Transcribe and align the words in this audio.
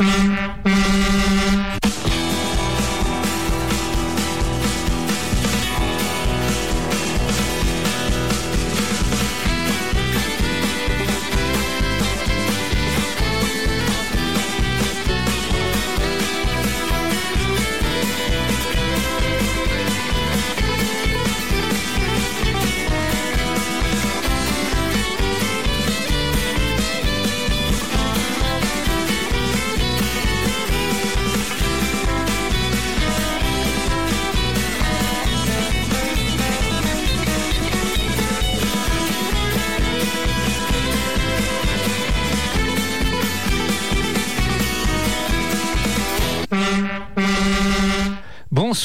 Mm-hmm. 0.00 0.87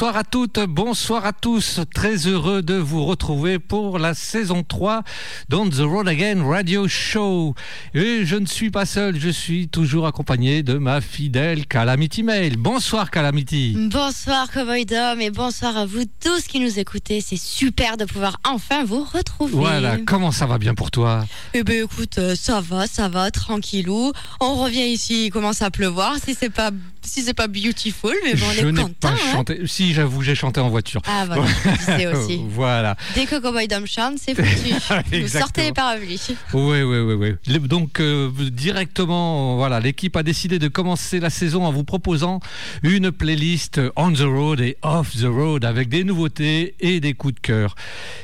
Bonsoir 0.03 0.19
à 0.19 0.25
toutes, 0.25 0.59
bonsoir 0.59 1.25
à 1.25 1.31
tous. 1.31 1.79
Très 1.95 2.27
heureux 2.27 2.61
de 2.61 2.73
vous 2.73 3.05
retrouver 3.05 3.57
pour 3.57 3.99
la 3.99 4.13
saison 4.13 4.61
3 4.61 5.01
d'On 5.47 5.69
the 5.69 5.79
Road 5.79 6.09
Again 6.09 6.43
Radio 6.45 6.89
Show. 6.89 7.55
Et 7.93 8.25
je 8.25 8.35
ne 8.35 8.45
suis 8.45 8.69
pas 8.69 8.85
seul, 8.85 9.17
je 9.17 9.29
suis 9.29 9.69
toujours 9.69 10.05
accompagné 10.05 10.61
de 10.61 10.77
ma 10.77 10.99
fidèle 10.99 11.65
Calamity 11.67 12.21
Mail. 12.21 12.57
Bonsoir 12.57 13.11
Calamity. 13.11 13.77
Bonsoir 13.89 14.51
Cowboy 14.51 14.85
Dom 14.85 15.21
et 15.21 15.31
bonsoir 15.31 15.77
à 15.77 15.85
vous 15.85 16.03
tous 16.21 16.47
qui 16.49 16.59
nous 16.59 16.79
écoutez. 16.79 17.21
C'est 17.21 17.39
super 17.39 17.95
de 17.95 18.03
pouvoir 18.03 18.41
enfin 18.45 18.83
vous 18.83 19.05
retrouver. 19.05 19.53
Voilà, 19.53 19.99
comment 20.05 20.33
ça 20.33 20.45
va 20.45 20.57
bien 20.57 20.73
pour 20.75 20.91
toi? 20.91 21.25
Eh 21.53 21.63
ben 21.63 21.81
écoute, 21.81 22.17
euh, 22.17 22.35
ça 22.35 22.59
va, 22.59 22.87
ça 22.87 23.07
va, 23.07 23.31
tranquillou. 23.31 24.11
On 24.41 24.55
revient 24.55 24.87
ici, 24.87 25.27
il 25.27 25.29
commence 25.29 25.61
à 25.61 25.71
pleuvoir. 25.71 26.17
Si 26.21 26.35
c'est 26.35 26.49
pas 26.49 26.71
si 27.03 27.21
c'est 27.21 27.33
pas 27.33 27.47
beautiful, 27.47 28.13
mais 28.23 28.35
bon, 28.35 28.45
on 28.49 28.53
je 28.53 28.59
est 28.59 28.71
content. 28.71 28.89
pas 28.99 29.09
hein. 29.09 29.31
chanté. 29.31 29.61
Si, 29.65 29.93
j'avoue, 29.93 30.21
j'ai 30.21 30.35
chanté 30.35 30.59
en 30.59 30.69
voiture. 30.69 31.01
Ah 31.05 31.25
voilà, 31.25 31.45
je 31.45 32.07
aussi. 32.15 32.41
voilà. 32.49 32.95
Dès 33.15 33.25
que 33.25 33.39
Cowboy 33.39 33.67
Dom 33.67 33.85
chante, 33.85 34.17
c'est 34.19 34.35
foutu. 34.35 34.73
Vous 35.21 35.27
sortez 35.27 35.63
les 35.63 35.73
parapluies. 35.73 36.21
Oui, 36.53 36.81
oui, 36.81 36.99
oui, 36.99 37.13
oui. 37.47 37.59
Donc, 37.67 37.99
euh, 37.99 38.29
directement, 38.51 39.57
voilà, 39.57 39.79
l'équipe 39.79 40.15
a 40.15 40.23
décidé 40.23 40.59
de 40.59 40.67
commencer 40.67 41.19
la 41.19 41.29
saison 41.29 41.65
en 41.65 41.71
vous 41.71 41.83
proposant 41.83 42.39
une 42.83 43.11
playlist 43.11 43.79
on 43.95 44.11
the 44.13 44.21
road 44.21 44.59
et 44.59 44.77
off 44.81 45.15
the 45.15 45.25
road 45.25 45.65
avec 45.65 45.89
des 45.89 46.03
nouveautés 46.03 46.75
et 46.79 46.99
des 46.99 47.13
coups 47.13 47.35
de 47.35 47.39
cœur. 47.39 47.75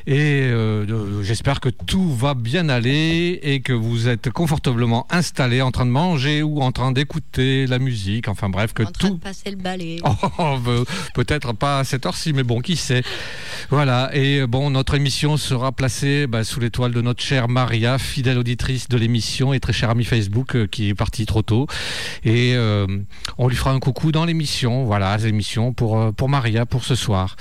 Et 0.08 0.42
euh, 0.44 0.86
euh, 0.90 1.24
j'espère 1.24 1.60
que 1.60 1.70
tout 1.70 2.14
va 2.14 2.34
bien 2.34 2.70
aller 2.70 3.40
et 3.44 3.62
que 3.62 3.74
vous 3.74 4.08
êtes 4.08 4.30
confortablement 4.30 5.08
installés 5.10 5.62
en 5.62 5.72
train 5.72 5.86
de 5.86 5.92
manger 5.92 6.44
ou 6.44 6.62
en 6.62 6.72
train 6.72 6.92
d'écouter 6.92 7.68
la 7.68 7.80
musique. 7.80 8.28
Enfin 8.28 8.50
bref, 8.50 8.69
que 8.74 8.84
En 8.84 8.92
train 8.92 9.10
tout 9.10 9.16
de 9.16 9.20
passer 9.20 9.52
le 9.52 9.58
balai. 9.58 9.98
Oh, 10.38 10.58
peut-être 11.16 11.54
pas 11.54 11.80
à 11.80 11.84
cette 11.84 12.06
heure-ci, 12.06 12.34
mais 12.34 12.44
bon, 12.44 12.62
qui 12.62 12.76
sait. 12.76 13.04
Voilà, 13.70 14.10
et 14.14 14.46
bon, 14.48 14.70
notre 14.70 14.96
émission 14.96 15.38
sera 15.38 15.72
placée 15.72 16.28
bah, 16.28 16.44
sous 16.44 16.60
l'étoile 16.60 16.92
de 16.92 17.02
notre 17.02 17.22
chère 17.22 17.50
Maria, 17.50 17.98
fidèle 17.98 18.38
auditrice 18.38 18.88
de 18.88 18.98
l'émission 18.98 19.54
et 19.54 19.60
très 19.60 19.74
chère 19.74 19.90
amie 19.90 20.06
Facebook 20.06 20.56
euh, 20.56 20.68
qui 20.68 20.90
est 20.90 20.96
partie 20.96 21.26
trop 21.26 21.42
tôt. 21.42 21.68
Et 22.24 22.54
euh, 22.56 22.88
on 23.38 23.48
lui 23.48 23.56
fera 23.56 23.72
un 23.72 23.80
coucou 23.80 24.12
dans 24.12 24.26
l'émission, 24.26 24.86
voilà, 24.86 25.18
l'émission 25.18 25.74
pour, 25.74 26.00
euh, 26.00 26.12
pour 26.12 26.30
Maria 26.30 26.66
pour 26.66 26.84
ce 26.84 26.96
soir. 26.96 27.36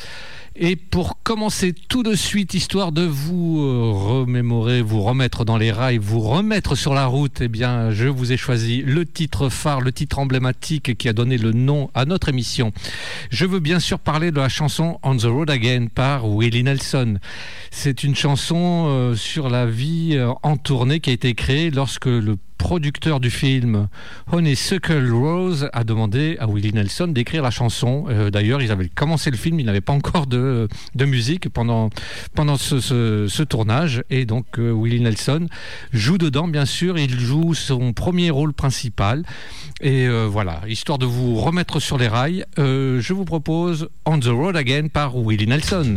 Et 0.60 0.74
pour 0.74 1.22
commencer 1.22 1.72
tout 1.72 2.02
de 2.02 2.16
suite, 2.16 2.52
histoire 2.52 2.90
de 2.90 3.02
vous 3.02 3.60
euh, 3.60 3.92
remémorer, 3.92 4.82
vous 4.82 5.02
remettre 5.02 5.44
dans 5.44 5.56
les 5.56 5.70
rails, 5.70 5.98
vous 5.98 6.18
remettre 6.18 6.74
sur 6.74 6.94
la 6.94 7.06
route, 7.06 7.40
eh 7.40 7.46
bien, 7.46 7.92
je 7.92 8.08
vous 8.08 8.32
ai 8.32 8.36
choisi 8.36 8.82
le 8.82 9.06
titre 9.06 9.50
phare, 9.50 9.80
le 9.80 9.92
titre 9.92 10.18
emblématique 10.18 10.98
qui 10.98 11.08
a 11.08 11.12
donné 11.12 11.38
le 11.38 11.52
nom 11.52 11.92
à 11.94 12.06
notre 12.06 12.28
émission. 12.28 12.72
Je 13.30 13.46
veux 13.46 13.60
bien 13.60 13.78
sûr 13.78 14.00
parler 14.00 14.32
de 14.32 14.38
la 14.38 14.48
chanson 14.48 14.98
On 15.04 15.16
the 15.16 15.26
Road 15.26 15.48
Again 15.48 15.86
par 15.94 16.28
Willie 16.28 16.64
Nelson. 16.64 17.18
C'est 17.70 18.02
une 18.02 18.16
chanson 18.16 18.86
euh, 18.88 19.14
sur 19.14 19.50
la 19.50 19.64
vie 19.64 20.16
euh, 20.16 20.32
en 20.42 20.56
tournée 20.56 20.98
qui 20.98 21.10
a 21.10 21.12
été 21.12 21.34
créée 21.34 21.70
lorsque 21.70 22.06
le 22.06 22.36
producteur 22.58 23.20
du 23.20 23.30
film 23.30 23.88
Honeysuckle 24.30 25.10
Rose 25.10 25.70
a 25.72 25.84
demandé 25.84 26.36
à 26.40 26.46
Willie 26.46 26.72
Nelson 26.72 27.08
d'écrire 27.08 27.42
la 27.42 27.50
chanson. 27.50 28.06
Euh, 28.08 28.30
D'ailleurs, 28.30 28.60
ils 28.60 28.70
avaient 28.70 28.88
commencé 28.88 29.30
le 29.30 29.36
film, 29.36 29.60
ils 29.60 29.66
n'avaient 29.66 29.80
pas 29.80 29.92
encore 29.92 30.26
de, 30.26 30.68
musique 30.98 31.48
pendant, 31.48 31.90
pendant 32.34 32.56
ce 32.56 33.42
tournage. 33.44 34.02
Et 34.10 34.26
donc, 34.26 34.58
euh, 34.58 34.72
Willie 34.72 35.00
Nelson 35.00 35.46
joue 35.92 36.18
dedans, 36.18 36.48
bien 36.48 36.64
sûr. 36.64 36.98
Il 36.98 37.18
joue 37.18 37.54
son 37.54 37.92
premier 37.92 38.30
rôle 38.30 38.52
principal. 38.52 39.24
Et 39.80 40.06
euh, 40.06 40.26
voilà, 40.30 40.60
histoire 40.66 40.98
de 40.98 41.06
vous 41.06 41.36
remettre 41.36 41.80
sur 41.80 41.98
les 41.98 42.08
rails, 42.08 42.44
euh, 42.58 43.00
je 43.00 43.12
vous 43.12 43.24
propose 43.24 43.88
On 44.04 44.18
the 44.18 44.26
Road 44.26 44.56
Again 44.56 44.88
par 44.88 45.16
Willie 45.16 45.46
Nelson. 45.46 45.96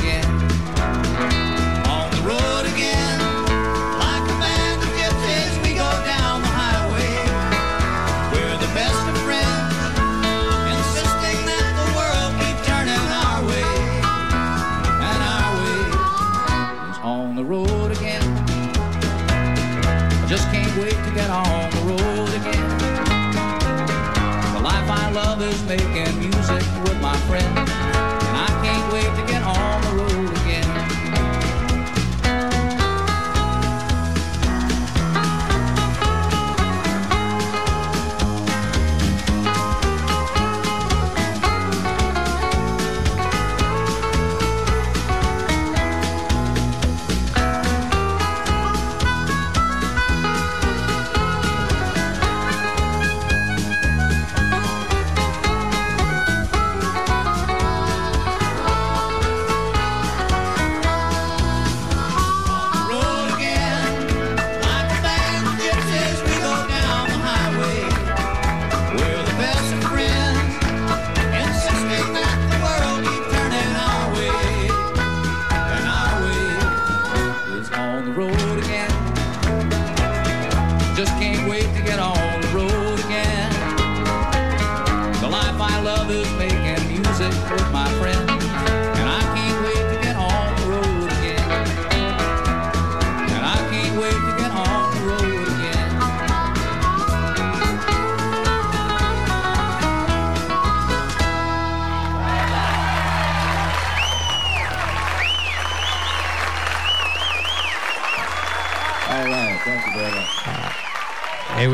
I 25.41 25.49
love 25.49 25.90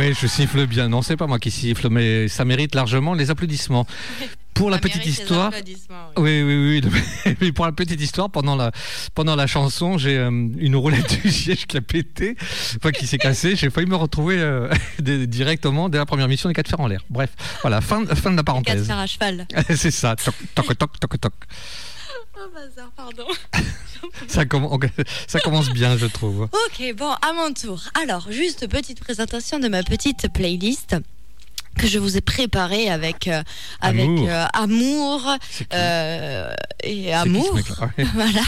oui, 0.08 0.16
je 0.20 0.28
siffle 0.28 0.66
bien. 0.68 0.90
Non, 0.90 1.02
c'est 1.02 1.18
pas 1.18 1.28
moi 1.28 1.40
qui 1.40 1.52
siffle, 1.52 1.90
mais 1.90 2.28
ça 2.28 2.46
mérite 2.46 2.76
largement 2.76 3.14
les 3.14 3.30
applaudissements. 3.30 3.86
Pour 4.54 4.72
la 4.72 4.80
petite 4.80 5.06
histoire, 5.06 5.52
oui. 6.18 6.42
oui, 6.42 6.82
oui, 6.82 6.82
oui. 7.42 7.52
Pour 7.56 7.68
la 7.68 7.72
petite 7.72 8.02
histoire, 8.02 8.32
pendant 8.32 8.56
la, 8.56 8.72
pendant 9.14 9.36
la 9.36 9.46
chanson, 9.46 10.00
j'ai 10.00 10.18
euh, 10.18 10.30
une 10.32 10.76
roulette 10.76 11.22
du 11.22 11.32
siège 11.32 11.68
qui 11.68 11.78
a 11.78 11.82
pété, 11.82 12.36
enfin 12.78 12.92
qui 12.92 13.06
s'est 13.06 13.20
cassée. 13.20 13.56
J'ai 13.56 13.70
failli 13.70 13.86
me 13.86 13.96
retrouver 13.96 14.38
euh, 14.40 14.68
directement 15.00 15.90
dès 15.90 16.00
la 16.00 16.08
première 16.08 16.28
mission 16.28 16.50
des 16.50 16.56
4 16.56 16.70
fers 16.70 16.80
en 16.80 16.88
l'air. 16.88 17.04
Bref, 17.12 17.30
voilà, 17.62 17.82
fin, 17.82 18.04
fin 18.08 18.32
de 18.32 18.36
la 18.36 18.42
Quatre 18.42 18.46
parenthèse. 18.46 18.88
fers 18.88 18.98
à 18.98 19.06
cheval. 19.06 19.48
c'est 19.76 19.92
ça. 19.92 20.16
Toc, 20.16 20.34
toc, 20.56 20.78
toc, 20.78 21.00
toc, 21.00 21.22
toc. 21.22 21.34
Oh, 22.40 22.50
bazar, 22.54 22.92
pardon. 22.96 23.28
Ça, 24.28 24.44
ça 25.28 25.40
commence 25.40 25.70
bien, 25.70 25.98
je 25.98 26.06
trouve. 26.06 26.44
Ok, 26.44 26.94
bon, 26.96 27.10
à 27.10 27.34
mon 27.34 27.52
tour. 27.52 27.82
Alors, 28.00 28.32
juste 28.32 28.68
petite 28.68 29.00
présentation 29.00 29.58
de 29.60 29.68
ma 29.68 29.82
petite 29.82 30.32
playlist 30.32 30.96
que 31.78 31.88
je 31.88 32.00
vous 32.00 32.18
ai 32.18 32.22
préparée 32.22 32.90
avec, 32.90 33.28
euh, 33.28 33.44
avec 33.82 34.08
Amour. 34.08 34.28
euh, 34.30 34.46
amour 34.54 35.38
euh, 35.74 36.54
et 36.84 37.14
amour. 37.14 37.58
ce 37.58 38.04
voilà. 38.14 38.42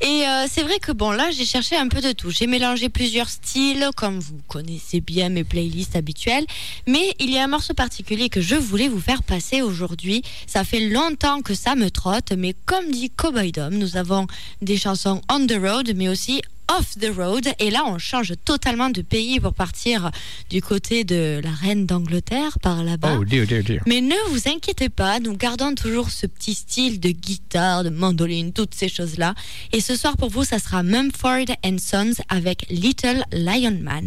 Et 0.00 0.24
c'est 0.48 0.62
vrai 0.62 0.78
que 0.80 0.92
bon, 0.92 1.12
là, 1.12 1.30
j'ai 1.30 1.44
cherché 1.46 1.76
un 1.76 1.88
peu 1.88 2.00
de 2.00 2.12
tout. 2.12 2.30
J'ai 2.30 2.46
mélangé 2.46 2.88
plusieurs 2.88 3.28
styles, 3.28 3.88
comme 3.96 4.18
vous 4.18 4.38
connaissez 4.48 5.00
bien 5.00 5.28
mes 5.30 5.44
playlists 5.44 5.96
habituelles. 5.96 6.44
Mais 6.86 7.14
il 7.20 7.30
y 7.30 7.38
a 7.38 7.44
un 7.44 7.48
morceau 7.48 7.72
particulier 7.74 8.28
que 8.28 8.40
je 8.40 8.54
voulais 8.54 8.88
vous 8.88 9.00
faire 9.00 9.22
passer 9.22 9.62
aujourd'hui. 9.62 10.22
Ça 10.46 10.64
fait 10.64 10.80
longtemps 10.80 11.40
que 11.40 11.54
ça 11.54 11.74
me 11.74 11.90
trotte, 11.90 12.32
mais 12.36 12.54
comme 12.66 12.90
dit 12.90 13.10
Cowboy 13.10 13.52
Dom, 13.52 13.74
nous 13.74 13.96
avons 13.96 14.26
des 14.60 14.76
chansons 14.76 15.22
on 15.30 15.46
the 15.46 15.58
road, 15.58 15.92
mais 15.96 16.08
aussi 16.08 16.42
off 16.68 16.98
the 16.98 17.10
road. 17.16 17.48
Et 17.58 17.70
là, 17.70 17.84
on 17.86 17.98
change 17.98 18.32
totalement 18.44 18.90
de 18.90 19.02
pays 19.02 19.40
pour 19.40 19.54
partir 19.54 20.10
du 20.50 20.60
côté 20.62 21.04
de 21.04 21.40
la 21.42 21.50
reine 21.50 21.86
d'Angleterre, 21.86 22.58
par 22.60 22.82
là-bas. 22.82 23.16
Oh, 23.18 23.24
dear, 23.24 23.46
dear, 23.46 23.62
dear. 23.62 23.82
Mais 23.86 24.00
ne 24.00 24.14
vous 24.30 24.48
inquiétez 24.48 24.88
pas, 24.88 25.20
nous 25.20 25.36
gardons 25.36 25.74
toujours 25.74 26.10
ce 26.10 26.26
petit 26.26 26.54
style 26.54 27.00
de 27.00 27.10
guitare, 27.10 27.84
de 27.84 27.90
mandoline, 27.90 28.52
toutes 28.52 28.74
ces 28.74 28.88
choses-là. 28.88 29.34
Et 29.72 29.80
ce 29.80 29.96
soir 29.96 30.16
pour 30.16 30.30
vous, 30.30 30.44
ça 30.44 30.58
sera 30.58 30.82
Mumford 30.82 31.46
and 31.64 31.76
Sons 31.78 32.22
avec 32.28 32.66
Little 32.70 33.24
Lion 33.32 33.78
Man. 33.80 34.06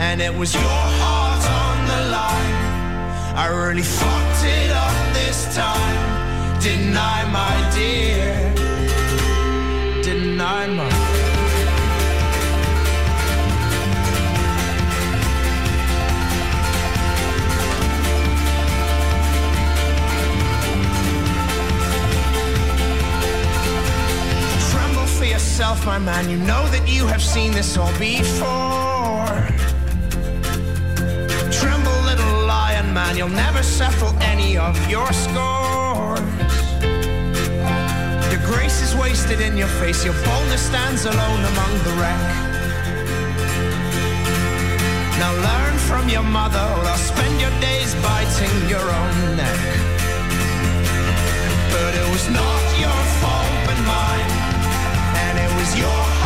And 0.00 0.22
it 0.22 0.34
was 0.34 0.54
your 0.54 0.62
heart 0.64 1.44
on 1.62 1.76
the 1.86 2.00
line. 2.10 3.36
I 3.36 3.46
really 3.48 3.82
fucked 3.82 4.44
it 4.44 4.70
up 4.70 5.14
this 5.14 5.54
time. 5.54 6.00
I, 6.96 7.24
my 7.30 7.70
dear? 7.74 8.54
Didn't 10.02 10.40
I, 10.40 10.66
my 10.66 10.88
Tremble 24.70 25.06
for 25.06 25.24
yourself, 25.24 25.84
my 25.84 25.98
man. 25.98 26.30
You 26.30 26.38
know 26.38 26.66
that 26.68 26.88
you 26.88 27.06
have 27.06 27.22
seen 27.22 27.52
this 27.52 27.76
all 27.76 27.92
before. 27.98 29.59
Man. 32.92 33.16
You'll 33.16 33.28
never 33.28 33.62
settle 33.62 34.12
any 34.20 34.56
of 34.56 34.74
your 34.90 35.10
scores. 35.12 36.20
Your 38.32 38.42
grace 38.50 38.82
is 38.82 38.94
wasted 38.96 39.40
in 39.40 39.56
your 39.56 39.72
face. 39.80 40.04
Your 40.04 40.14
boldness 40.24 40.62
stands 40.62 41.04
alone 41.04 41.42
among 41.52 41.72
the 41.86 41.92
wreck. 42.00 42.22
Now 45.18 45.32
learn 45.48 45.78
from 45.88 46.08
your 46.08 46.22
mother, 46.22 46.66
or 46.88 46.96
spend 46.96 47.40
your 47.40 47.54
days 47.60 47.94
biting 47.96 48.68
your 48.68 48.86
own 49.00 49.36
neck. 49.36 49.60
But 51.72 51.94
it 51.94 52.08
was 52.10 52.28
not 52.30 52.62
your 52.78 53.00
fault 53.20 53.50
but 53.66 53.78
mine 53.86 54.30
And 55.24 55.38
it 55.38 55.50
was 55.58 55.78
your 55.78 56.19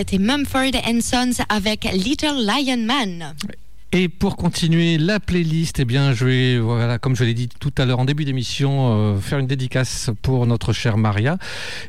c'était 0.00 0.16
Mumford 0.16 0.72
Sons 1.02 1.44
avec 1.50 1.84
Little 1.92 2.46
Lion 2.46 2.78
Man. 2.78 3.34
Et 3.92 4.08
pour 4.08 4.36
continuer 4.36 4.96
la 4.96 5.20
playlist, 5.20 5.78
eh 5.78 5.84
bien, 5.84 6.14
je 6.14 6.24
vais, 6.24 6.58
voilà, 6.58 6.98
comme 6.98 7.14
je 7.14 7.22
l'ai 7.22 7.34
dit 7.34 7.50
tout 7.50 7.72
à 7.76 7.84
l'heure 7.84 7.98
en 7.98 8.06
début 8.06 8.24
d'émission, 8.24 8.94
euh, 8.94 9.18
faire 9.18 9.38
une 9.38 9.46
dédicace 9.46 10.08
pour 10.22 10.46
notre 10.46 10.72
chère 10.72 10.96
Maria. 10.96 11.36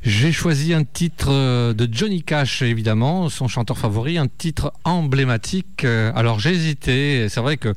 J'ai 0.04 0.34
choisi 0.34 0.74
un 0.74 0.84
titre 0.84 1.30
euh, 1.30 1.74
de 1.74 1.88
Johnny 1.90 2.22
Cash, 2.22 2.62
évidemment, 2.64 3.30
son 3.30 3.48
chanteur 3.48 3.78
favori, 3.78 4.18
un 4.18 4.28
titre 4.28 4.74
emblématique. 4.84 5.86
Euh, 5.86 6.12
alors 6.14 6.42
j'ai 6.42 6.52
hésité, 6.52 7.30
c'est 7.30 7.40
vrai 7.40 7.56
que 7.56 7.74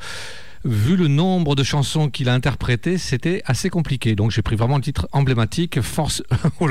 vu 0.65 0.97
le 0.97 1.09
nombre 1.09 1.55
de 1.55 1.63
chansons 1.63 2.09
qu'il 2.09 2.29
a 2.29 2.35
interprétées, 2.35 2.99
c'était 2.99 3.43
assez 3.45 3.71
compliqué. 3.71 4.15
Donc 4.15 4.31
j'ai 4.31 4.43
pris 4.43 4.57
vraiment 4.57 4.77
le 4.77 4.83
titre 4.83 5.09
emblématique, 5.13 5.81
Force, 5.81 6.23
oh 6.61 6.69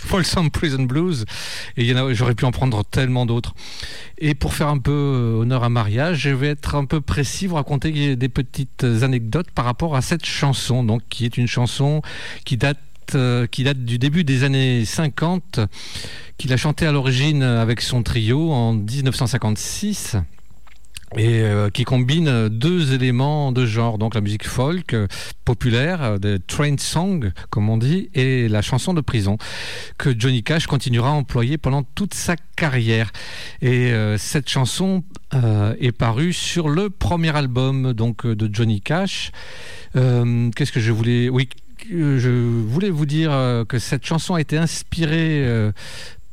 Folsom 0.00 0.50
Prison 0.50 0.82
Blues. 0.84 1.24
Et 1.76 1.92
j'aurais 2.14 2.34
pu 2.34 2.44
en 2.44 2.52
prendre 2.52 2.84
tellement 2.84 3.26
d'autres. 3.26 3.54
Et 4.18 4.34
pour 4.34 4.54
faire 4.54 4.68
un 4.68 4.78
peu 4.78 4.92
euh, 4.92 5.40
honneur 5.40 5.64
à 5.64 5.68
Maria, 5.68 6.14
je 6.14 6.30
vais 6.30 6.48
être 6.48 6.74
un 6.74 6.84
peu 6.84 7.00
précis, 7.00 7.46
vous 7.46 7.56
raconter 7.56 8.16
des 8.16 8.28
petites 8.28 8.84
anecdotes 8.84 9.50
par 9.50 9.64
rapport 9.64 9.96
à 9.96 10.02
cette 10.02 10.24
chanson, 10.24 10.84
donc 10.84 11.02
qui 11.08 11.24
est 11.24 11.36
une 11.36 11.48
chanson 11.48 12.02
qui 12.44 12.56
date 12.56 12.78
euh, 13.14 13.46
qui 13.46 13.64
date 13.64 13.84
du 13.84 13.98
début 13.98 14.24
des 14.24 14.44
années 14.44 14.84
50, 14.84 15.60
qu'il 16.38 16.52
a 16.54 16.56
chanté 16.56 16.86
à 16.86 16.92
l'origine 16.92 17.42
avec 17.42 17.82
son 17.82 18.02
trio 18.02 18.50
en 18.50 18.72
1956 18.72 20.16
et 21.16 21.42
euh, 21.42 21.70
qui 21.70 21.84
combine 21.84 22.48
deux 22.48 22.92
éléments 22.92 23.52
de 23.52 23.66
genre, 23.66 23.98
donc 23.98 24.14
la 24.14 24.20
musique 24.20 24.46
folk 24.46 24.94
euh, 24.94 25.06
populaire, 25.44 26.02
euh, 26.02 26.18
de 26.18 26.38
train 26.44 26.76
song 26.78 27.32
comme 27.50 27.68
on 27.68 27.76
dit, 27.76 28.10
et 28.14 28.48
la 28.48 28.62
chanson 28.62 28.94
de 28.94 29.00
prison 29.00 29.38
que 29.98 30.18
Johnny 30.18 30.42
Cash 30.42 30.66
continuera 30.66 31.10
à 31.10 31.12
employer 31.12 31.58
pendant 31.58 31.82
toute 31.82 32.14
sa 32.14 32.36
carrière. 32.56 33.12
Et 33.62 33.92
cette 34.18 34.48
chanson 34.48 35.02
est 35.32 35.92
parue 35.92 36.32
sur 36.32 36.68
le 36.68 36.90
premier 36.90 37.34
album 37.36 37.92
donc 37.92 38.26
de 38.26 38.48
Johnny 38.52 38.80
Cash. 38.80 39.32
Qu'est-ce 39.94 40.72
que 40.72 40.80
je 40.80 40.92
voulais 40.92 41.28
Oui, 41.28 41.48
je 41.90 42.30
voulais 42.30 42.90
vous 42.90 43.06
dire 43.06 43.30
que 43.68 43.78
cette 43.78 44.06
chanson 44.06 44.34
a 44.34 44.40
été 44.40 44.56
inspirée 44.56 45.72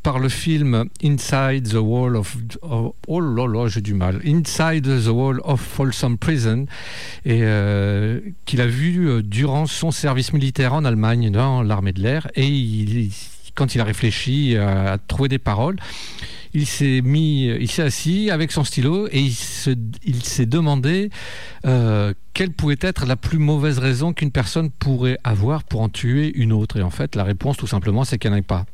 par 0.03 0.19
le 0.19 0.29
film 0.29 0.85
Inside 1.03 1.69
the 1.69 1.75
Wall 1.75 2.15
of 2.15 2.35
oh, 2.63 2.95
j'ai 3.67 3.81
Inside 4.25 4.83
the 4.83 5.09
Wall 5.09 5.39
of 5.43 5.61
Folsom 5.61 6.17
Prison 6.17 6.65
euh, 7.27 8.19
qu'il 8.45 8.61
a 8.61 8.67
vu 8.67 9.07
euh, 9.07 9.21
durant 9.21 9.67
son 9.67 9.91
service 9.91 10.33
militaire 10.33 10.73
en 10.73 10.85
Allemagne 10.85 11.31
dans 11.31 11.61
l'armée 11.61 11.93
de 11.93 12.01
l'air 12.01 12.27
et 12.35 12.47
quand 13.55 13.75
il 13.75 13.81
a 13.81 13.83
réfléchi 13.83 14.55
à, 14.57 14.97
trouver 15.07 15.29
des 15.29 15.39
paroles 15.39 15.77
il 16.53 16.65
s'est 16.65 17.01
mis, 17.01 17.45
il 17.45 17.71
s'est 17.71 17.83
assis 17.83 18.29
avec 18.29 18.51
son 18.51 18.65
stylo 18.65 19.07
et 19.11 19.21
il 19.21 19.33
s'est 19.33 20.45
demandé 20.45 21.09
euh, 21.65 22.13
quelle 22.33 22.51
pouvait 22.51 22.77
être 22.81 23.05
la 23.05 23.15
plus 23.15 23.37
mauvaise 23.37 23.79
raison 23.79 24.11
qu'une 24.11 24.31
personne 24.31 24.69
pourrait 24.69 25.17
avoir 25.23 25.63
pour 25.63 25.79
en 25.79 25.87
tuer 25.87 26.31
une 26.35 26.51
autre. 26.51 26.77
Et 26.77 26.81
en 26.81 26.89
fait, 26.89 27.15
la 27.15 27.23
réponse, 27.23 27.55
tout 27.55 27.67
simplement, 27.67 28.03
c'est 28.03 28.17
qu'il 28.17 28.31
n'y 28.33 28.41
pas. 28.41 28.65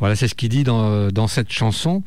Voilà, 0.00 0.16
c'est 0.16 0.26
ce 0.26 0.34
qu'il 0.34 0.48
dit 0.48 0.64
dans 0.64 1.28
cette 1.28 1.52
chanson. 1.52 2.02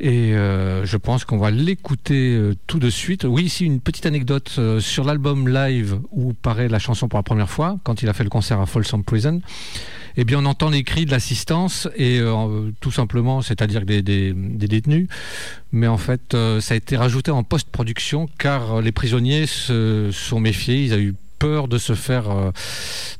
Et 0.00 0.34
euh, 0.34 0.84
je 0.84 0.96
pense 0.96 1.24
qu'on 1.24 1.38
va 1.38 1.50
l'écouter 1.50 2.34
euh, 2.34 2.54
tout 2.66 2.78
de 2.78 2.90
suite. 2.90 3.24
Oui, 3.24 3.44
ici 3.44 3.64
une 3.64 3.80
petite 3.80 4.06
anecdote 4.06 4.56
euh, 4.58 4.80
sur 4.80 5.04
l'album 5.04 5.48
live 5.48 6.00
où 6.10 6.32
paraît 6.32 6.68
la 6.68 6.78
chanson 6.78 7.08
pour 7.08 7.18
la 7.18 7.22
première 7.22 7.48
fois, 7.48 7.78
quand 7.84 8.02
il 8.02 8.08
a 8.08 8.12
fait 8.12 8.24
le 8.24 8.30
concert 8.30 8.60
à 8.60 8.66
Folsom 8.66 9.04
Prison. 9.04 9.40
Eh 10.16 10.24
bien, 10.24 10.38
on 10.40 10.46
entend 10.46 10.70
les 10.70 10.84
cris 10.84 11.06
de 11.06 11.10
l'assistance 11.10 11.88
et 11.96 12.20
tout 12.78 12.92
simplement, 12.92 13.42
c'est-à-dire 13.42 13.84
des, 13.84 14.00
détenus. 14.32 15.08
Mais 15.72 15.88
en 15.88 15.98
fait, 15.98 16.36
ça 16.60 16.74
a 16.74 16.76
été 16.76 16.96
rajouté 16.96 17.32
en 17.32 17.42
post-production 17.42 18.28
car 18.38 18.80
les 18.80 18.92
prisonniers 18.92 19.46
se 19.46 20.10
sont 20.12 20.38
méfiés. 20.38 20.84
Ils 20.84 20.94
ont 20.94 20.98
eu 20.98 21.14
peur 21.38 21.68
de 21.68 21.78
se 21.78 21.94
faire, 21.94 22.30
euh, 22.30 22.50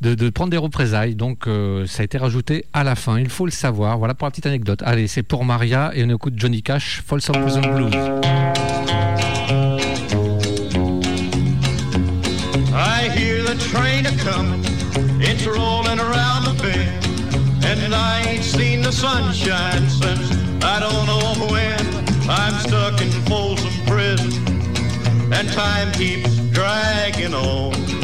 de, 0.00 0.30
prendre 0.30 0.50
des 0.50 0.56
représailles. 0.56 1.14
Donc 1.14 1.47
euh, 1.47 1.87
ça 1.87 2.02
a 2.02 2.04
été 2.04 2.18
rajouté 2.18 2.64
à 2.73 2.85
la 2.85 2.94
fin. 2.94 3.18
Il 3.18 3.28
faut 3.28 3.47
le 3.47 3.52
savoir. 3.52 3.99
Voilà 3.99 4.14
pour 4.14 4.26
la 4.26 4.30
petite 4.30 4.47
anecdote. 4.47 4.83
Allez, 4.85 5.06
c'est 5.09 5.23
pour 5.23 5.44
Maria 5.44 5.92
et 5.94 6.04
on 6.04 6.09
écoute 6.09 6.35
Johnny 6.37 6.62
Cash, 6.62 7.02
Folsom 7.06 7.40
Prison 7.40 7.61
Blues. 7.61 7.94
I 12.76 13.09
hear 13.11 13.42
the 13.44 13.54
train 13.71 14.06
a 14.06 14.16
coming, 14.18 14.64
it's 15.21 15.47
rolling 15.47 16.00
around 16.00 16.44
the 16.44 16.54
bend, 16.61 17.64
and 17.64 17.94
I 17.94 18.25
ain't 18.26 18.42
seen 18.42 18.83
the 18.83 18.90
sunshine 18.90 19.88
since 19.88 20.33
I 20.64 20.80
don't 20.80 21.06
know 21.06 21.47
when. 21.52 22.04
I'm 22.28 22.54
stuck 22.66 23.00
in 23.00 23.11
Folsom 23.28 23.71
Prison, 23.87 24.33
and 25.33 25.49
time 25.52 25.92
keeps 25.92 26.35
dragging 26.50 27.35
on. 27.35 28.03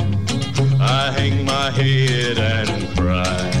I 0.91 1.09
hang 1.11 1.45
my 1.45 1.71
head 1.71 2.37
and 2.37 2.97
cry. 2.97 3.60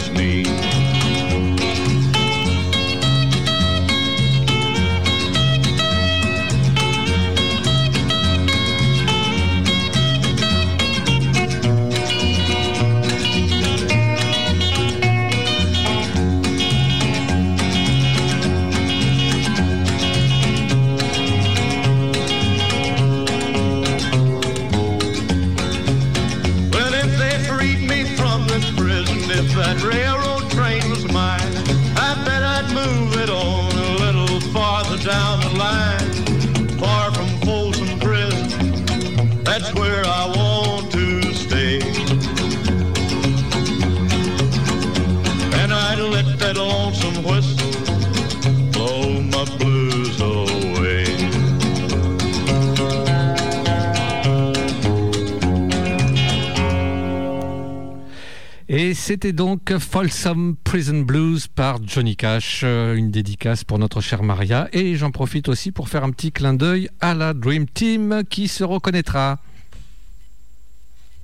c'était 59.01 59.33
donc 59.33 59.75
Folsom 59.79 60.55
Prison 60.63 61.01
Blues 61.01 61.47
par 61.47 61.79
Johnny 61.83 62.15
Cash, 62.15 62.61
euh, 62.63 62.93
une 62.93 63.09
dédicace 63.09 63.63
pour 63.63 63.79
notre 63.79 63.99
chère 63.99 64.21
Maria. 64.21 64.69
Et 64.73 64.95
j'en 64.95 65.09
profite 65.09 65.49
aussi 65.49 65.71
pour 65.71 65.89
faire 65.89 66.03
un 66.03 66.11
petit 66.11 66.31
clin 66.31 66.53
d'œil 66.53 66.87
à 66.99 67.15
la 67.15 67.33
Dream 67.33 67.65
Team 67.65 68.21
qui 68.29 68.47
se 68.47 68.63
reconnaîtra. 68.63 69.39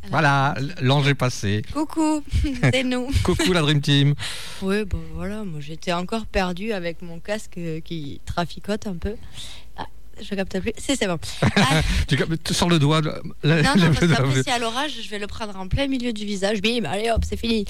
Voilà, 0.10 0.55
l'ange 0.81 1.07
est 1.07 1.15
passé. 1.15 1.62
Coucou, 1.72 2.24
c'est 2.74 2.84
nous. 2.84 3.10
Coucou 3.24 3.53
la 3.53 3.62
Dream 3.62 3.79
Team. 3.79 4.15
Oui, 4.63 4.84
bon 4.84 5.01
voilà, 5.13 5.43
moi 5.43 5.60
j'étais 5.60 5.93
encore 5.93 6.25
perdue 6.25 6.72
avec 6.72 7.03
mon 7.03 7.19
casque 7.19 7.60
euh, 7.60 7.79
qui 7.79 8.19
traficote 8.25 8.88
un 8.88 8.96
peu. 8.96 9.13
Je 10.21 10.36
capte 10.36 10.59
plus. 10.59 10.74
C'est 10.77 10.95
c'est 10.95 11.07
bon. 11.07 11.17
Ah, 11.55 11.81
Tu 12.07 12.17
tu 12.43 12.53
sors 12.53 12.69
le 12.69 12.79
doigt. 12.79 13.01
le- 13.01 13.21
non, 13.43 13.75
non, 13.77 13.93
parce 13.93 14.07
qu'après 14.07 14.43
c'est 14.43 14.51
à 14.51 14.59
l'orage, 14.59 14.91
je 15.03 15.09
vais 15.09 15.19
le 15.19 15.27
prendre 15.27 15.55
en 15.57 15.67
plein 15.67 15.88
milieu 15.88 16.13
du 16.13 16.25
visage. 16.25 16.62
Bim, 16.62 16.86
allez 16.86 17.09
hop, 17.12 17.24
c'est 17.27 17.38
fini. 17.38 17.65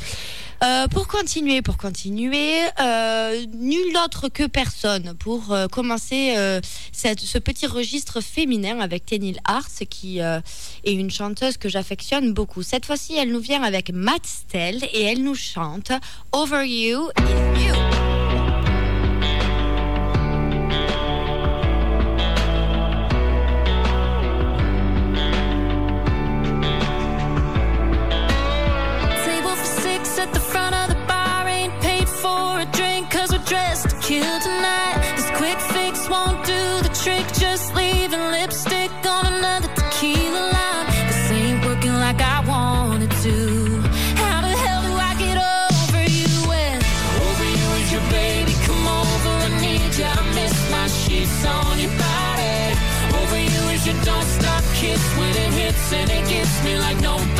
Euh, 0.63 0.87
pour 0.87 1.07
continuer, 1.07 1.61
pour 1.61 1.77
continuer, 1.77 2.55
euh, 2.81 3.45
nul 3.53 3.95
autre 4.03 4.27
que 4.29 4.47
personne 4.47 5.13
pour 5.19 5.51
euh, 5.51 5.67
commencer 5.67 6.33
euh, 6.37 6.59
cette- 6.91 7.19
ce 7.19 7.37
petit 7.37 7.67
registre 7.67 8.21
féminin 8.21 8.79
avec 8.79 9.05
Tenil 9.05 9.37
Arts, 9.45 9.67
qui 9.89 10.19
est 10.19 10.41
une 10.93 11.11
chanteuse 11.11 11.57
que 11.57 11.69
j'affectionne 11.69 12.33
beaucoup. 12.33 12.63
Cette 12.63 12.85
fois-ci, 12.85 13.15
elle 13.15 13.31
nous 13.31 13.39
vient 13.39 13.61
avec 13.63 13.91
Matt 13.93 14.25
Stell 14.25 14.83
et 14.93 15.03
elle 15.03 15.23
nous 15.23 15.35
chante 15.35 15.91
Over 16.31 16.65
You 16.65 17.09
is 17.19 17.65
You. 17.67 18.26
Just 38.17 38.29
leaving 38.31 38.31
lipstick 38.31 38.91
on 39.05 39.25
another 39.33 39.67
tequila 39.75 40.51
line. 40.51 40.87
This 41.07 41.31
ain't 41.31 41.65
working 41.65 41.93
like 41.93 42.21
I 42.21 42.39
wanted 42.47 43.11
to. 43.11 43.81
How 44.21 44.41
the 44.41 44.53
hell 44.63 44.81
do 44.81 44.93
I 44.93 45.13
get 45.19 45.37
over 45.37 46.03
you 46.09 46.29
when 46.49 46.77
over 47.27 47.47
you 47.59 47.67
is 47.81 47.91
your 47.91 48.05
baby? 48.09 48.53
Come 48.65 48.87
over, 48.87 49.33
I 49.45 49.61
need 49.61 49.95
you. 49.97 50.05
I 50.05 50.21
miss 50.33 50.55
my 50.71 50.87
sheets 50.87 51.45
on 51.45 51.79
your 51.79 51.91
body. 51.91 52.75
Over 53.21 53.39
you 53.39 53.61
is 53.75 53.85
your 53.85 53.99
don't 54.03 54.23
stop 54.25 54.63
kiss 54.73 55.03
when 55.17 55.33
it 55.45 55.53
hits 55.53 55.93
and 55.93 56.09
it 56.09 56.27
gets 56.27 56.63
me 56.63 56.77
like 56.77 56.99
nobody's 57.01 57.36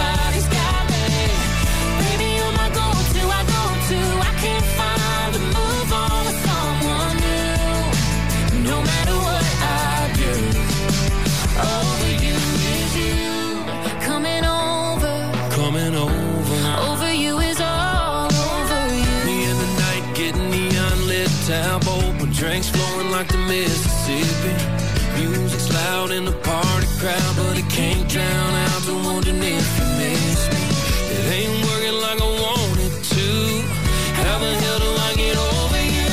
Mississippi. 23.48 24.54
Music's 25.16 25.74
loud 25.74 26.12
in 26.12 26.26
the 26.26 26.36
party 26.44 26.88
crowd, 27.00 27.34
but 27.38 27.58
it 27.58 27.70
can't 27.70 28.08
drown 28.10 28.54
out 28.68 28.82
the 28.82 28.94
wondering 28.94 29.42
if 29.42 29.68
you 29.80 29.88
miss 30.04 30.42
me. 30.52 30.64
It 31.16 31.24
ain't 31.38 31.56
working 31.64 31.98
like 32.04 32.20
I 32.20 32.32
want 32.44 32.78
it 32.88 32.96
to. 33.16 33.28
How 34.20 34.38
the 34.44 34.52
hell 34.52 34.80
do 34.84 34.92
I 35.10 35.12
get 35.16 35.38
over 35.40 35.84
you? 35.98 36.12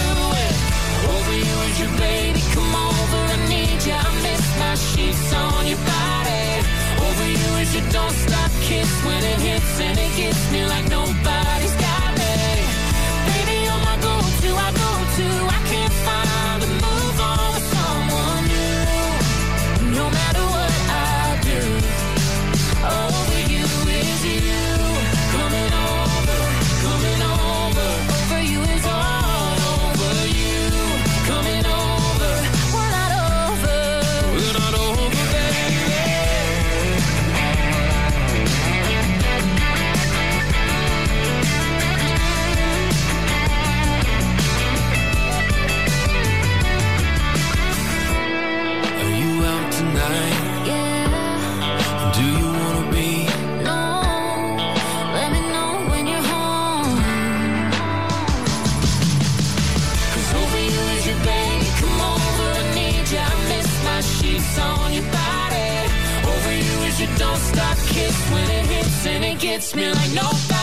Over 1.11 1.35
you 1.35 1.57
is 1.69 1.77
your 1.83 1.95
baby, 1.99 2.41
come 2.55 2.71
over, 2.71 3.21
I 3.35 3.39
need 3.51 3.83
you. 3.83 3.99
I 3.99 4.11
miss 4.23 4.45
my 4.63 4.75
sheets 4.77 5.33
on 5.35 5.67
your 5.67 5.83
body. 5.91 6.63
Over 7.03 7.27
you 7.35 7.51
is 7.63 7.75
your 7.75 7.87
don't 7.91 8.15
stop 8.15 8.51
kiss 8.63 8.91
when 9.05 9.23
it 9.25 9.41
hits 9.41 9.81
and 9.81 9.99
it 9.99 10.13
gets 10.17 10.53
me 10.53 10.65
like 10.67 10.94
and 69.07 69.25
it 69.25 69.39
gets 69.39 69.75
me 69.75 69.93
like 69.93 70.13
nobody's 70.15 70.54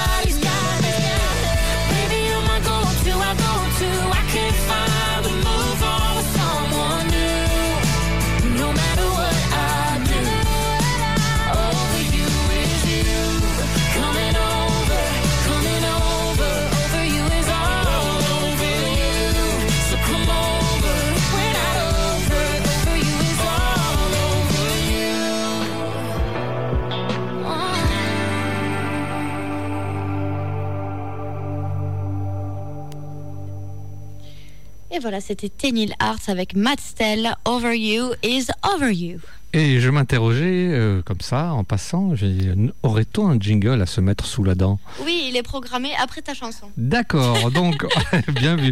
voilà, 35.01 35.19
c'était 35.21 35.49
Tenil 35.49 35.93
Arts 35.99 36.27
avec 36.27 36.55
Matt 36.55 36.79
Stell, 36.79 37.33
Over 37.45 37.75
You 37.77 38.11
is 38.23 38.47
Over 38.73 38.93
You. 38.93 39.19
Et 39.53 39.81
je 39.81 39.89
m'interrogeais 39.89 40.69
euh, 40.71 41.01
comme 41.01 41.19
ça, 41.19 41.51
en 41.51 41.65
passant, 41.65 42.15
j'ai- 42.15 42.53
aurait-on 42.83 43.27
un 43.27 43.37
jingle 43.39 43.81
à 43.81 43.85
se 43.85 43.99
mettre 43.99 44.25
sous 44.25 44.43
la 44.45 44.55
dent? 44.55 44.79
Oui, 45.03 45.25
il 45.29 45.35
est 45.35 45.43
programmé 45.43 45.89
après 46.01 46.21
ta 46.21 46.33
chanson. 46.33 46.67
D'accord, 46.77 47.51
donc, 47.53 47.85
bien 48.35 48.55
vu. 48.55 48.71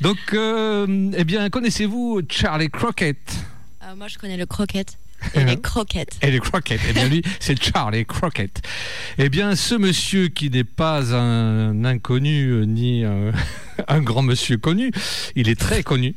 Donc, 0.00 0.18
euh, 0.34 1.10
eh 1.16 1.24
bien, 1.24 1.50
connaissez-vous 1.50 2.20
Charlie 2.28 2.70
Crockett? 2.70 3.18
Euh, 3.82 3.96
moi, 3.96 4.06
je 4.06 4.18
connais 4.18 4.36
le 4.36 4.46
croquette 4.46 4.98
et 5.34 5.44
les 5.44 5.56
croquettes. 5.60 6.18
Et 6.22 6.30
les 6.30 6.40
Crockett, 6.40 6.80
eh 6.88 6.92
bien 6.92 7.08
lui, 7.08 7.22
c'est 7.38 7.62
Charlie 7.62 8.04
Crockett. 8.06 8.60
Eh 9.18 9.28
bien, 9.28 9.54
ce 9.56 9.74
monsieur 9.74 10.28
qui 10.28 10.50
n'est 10.50 10.64
pas 10.64 11.14
un 11.14 11.84
inconnu 11.84 12.50
euh, 12.50 12.64
ni 12.64 13.04
un, 13.04 13.32
un 13.88 14.00
grand 14.00 14.22
monsieur 14.22 14.56
connu, 14.56 14.90
il 15.36 15.48
est 15.48 15.58
très 15.58 15.82
connu. 15.82 16.14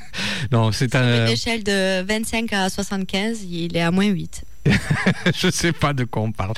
non, 0.52 0.72
c'est 0.72 0.90
Sur 0.90 1.00
un. 1.00 1.26
une 1.26 1.32
échelle 1.32 1.64
de 1.64 2.02
25 2.02 2.52
à 2.52 2.70
75, 2.70 3.44
il 3.50 3.76
est 3.76 3.80
à 3.80 3.90
moins 3.90 4.06
8. 4.06 4.44
je 5.34 5.50
sais 5.50 5.72
pas 5.72 5.92
de 5.92 6.04
quoi 6.04 6.22
on 6.22 6.32
parle. 6.32 6.54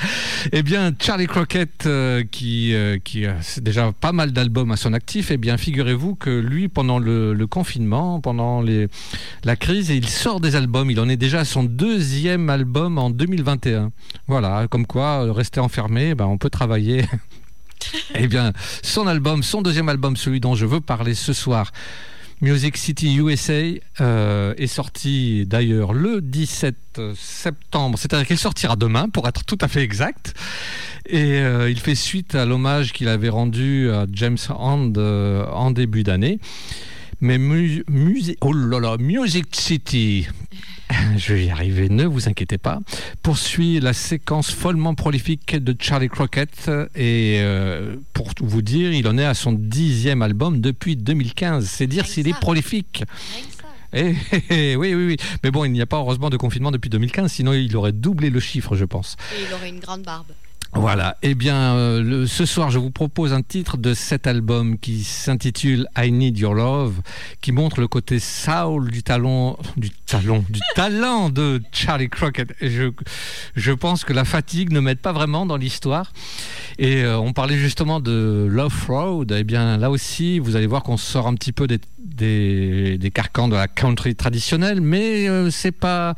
Eh 0.53 0.63
bien, 0.63 0.93
Charlie 0.99 1.27
Crockett, 1.27 1.87
euh, 1.87 2.23
qui, 2.31 2.75
euh, 2.75 2.99
qui 3.03 3.27
a 3.27 3.37
déjà 3.61 3.93
pas 3.93 4.13
mal 4.13 4.33
d'albums 4.33 4.71
à 4.71 4.77
son 4.77 4.93
actif, 4.93 5.31
eh 5.31 5.37
bien, 5.37 5.57
figurez-vous 5.57 6.15
que 6.15 6.31
lui, 6.31 6.69
pendant 6.69 6.99
le, 6.99 7.35
le 7.35 7.47
confinement, 7.47 8.21
pendant 8.21 8.63
les, 8.63 8.89
la 9.45 9.57
crise, 9.57 9.89
il 9.89 10.09
sort 10.09 10.41
des 10.41 10.57
albums. 10.57 10.91
Il 10.91 11.01
en 11.01 11.09
est 11.09 11.17
déjà 11.17 11.41
à 11.41 11.45
son 11.45 11.65
deuxième 11.65 12.49
album 12.51 12.99
en 12.99 13.11
2021. 13.11 13.91
Voilà, 14.29 14.67
comme 14.69 14.87
quoi, 14.87 15.25
euh, 15.25 15.33
rester 15.33 15.61
enfermé, 15.61 16.15
ben, 16.15 16.27
on 16.27 16.39
peut 16.39 16.51
travailler. 16.51 17.05
eh 18.15 18.29
bien, 18.29 18.53
son 18.83 19.07
album, 19.07 19.43
son 19.43 19.63
deuxième 19.63 19.89
album, 19.89 20.17
celui 20.17 20.41
dont 20.41 20.55
je 20.55 20.67
veux 20.67 20.81
parler 20.81 21.15
ce 21.15 21.33
soir, 21.33 21.73
Music 22.43 22.77
City 22.77 23.17
USA 23.17 23.63
euh, 24.01 24.55
est 24.59 24.67
sorti 24.67 25.47
d'ailleurs 25.47 25.95
le 25.95 26.21
17 26.21 26.77
septembre, 27.17 27.99
c'est-à-dire 27.99 28.27
qu'il 28.27 28.39
sortira 28.39 28.77
demain 28.77 29.09
pour 29.09 29.27
être 29.27 29.45
tout 29.45 29.57
à 29.63 29.69
fait 29.69 29.83
exact. 29.83 30.35
Et 31.09 31.39
euh, 31.41 31.71
il 31.71 31.81
fait 31.81 31.95
suite 31.95 32.35
à 32.35 32.45
l'hommage 32.45 32.93
qu'il 32.93 33.09
avait 33.09 33.31
rendu 33.31 33.91
à 33.91 34.07
James 34.13 34.37
Hand 34.51 34.99
euh, 34.99 35.47
en 35.47 35.71
début 35.71 36.03
d'année. 36.03 36.39
Mais 37.23 37.39
oh 38.43 38.53
là 38.53 38.81
là, 38.81 38.97
Music 38.99 39.47
City, 39.53 40.29
je 41.17 41.35
vais 41.35 41.47
y 41.47 41.51
arriver, 41.51 41.89
ne 41.89 42.05
vous 42.05 42.29
inquiétez 42.29 42.59
pas, 42.59 42.81
poursuit 43.23 43.81
la 43.81 43.93
séquence 43.93 44.51
follement 44.51 44.95
prolifique 44.95 45.57
de 45.57 45.75
Charlie 45.79 46.09
Crockett. 46.09 46.71
Et 46.95 47.39
euh, 47.41 47.97
pour 48.13 48.35
tout 48.35 48.47
vous 48.47 48.63
dire, 48.63 48.93
il 48.93 49.07
en 49.09 49.19
est 49.19 49.25
à 49.25 49.35
son 49.35 49.53
dixième 49.53 50.23
album 50.23 50.61
depuis 50.61 50.97
2015. 50.97 51.67
C'est 51.67 51.87
dire 51.87 52.07
s'il 52.07 52.29
est 52.29 52.39
prolifique. 52.39 53.05
Ça. 53.61 53.67
Eh, 53.93 54.15
eh, 54.33 54.43
eh, 54.51 54.77
oui, 54.77 54.95
oui, 54.95 55.07
oui. 55.07 55.17
Mais 55.43 55.51
bon, 55.51 55.65
il 55.65 55.73
n'y 55.73 55.81
a 55.81 55.87
pas 55.87 55.99
heureusement 55.99 56.31
de 56.31 56.37
confinement 56.37 56.71
depuis 56.71 56.91
2015, 56.91 57.33
sinon 57.33 57.53
il 57.53 57.75
aurait 57.77 57.93
doublé 57.93 58.31
le 58.31 58.41
chiffre, 58.41 58.77
je 58.77 58.85
pense. 58.85 59.17
Et 59.35 59.43
il 59.49 59.55
aurait 59.55 59.69
une 59.69 59.81
grande 59.81 60.03
barbe. 60.03 60.27
Voilà. 60.79 61.17
Eh 61.23 61.35
bien, 61.35 61.75
euh, 61.75 62.27
ce 62.27 62.45
soir, 62.45 62.71
je 62.71 62.79
vous 62.79 62.91
propose 62.91 63.33
un 63.33 63.43
titre 63.43 63.79
de 63.79 63.95
cet 63.95 64.27
album 64.27 64.79
qui 64.79 65.05
s'intitule 65.05 65.89
I 65.97 66.13
Need 66.13 66.39
Your 66.39 66.55
Love, 66.55 67.01
qui 67.41 67.53
montre 67.53 67.81
le 67.81 67.89
côté 67.89 68.19
soul 68.19 68.91
du 68.91 69.03
talon, 69.03 69.57
du 69.77 69.91
talon, 69.91 70.45
du 70.49 70.61
talent 70.75 71.31
de 71.31 71.63
Charlie 71.73 72.09
Crockett. 72.09 72.55
Et 72.61 72.71
je, 72.71 72.91
je 73.55 73.73
pense 73.73 74.05
que 74.05 74.13
la 74.13 74.25
fatigue 74.25 74.71
ne 74.71 74.81
m'aide 74.81 74.99
pas 74.99 75.13
vraiment 75.13 75.47
dans 75.47 75.57
l'histoire. 75.57 76.13
Et 76.79 77.03
euh, 77.03 77.19
on 77.19 77.33
parlait 77.33 77.57
justement 77.57 78.01
de 78.01 78.47
Love 78.51 78.87
Road. 78.89 79.35
Eh 79.37 79.45
bien, 79.45 79.79
là 79.79 79.91
aussi, 79.91 80.39
vous 80.39 80.57
allez 80.57 80.67
voir 80.67 80.83
qu'on 80.83 80.99
sort 80.99 81.27
un 81.27 81.35
petit 81.35 81.53
peu 81.53 81.67
des, 81.67 81.81
des, 81.99 82.99
des 82.99 83.11
carcans 83.11 83.49
de 83.49 83.57
la 83.57 83.69
country 83.69 84.15
traditionnelle, 84.15 84.81
mais 84.81 85.29
euh, 85.29 85.51
c'est 85.51 85.73
pas 85.73 86.15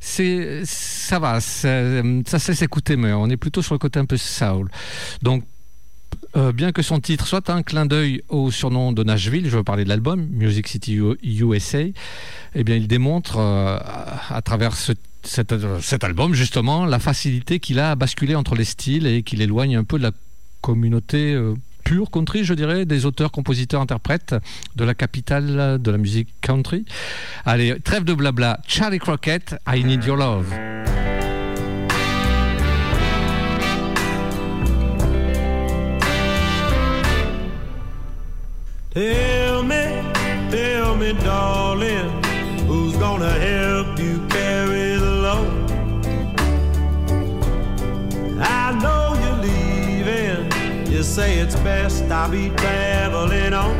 c'est 0.00 0.62
ça 0.64 1.18
va, 1.18 1.40
ça, 1.40 2.02
ça 2.26 2.38
sait 2.38 2.54
s'écouter, 2.54 2.96
mais 2.96 3.12
on 3.12 3.28
est 3.28 3.36
plutôt 3.36 3.62
sur 3.62 3.74
le 3.74 3.78
côté 3.78 3.85
un 3.94 4.04
peu 4.04 4.16
soul. 4.16 4.70
Donc, 5.22 5.44
euh, 6.36 6.52
bien 6.52 6.72
que 6.72 6.82
son 6.82 7.00
titre 7.00 7.26
soit 7.26 7.48
un 7.50 7.62
clin 7.62 7.86
d'œil 7.86 8.22
au 8.28 8.50
surnom 8.50 8.92
de 8.92 9.02
Nashville, 9.02 9.48
je 9.48 9.56
veux 9.56 9.64
parler 9.64 9.84
de 9.84 9.88
l'album 9.88 10.26
Music 10.30 10.68
City 10.68 10.98
USA, 11.22 11.78
eh 12.54 12.64
bien, 12.64 12.76
il 12.76 12.88
démontre 12.88 13.38
euh, 13.38 13.78
à, 14.28 14.42
travers 14.42 14.74
ce- 14.76 14.92
cet, 15.22 15.52
album 16.04 16.34
justement 16.34 16.84
la 16.84 16.98
facilité 16.98 17.58
qu'il 17.58 17.78
a 17.80 17.92
à 17.92 17.94
basculer 17.94 18.34
entre 18.34 18.54
les 18.54 18.64
styles 18.64 19.06
et 19.06 19.22
qu'il 19.22 19.40
éloigne 19.40 19.76
un 19.76 19.84
peu 19.84 19.98
de 19.98 20.02
la 20.02 20.12
communauté 20.60 21.32
euh, 21.32 21.54
pure 21.84 22.10
country, 22.10 22.44
je 22.44 22.52
dirais, 22.54 22.84
des 22.84 23.06
auteurs, 23.06 23.30
compositeurs, 23.30 23.80
interprètes 23.80 24.34
de 24.74 24.84
la 24.84 24.94
capitale 24.94 25.80
de 25.80 25.90
la 25.90 25.98
musique 25.98 26.28
country. 26.40 26.84
Allez, 27.44 27.78
trêve 27.80 28.04
de 28.04 28.12
blabla. 28.12 28.60
Charlie 28.66 28.98
Crockett, 28.98 29.56
I 29.66 29.84
Need 29.84 30.04
Your 30.04 30.16
Love. 30.16 30.52
Tell 38.96 39.62
me, 39.62 40.10
tell 40.50 40.96
me, 40.96 41.12
darling, 41.12 42.08
who's 42.64 42.96
gonna 42.96 43.28
help 43.28 43.98
you 43.98 44.26
carry 44.28 44.96
the 44.96 45.10
load? 45.26 45.70
I 48.40 48.72
know 48.80 49.14
you're 49.20 49.42
leaving. 49.44 50.90
You 50.90 51.02
say 51.02 51.40
it's 51.40 51.56
best 51.56 52.04
I 52.04 52.26
be 52.30 52.48
traveling 52.56 53.52
on. 53.52 53.76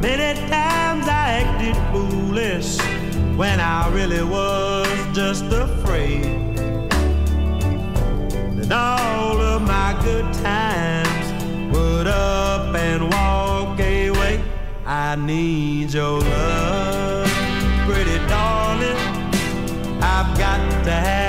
Many 0.00 0.38
times 0.48 1.08
I 1.08 1.42
acted 1.42 1.76
foolish 1.90 2.78
when 3.36 3.58
I 3.58 3.90
really 3.92 4.22
was 4.22 4.86
just 5.12 5.46
afraid. 5.46 6.22
That 8.56 8.70
all 8.70 9.40
of 9.40 9.62
my 9.62 10.00
good 10.04 10.32
times 10.34 10.63
I 15.14 15.16
need 15.16 15.94
your 15.94 16.18
love, 16.18 17.30
pretty 17.86 18.18
darling. 18.26 18.96
I've 20.02 20.36
got 20.36 20.84
to 20.86 20.90
have 20.90 21.23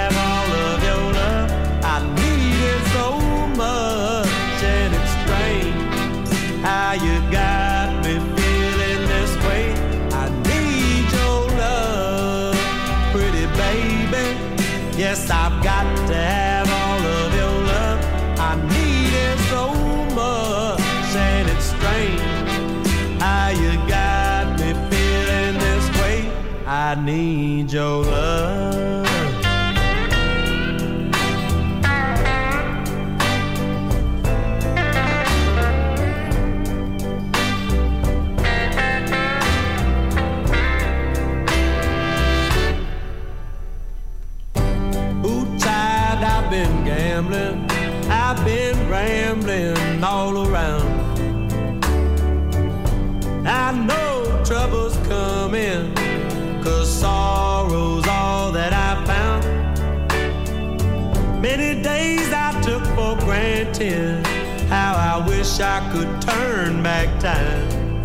wish 65.56 65.66
I 65.66 65.90
could 65.92 66.22
turn 66.22 66.84
back 66.84 67.08
time. 67.20 68.04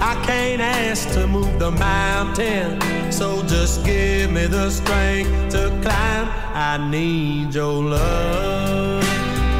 I 0.00 0.14
can't 0.26 0.60
ask 0.60 1.10
to 1.12 1.26
move 1.26 1.58
the 1.58 1.70
mountain, 1.70 2.80
so 3.12 3.42
just 3.42 3.84
give 3.84 4.30
me 4.30 4.46
the 4.46 4.70
strength 4.70 5.52
to 5.52 5.68
climb. 5.82 6.28
I 6.54 6.78
need 6.90 7.54
your 7.54 7.82
love, 7.82 9.04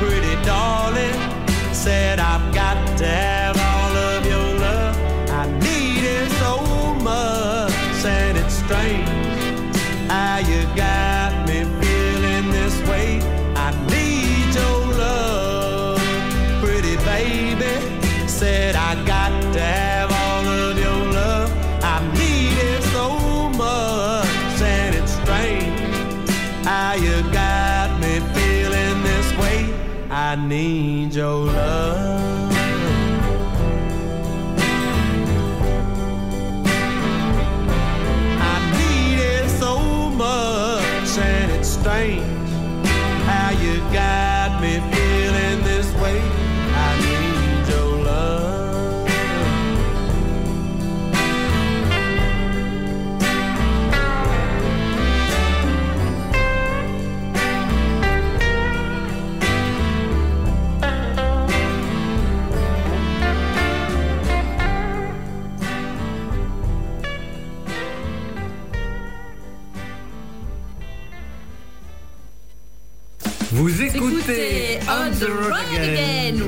pretty 0.00 0.34
darling. 0.46 1.18
Said 1.74 2.18
I've 2.18 2.54
got 2.54 2.98
to 2.98 3.33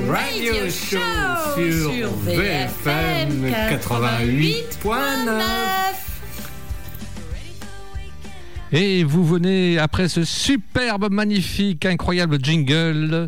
Radio 0.09 0.69
Show 0.69 0.97
sur 1.55 2.13
VFM 2.25 3.45
88.9. 3.45 4.97
Et 8.71 9.03
vous 9.03 9.25
venez, 9.25 9.79
après 9.79 10.09
ce 10.09 10.23
superbe, 10.23 11.09
magnifique, 11.11 11.85
incroyable 11.85 12.37
jingle, 12.41 13.27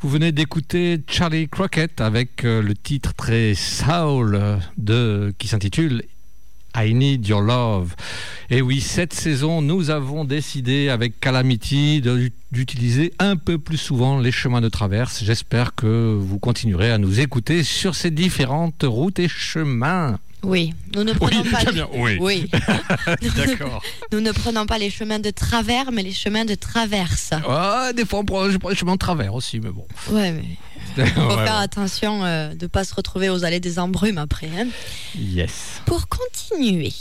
vous 0.00 0.08
venez 0.08 0.32
d'écouter 0.32 1.00
Charlie 1.08 1.48
Crockett 1.48 2.00
avec 2.00 2.44
euh, 2.44 2.60
le 2.60 2.74
titre 2.74 3.14
très 3.14 3.54
soul 3.54 4.40
de, 4.78 5.32
qui 5.38 5.48
s'intitule 5.48 6.02
I 6.76 6.94
Need 6.94 7.26
Your 7.26 7.40
Love. 7.42 7.94
Et 8.50 8.62
oui, 8.62 8.80
cette 8.80 9.12
saison, 9.12 9.62
nous 9.62 9.90
avons 9.90 10.24
décidé 10.24 10.88
avec 10.88 11.20
Calamity 11.20 12.02
d'utiliser 12.52 13.12
un 13.18 13.36
peu 13.36 13.58
plus 13.58 13.78
souvent 13.78 14.18
les 14.18 14.32
chemins 14.32 14.60
de 14.60 14.68
traverse. 14.68 15.22
J'espère 15.24 15.74
que 15.74 16.16
vous 16.20 16.38
continuerez 16.38 16.90
à 16.90 16.98
nous 16.98 17.20
écouter 17.20 17.62
sur 17.62 17.94
ces 17.94 18.10
différentes 18.10 18.82
routes 18.84 19.18
et 19.18 19.28
chemins. 19.28 20.18
Oui, 20.42 20.72
nous 20.94 21.04
ne 21.04 21.12
prenons 21.12 21.42
pas. 21.44 21.62
les- 21.64 21.72
bien, 21.72 21.88
oui. 21.92 22.48
D'accord. 23.36 23.82
Nous 24.12 24.20
ne 24.20 24.32
prenons 24.32 24.64
pas 24.64 24.78
les 24.78 24.88
chemins 24.88 25.18
de 25.18 25.28
travers, 25.28 25.92
mais 25.92 26.02
les 26.02 26.12
chemins 26.14 26.46
de 26.46 26.54
traverse. 26.54 27.32
Ouais, 27.46 27.92
des 27.92 28.06
fois, 28.06 28.20
on 28.20 28.24
prend, 28.24 28.48
je 28.50 28.56
prends 28.56 28.70
les 28.70 28.74
chemins 28.74 28.94
de 28.94 28.98
travers 28.98 29.34
aussi, 29.34 29.60
mais 29.60 29.68
bon. 29.68 29.86
Ouais, 30.10 30.32
mais 30.32 30.44
Faut 30.96 31.02
ouais. 31.02 31.44
faire 31.44 31.56
attention 31.58 32.24
euh, 32.24 32.54
de 32.54 32.66
pas 32.66 32.84
se 32.84 32.94
retrouver 32.94 33.28
aux 33.30 33.44
allées 33.44 33.60
des 33.60 33.78
embrumes 33.78 34.18
après. 34.18 34.48
hein. 34.56 34.66
Yes. 35.18 35.80
Pour 35.86 36.06
continuer, 36.08 36.92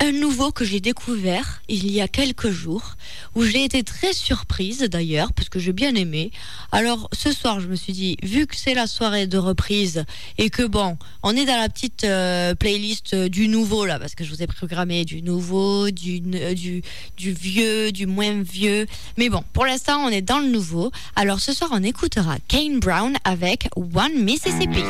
un 0.00 0.12
nouveau 0.12 0.52
que 0.52 0.64
j'ai 0.64 0.80
découvert 0.80 1.62
il 1.68 1.90
y 1.90 2.00
a 2.00 2.08
quelques 2.08 2.50
jours, 2.50 2.96
où 3.34 3.42
j'ai 3.44 3.64
été 3.64 3.82
très 3.82 4.12
surprise 4.12 4.80
d'ailleurs, 4.80 5.32
parce 5.32 5.48
que 5.48 5.58
j'ai 5.58 5.72
bien 5.72 5.94
aimé. 5.94 6.30
Alors 6.72 7.08
ce 7.12 7.32
soir, 7.32 7.60
je 7.60 7.68
me 7.68 7.76
suis 7.76 7.92
dit, 7.92 8.16
vu 8.22 8.46
que 8.46 8.56
c'est 8.56 8.74
la 8.74 8.86
soirée 8.86 9.26
de 9.26 9.38
reprise, 9.38 10.04
et 10.38 10.50
que 10.50 10.62
bon, 10.62 10.96
on 11.22 11.36
est 11.36 11.44
dans 11.44 11.56
la 11.56 11.68
petite 11.68 12.04
euh, 12.04 12.54
playlist 12.54 13.14
du 13.14 13.48
nouveau 13.48 13.84
là, 13.86 13.98
parce 13.98 14.14
que 14.14 14.24
je 14.24 14.30
vous 14.30 14.42
ai 14.42 14.46
programmé 14.46 15.04
du 15.04 15.22
nouveau, 15.22 15.90
du, 15.90 16.22
euh, 16.34 16.54
du, 16.54 16.82
du 17.16 17.32
vieux, 17.32 17.92
du 17.92 18.06
moins 18.06 18.42
vieux. 18.42 18.86
Mais 19.16 19.28
bon, 19.28 19.42
pour 19.52 19.66
l'instant, 19.66 20.04
on 20.04 20.08
est 20.08 20.22
dans 20.22 20.38
le 20.38 20.48
nouveau. 20.48 20.90
Alors 21.16 21.40
ce 21.40 21.52
soir, 21.52 21.70
on 21.72 21.82
écoutera 21.82 22.36
Kane 22.46 22.78
Brown 22.78 23.16
avec 23.24 23.68
One 23.76 24.22
Mississippi. 24.22 24.82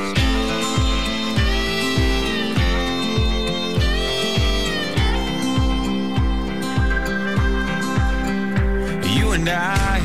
And 9.38 9.48
I 9.48 9.98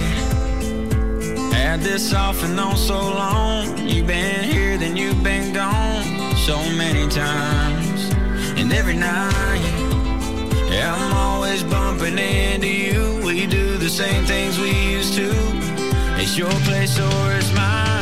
had 1.53 1.79
this 1.81 2.13
off 2.13 2.43
and 2.43 2.59
on 2.59 2.77
so 2.77 2.99
long. 2.99 3.77
You've 3.87 4.05
been 4.05 4.43
here, 4.43 4.77
then 4.77 4.95
you've 4.95 5.23
been 5.23 5.53
gone 5.53 6.35
so 6.37 6.57
many 6.83 7.07
times. 7.09 8.11
And 8.59 8.71
every 8.71 8.95
night, 8.95 9.63
yeah, 10.69 10.95
I'm 10.95 11.13
always 11.13 11.63
bumping 11.63 12.17
into 12.17 12.67
you. 12.67 13.21
We 13.25 13.47
do 13.47 13.77
the 13.77 13.89
same 13.89 14.23
things 14.25 14.59
we 14.59 14.71
used 14.97 15.15
to. 15.15 15.29
It's 16.21 16.37
your 16.37 16.55
place 16.67 16.99
or 16.99 17.33
it's 17.33 17.51
mine. 17.53 17.92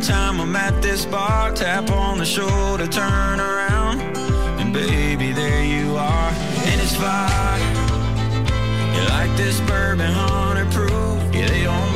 Time 0.00 0.40
I'm 0.40 0.56
at 0.56 0.80
this 0.80 1.04
bar, 1.04 1.52
tap 1.52 1.90
on 1.90 2.18
the 2.18 2.24
shoulder, 2.24 2.86
turn 2.86 3.38
around, 3.38 4.00
and 4.58 4.72
baby, 4.72 5.32
there 5.32 5.62
you 5.64 5.96
are, 5.96 6.30
and 6.30 6.80
it's 6.80 6.96
fire. 6.96 7.60
You 8.94 9.08
like 9.08 9.36
this 9.36 9.60
bourbon 9.60 10.10
hundred 10.10 10.72
proof? 10.72 11.34
Yeah, 11.34 11.48
they 11.48 11.64
don't 11.64 11.89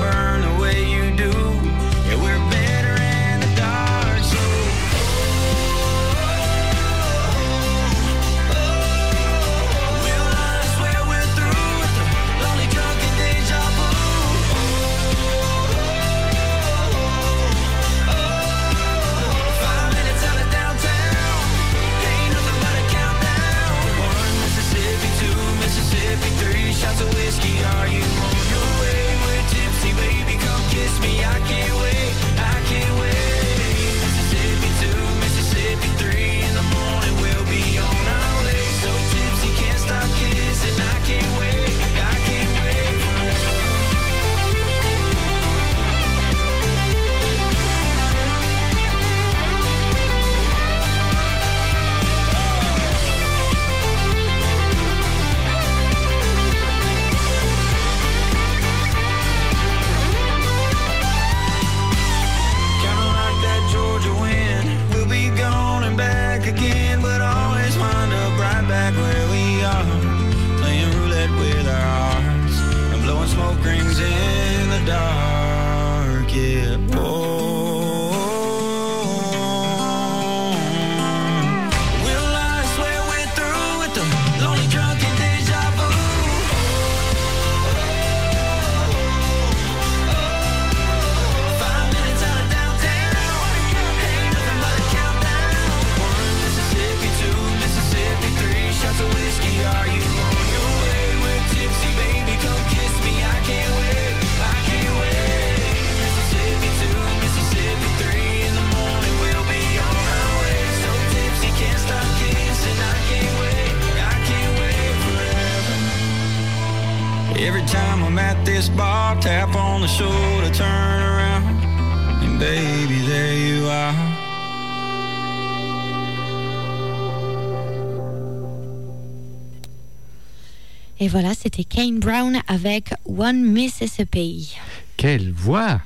Kane 131.85 131.99
Brown 131.99 132.41
avec 132.49 132.95
One 133.05 133.45
Mississippi. 133.45 134.57
Quelle 134.97 135.31
voix 135.33 135.83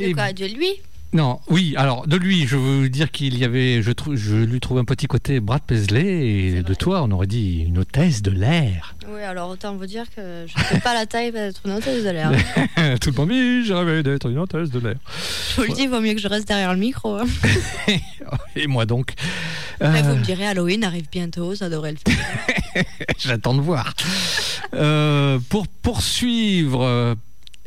De 0.00 0.14
quoi 0.14 0.32
De 0.32 0.46
lui 0.46 0.80
Non, 1.14 1.40
oui, 1.48 1.72
alors 1.78 2.06
de 2.06 2.16
lui, 2.18 2.46
je 2.46 2.56
veux 2.56 2.90
dire 2.90 3.10
qu'il 3.10 3.38
y 3.38 3.44
avait, 3.44 3.80
je, 3.82 3.92
trou- 3.92 4.14
je 4.14 4.36
lui 4.36 4.60
trouve 4.60 4.76
un 4.76 4.84
petit 4.84 5.06
côté 5.06 5.40
Brad 5.40 5.62
Paisley, 5.62 6.04
et 6.58 6.62
de 6.62 6.74
toi, 6.74 7.02
on 7.02 7.10
aurait 7.12 7.26
dit 7.26 7.60
une 7.66 7.78
hôtesse 7.78 8.20
de 8.20 8.30
l'air. 8.30 8.94
Oui, 9.10 9.22
alors 9.22 9.48
autant 9.48 9.74
vous 9.74 9.86
dire 9.86 10.04
que 10.14 10.44
je 10.46 10.52
ne 10.58 10.64
fais 10.64 10.80
pas 10.80 10.92
la 10.92 11.06
taille 11.06 11.32
d'être 11.32 11.62
une 11.64 11.72
hôtesse 11.72 12.04
de 12.04 12.10
l'air. 12.10 12.30
Tout 13.00 13.10
le 13.10 13.16
monde 13.16 13.30
dit, 13.30 13.64
j'ai 13.66 13.72
rêvé 13.72 14.02
d'être 14.02 14.28
une 14.28 14.36
hôtesse 14.38 14.68
de 14.70 14.80
l'air. 14.80 14.96
Je 15.56 15.62
vous 15.62 15.68
le 15.68 15.72
dis, 15.74 15.82
il 15.84 15.88
vaut 15.88 16.00
mieux 16.02 16.12
que 16.12 16.20
je 16.20 16.28
reste 16.28 16.46
derrière 16.46 16.74
le 16.74 16.78
micro. 16.80 17.16
hein. 17.16 17.24
Et 18.56 18.66
moi 18.66 18.84
donc 18.84 19.14
Après, 19.80 20.02
vous 20.02 20.10
Euh, 20.10 20.16
me 20.16 20.22
direz, 20.24 20.46
Halloween 20.46 20.84
arrive 20.84 21.06
bientôt, 21.10 21.54
ça 21.54 21.70
devrait 21.70 21.92
le 21.92 21.98
faire. 22.12 22.84
J'attends 23.18 23.54
de 23.54 23.62
voir. 23.62 23.94
Euh, 24.74 25.38
pour 25.48 25.68
poursuivre, 25.68 27.16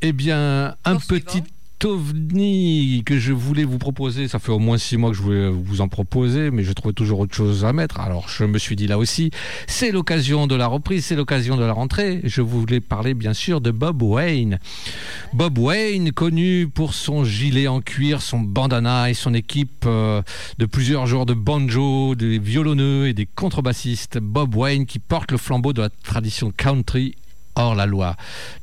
eh 0.04 0.12
bien, 0.14 0.76
un 0.86 0.96
petit 0.98 1.42
ovni 1.86 3.04
que 3.06 3.20
je 3.20 3.34
voulais 3.34 3.64
vous 3.64 3.78
proposer. 3.78 4.28
Ça 4.28 4.40
fait 4.40 4.52
au 4.52 4.60
moins 4.60 4.78
six 4.78 4.98
mois 4.98 5.12
que 5.12 5.18
je 5.18 5.22
voulais 5.22 5.50
vous 5.50 5.82
en 5.82 5.88
proposer, 5.88 6.52
mais 6.52 6.64
je 6.64 6.74
trouvais 6.74 6.94
toujours 6.94 7.20
autre 7.20 7.36
chose 7.36 7.66
à 7.66 7.74
mettre. 7.74 8.00
Alors 8.00 8.30
je 8.30 8.44
me 8.44 8.58
suis 8.58 8.76
dit 8.76 8.88
là 8.88 8.98
aussi, 8.98 9.32
c'est 9.68 9.92
l'occasion 9.92 10.48
de 10.48 10.56
la 10.56 10.68
reprise, 10.68 11.06
c'est 11.06 11.16
l'occasion 11.16 11.58
de 11.58 11.64
la 11.64 11.74
rentrée. 11.74 12.22
Je 12.24 12.42
voulais 12.42 12.80
parler 12.80 13.14
bien 13.14 13.34
sûr 13.34 13.62
de 13.62 13.72
Bob 13.72 14.02
Wayne. 14.02 14.60
Bob 15.34 15.58
Wayne, 15.58 16.12
connu 16.12 16.68
pour 16.68 16.94
son 16.94 17.24
gilet 17.24 17.68
en 17.68 17.82
cuir, 17.82 18.22
son 18.22 18.40
bandana 18.40 19.10
et 19.10 19.14
son 19.14 19.34
équipe 19.34 19.86
euh, 19.86 20.22
de 20.58 20.66
plusieurs 20.66 21.08
joueurs 21.08 21.26
de 21.26 21.34
banjo, 21.34 22.16
des 22.16 22.40
violonneux 22.40 23.08
et 23.08 23.14
des 23.14 23.26
contrebassistes. 23.26 24.20
Bob 24.20 24.56
Wayne 24.56 24.86
qui 24.86 25.00
porte 25.00 25.32
le 25.32 25.38
flambeau 25.38 25.74
de 25.74 25.82
la 25.82 25.90
tradition 25.90 26.52
country 26.56 27.16
hors 27.56 27.76
la 27.76 27.86
loi, 27.86 28.16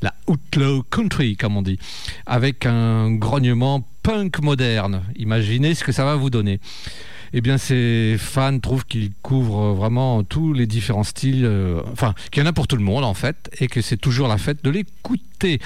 la 0.02 0.14
outlaw 0.26 0.82
country 0.82 1.36
comme 1.36 1.56
on 1.56 1.62
dit, 1.62 1.78
avec 2.26 2.66
un 2.66 3.12
grognement 3.12 3.86
punk 4.02 4.40
moderne. 4.40 5.02
Imaginez 5.16 5.74
ce 5.74 5.84
que 5.84 5.92
ça 5.92 6.04
va 6.04 6.16
vous 6.16 6.30
donner. 6.30 6.60
Eh 7.32 7.40
bien, 7.42 7.58
ses 7.58 8.16
fans 8.18 8.58
trouvent 8.58 8.86
qu'il 8.86 9.10
couvre 9.22 9.74
vraiment 9.74 10.24
tous 10.24 10.54
les 10.54 10.66
différents 10.66 11.04
styles, 11.04 11.44
euh, 11.44 11.82
enfin, 11.92 12.14
qu'il 12.30 12.42
y 12.42 12.46
en 12.46 12.48
a 12.48 12.54
pour 12.54 12.66
tout 12.66 12.76
le 12.76 12.82
monde 12.82 13.04
en 13.04 13.14
fait, 13.14 13.50
et 13.60 13.66
que 13.66 13.82
c'est 13.82 13.98
toujours 13.98 14.28
la 14.28 14.38
fête 14.38 14.64
de 14.64 14.70
l'écouter. 14.70 15.60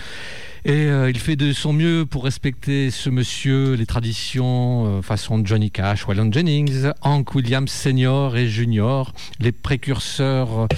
Et 0.64 0.70
euh, 0.70 1.10
il 1.10 1.18
fait 1.18 1.34
de 1.34 1.52
son 1.52 1.72
mieux 1.72 2.06
pour 2.06 2.24
respecter 2.24 2.90
ce 2.90 3.10
monsieur, 3.10 3.74
les 3.74 3.86
traditions 3.86 4.98
euh, 4.98 5.02
façon 5.02 5.42
Johnny 5.44 5.70
Cash, 5.70 6.06
Waylon 6.06 6.30
Jennings, 6.30 6.90
Hank 7.02 7.34
Williams 7.34 7.70
Senior 7.70 8.36
et 8.36 8.48
Junior, 8.48 9.12
les 9.40 9.50
précurseurs 9.50 10.68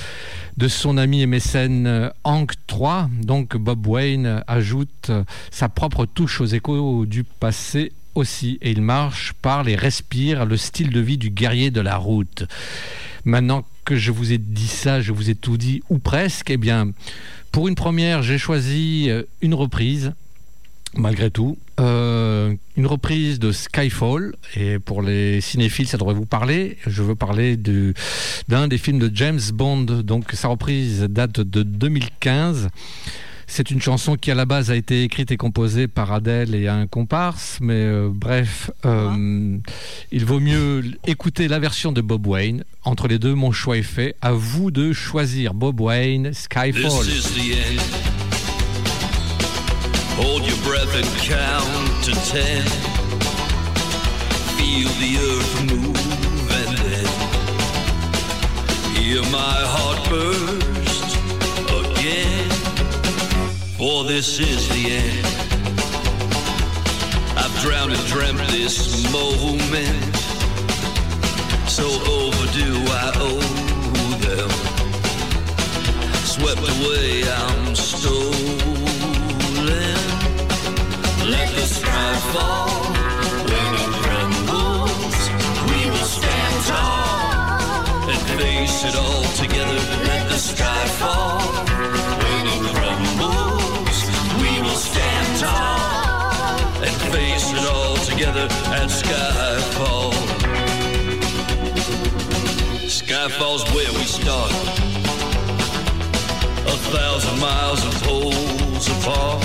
de 0.56 0.68
son 0.68 0.96
ami 0.96 1.22
et 1.22 1.26
mécène 1.26 1.86
euh, 1.86 2.10
Hank 2.24 2.52
III. 2.70 3.08
Donc 3.22 3.56
Bob 3.56 3.86
Wayne 3.86 4.42
ajoute 4.46 5.10
sa 5.50 5.68
propre 5.68 6.06
touche 6.06 6.40
aux 6.40 6.46
échos 6.46 7.06
du 7.06 7.24
passé 7.24 7.92
aussi. 8.14 8.58
Et 8.62 8.70
il 8.70 8.82
marche, 8.82 9.32
parle 9.42 9.68
et 9.68 9.76
respire 9.76 10.46
le 10.46 10.56
style 10.56 10.90
de 10.90 11.00
vie 11.00 11.18
du 11.18 11.30
guerrier 11.30 11.70
de 11.70 11.80
la 11.80 11.96
route. 11.96 12.44
Maintenant 13.24 13.64
que 13.84 13.96
je 13.96 14.10
vous 14.10 14.32
ai 14.32 14.38
dit 14.38 14.68
ça, 14.68 15.00
je 15.00 15.12
vous 15.12 15.30
ai 15.30 15.34
tout 15.34 15.56
dit, 15.56 15.82
ou 15.90 15.98
presque, 15.98 16.50
eh 16.50 16.56
bien, 16.56 16.90
pour 17.52 17.68
une 17.68 17.74
première, 17.74 18.22
j'ai 18.22 18.38
choisi 18.38 19.06
euh, 19.08 19.22
une 19.40 19.54
reprise, 19.54 20.12
malgré 20.96 21.30
tout. 21.30 21.58
Euh, 21.80 22.54
une 22.76 22.86
reprise 22.86 23.38
de 23.38 23.50
Skyfall, 23.52 24.34
et 24.56 24.78
pour 24.78 25.02
les 25.02 25.40
cinéphiles, 25.40 25.88
ça 25.88 25.96
devrait 25.98 26.14
vous 26.14 26.26
parler. 26.26 26.76
Je 26.86 27.02
veux 27.02 27.14
parler 27.14 27.56
du- 27.56 27.94
d'un 28.48 28.68
des 28.68 28.78
films 28.78 28.98
de 28.98 29.10
James 29.14 29.40
Bond, 29.52 29.82
donc 29.84 30.32
sa 30.32 30.48
reprise 30.48 31.02
date 31.10 31.40
de 31.40 31.62
2015. 31.62 32.68
C'est 33.46 33.70
une 33.70 33.80
chanson 33.82 34.16
qui 34.16 34.30
à 34.30 34.34
la 34.34 34.46
base 34.46 34.70
a 34.70 34.76
été 34.76 35.02
écrite 35.02 35.30
et 35.30 35.36
composée 35.36 35.86
par 35.86 36.12
Adele 36.12 36.54
et 36.54 36.66
un 36.66 36.86
comparse, 36.86 37.58
mais 37.60 37.74
euh, 37.74 38.08
bref, 38.10 38.70
euh, 38.86 39.58
il 40.10 40.24
vaut 40.24 40.40
mieux 40.40 40.82
écouter 41.06 41.46
la 41.46 41.58
version 41.58 41.92
de 41.92 42.00
Bob 42.00 42.26
Wayne. 42.26 42.64
Entre 42.84 43.06
les 43.06 43.18
deux, 43.18 43.34
mon 43.34 43.52
choix 43.52 43.76
est 43.76 43.82
fait. 43.82 44.16
À 44.22 44.32
vous 44.32 44.70
de 44.70 44.92
choisir 44.94 45.52
Bob 45.52 45.78
Wayne, 45.80 46.32
Skyfall. 46.32 47.04
This 47.04 47.06
is 47.06 47.34
the 47.34 47.52
end. 47.52 48.13
Hold 50.16 50.46
your 50.46 50.56
breath 50.62 50.94
and 50.94 51.06
count 51.18 52.04
to 52.04 52.12
ten. 52.30 52.62
Feel 54.56 54.90
the 55.02 55.12
earth 55.30 55.54
move 55.70 56.50
and 56.60 56.78
then 56.78 57.06
hear 58.94 59.22
my 59.30 59.58
heart 59.74 60.00
burst 60.08 61.10
again. 61.82 62.50
For 63.76 64.04
this 64.04 64.38
is 64.38 64.68
the 64.68 64.84
end. 65.02 65.26
I've 67.36 67.54
drowned 67.60 67.92
and 67.92 68.06
dreamt 68.06 68.46
this 68.50 69.10
moment. 69.12 70.14
So 71.68 71.86
overdue 72.06 72.80
I 72.88 73.12
owe 73.16 73.64
them 74.20 74.50
swept 76.34 76.58
away, 76.58 77.22
I'm 77.30 77.74
stolen. 77.76 78.63
It 88.86 88.96
all 88.96 89.24
together. 89.32 89.78
Let 90.04 90.28
the 90.28 90.36
sky 90.36 90.84
fall 91.00 91.40
when 92.22 92.46
it 92.54 92.62
crumbles. 92.74 93.98
We 94.40 94.52
will 94.62 94.76
stand 94.76 95.40
tall 95.40 96.84
and 96.84 96.96
face 97.12 97.52
it 97.52 97.64
all 97.66 97.96
together. 97.96 98.48
Skyfall's 103.04 103.64
where 103.74 103.92
we 103.92 104.04
start 104.04 104.50
a 106.66 106.76
thousand 106.92 107.38
miles 107.38 107.84
of 107.86 107.94
poles 108.02 108.88
apart, 108.88 109.43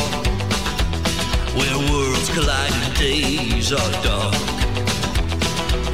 worlds 2.39 2.45
collide 2.45 2.71
and 2.71 2.95
days 2.97 3.71
are 3.71 3.91
dark. 4.03 4.33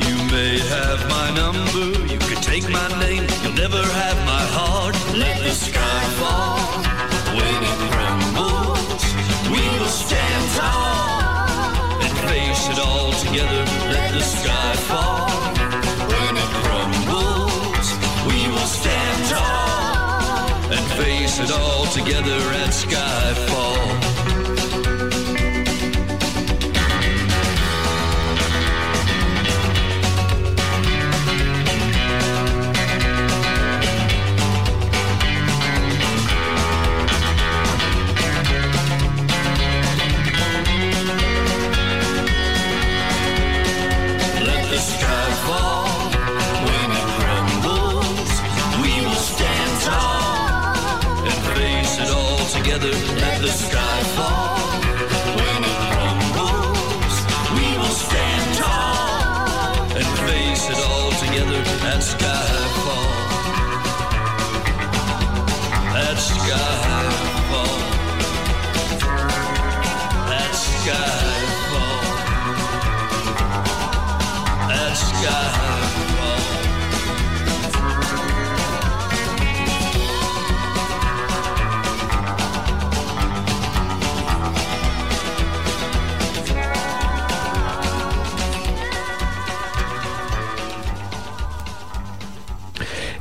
You 0.08 0.18
may 0.32 0.60
have 0.60 1.10
my 1.10 1.28
number, 1.36 1.86
you 2.12 2.20
could 2.20 2.44
take 2.44 2.68
my 2.70 2.88
name, 3.00 3.26
you'll 3.44 3.54
never 3.54 3.82
have 3.82 4.18
my 4.26 4.44
heart. 4.58 4.96
Let 5.16 5.38
the 5.44 5.52
sky 5.52 6.04
fall 6.20 6.58
when 7.38 7.58
it 7.72 7.80
crumbles. 7.92 9.04
We 9.50 9.64
will 9.80 9.96
stand 10.06 10.44
tall 10.56 12.02
and 12.04 12.14
face 12.30 12.70
it 12.70 12.80
all 12.80 13.12
together. 13.26 13.64
Let 13.92 14.14
the 14.14 14.22
sky 14.22 14.74
fall 14.90 15.30
when 16.12 16.34
it 16.44 16.52
crumbles. 16.64 17.88
We 18.30 18.40
will 18.54 18.72
stand 18.82 19.20
tall 19.30 20.50
and 20.76 20.86
face 21.02 21.40
it 21.40 21.52
all 21.52 21.86
together 21.88 22.40
at 22.62 22.70
skyfall. 22.70 23.25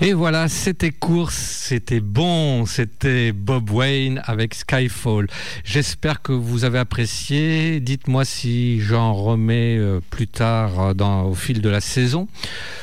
Et 0.05 0.13
voilà, 0.13 0.49
c'était 0.51 0.91
court, 0.91 1.31
c'était 1.31 2.01
bon, 2.01 2.67
c'était 2.67 3.33
Bob 3.33 3.71
Wayne 3.71 4.21
avec 4.27 4.55
Skyfall. 4.55 5.29
J'espère 5.65 6.21
que 6.21 6.33
vous 6.33 6.67
avez 6.67 6.79
apprécié. 6.79 7.81
Dites-moi 7.81 8.27
si 8.27 8.83
j'en 8.83 9.15
remets 9.15 9.79
euh, 9.79 10.01
plus 10.11 10.29
tard 10.29 10.79
euh, 10.79 10.93
dans, 10.93 11.23
au 11.23 11.35
fil 11.35 11.63
de 11.63 11.71
la 11.71 11.81
saison. 11.81 12.29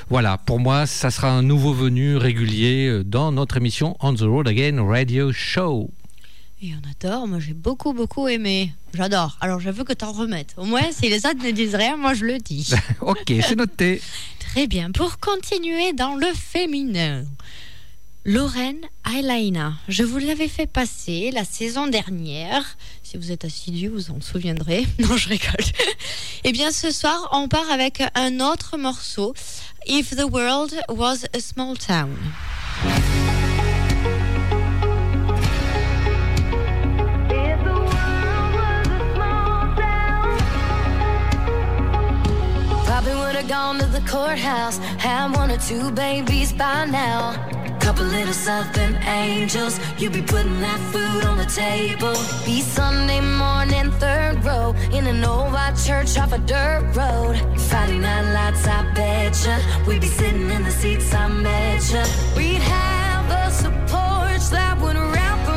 Voilà, 0.10 0.40
pour 0.40 0.60
moi, 0.60 0.88
ça 0.88 1.12
sera 1.12 1.30
un 1.30 1.44
nouveau 1.44 1.74
venu 1.74 2.18
régulier 2.18 2.88
euh, 2.88 3.04
dans 3.04 3.32
notre 3.32 3.58
émission 3.58 3.96
On 4.00 4.16
the 4.16 4.22
Road 4.22 4.48
Again 4.48 4.84
Radio 4.84 5.32
Show. 5.32 5.92
Et 6.64 6.72
on 6.74 6.90
adore, 6.90 7.28
moi 7.28 7.40
j'ai 7.40 7.54
beaucoup 7.54 7.94
beaucoup 7.94 8.28
aimé. 8.28 8.74
J'adore. 8.96 9.38
Alors 9.42 9.60
je 9.60 9.70
veux 9.70 9.84
que 9.84 9.94
t'en 9.94 10.12
remettes. 10.12 10.56
Au 10.58 10.66
moins, 10.66 10.92
si 10.92 11.08
les 11.08 11.28
autres 11.28 11.44
ne 11.46 11.52
disent 11.52 11.76
rien, 11.76 11.98
moi 11.98 12.16
je 12.16 12.26
le 12.26 12.40
dis. 12.40 12.74
ok, 13.02 13.32
c'est 13.42 13.56
noté. 13.56 14.02
Très 14.52 14.68
bien. 14.68 14.92
Pour 14.92 15.18
continuer 15.18 15.94
dans 15.94 16.16
le 16.16 16.28
féminin, 16.34 17.24
Lorraine 18.26 18.82
Aylaina. 19.06 19.76
Je 19.88 20.04
vous 20.04 20.18
l'avais 20.18 20.50
fait 20.50 20.68
passer 20.68 21.32
la 21.32 21.46
saison 21.46 21.88
dernière. 21.88 22.78
Si 23.02 23.16
vous 23.16 23.32
êtes 23.32 23.46
assidu, 23.46 23.88
vous 23.88 24.12
en 24.12 24.20
souviendrez. 24.20 24.86
Non, 25.00 25.16
je 25.16 25.30
rigole. 25.30 25.66
Eh 26.44 26.52
bien, 26.52 26.72
ce 26.72 26.92
soir, 26.92 27.30
on 27.32 27.48
part 27.48 27.72
avec 27.72 28.04
un 28.14 28.42
autre 28.42 28.76
morceau. 28.78 29.34
If 29.88 30.18
the 30.18 30.30
world 30.30 30.78
was 30.90 31.24
a 31.34 31.40
small 31.40 31.78
town. 31.78 32.18
Gone 43.52 43.78
to 43.78 43.86
the 43.88 44.00
courthouse, 44.10 44.78
had 44.78 45.36
one 45.36 45.52
or 45.52 45.58
two 45.58 45.92
babies 45.92 46.54
by 46.54 46.86
now. 46.86 47.36
Couple 47.82 48.06
little 48.06 48.32
southern 48.32 48.96
angels, 49.04 49.78
you 50.00 50.10
be 50.10 50.22
putting 50.22 50.62
that 50.62 50.80
food 50.94 51.26
on 51.26 51.38
the 51.38 51.50
table. 51.64 52.16
Be 52.46 52.62
Sunday 52.62 53.20
morning, 53.20 53.92
third 54.00 54.42
row, 54.46 54.74
in 54.94 55.06
an 55.06 55.22
old 55.26 55.52
white 55.52 55.76
church 55.86 56.18
off 56.18 56.32
a 56.32 56.38
dirt 56.38 56.84
road. 56.96 57.36
Friday 57.68 58.00
night 58.00 58.28
lights, 58.38 58.66
I 58.66 58.90
betcha. 58.94 59.56
We'd 59.86 60.00
be 60.00 60.08
sitting 60.08 60.50
in 60.50 60.64
the 60.64 60.72
seats, 60.72 61.14
I 61.14 61.28
betcha. 61.44 62.04
We'd 62.38 62.62
have 62.62 63.30
us 63.44 63.66
a 63.66 63.72
porch 63.92 64.46
that 64.56 64.80
would 64.82 64.96
wrap 64.96 65.51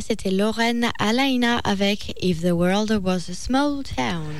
c'était 0.00 0.30
Lorraine 0.30 0.90
Alaina 0.98 1.58
avec 1.64 2.12
If 2.22 2.42
the 2.42 2.52
World 2.52 3.00
Was 3.02 3.30
a 3.30 3.34
Small 3.34 3.82
Town. 3.82 4.34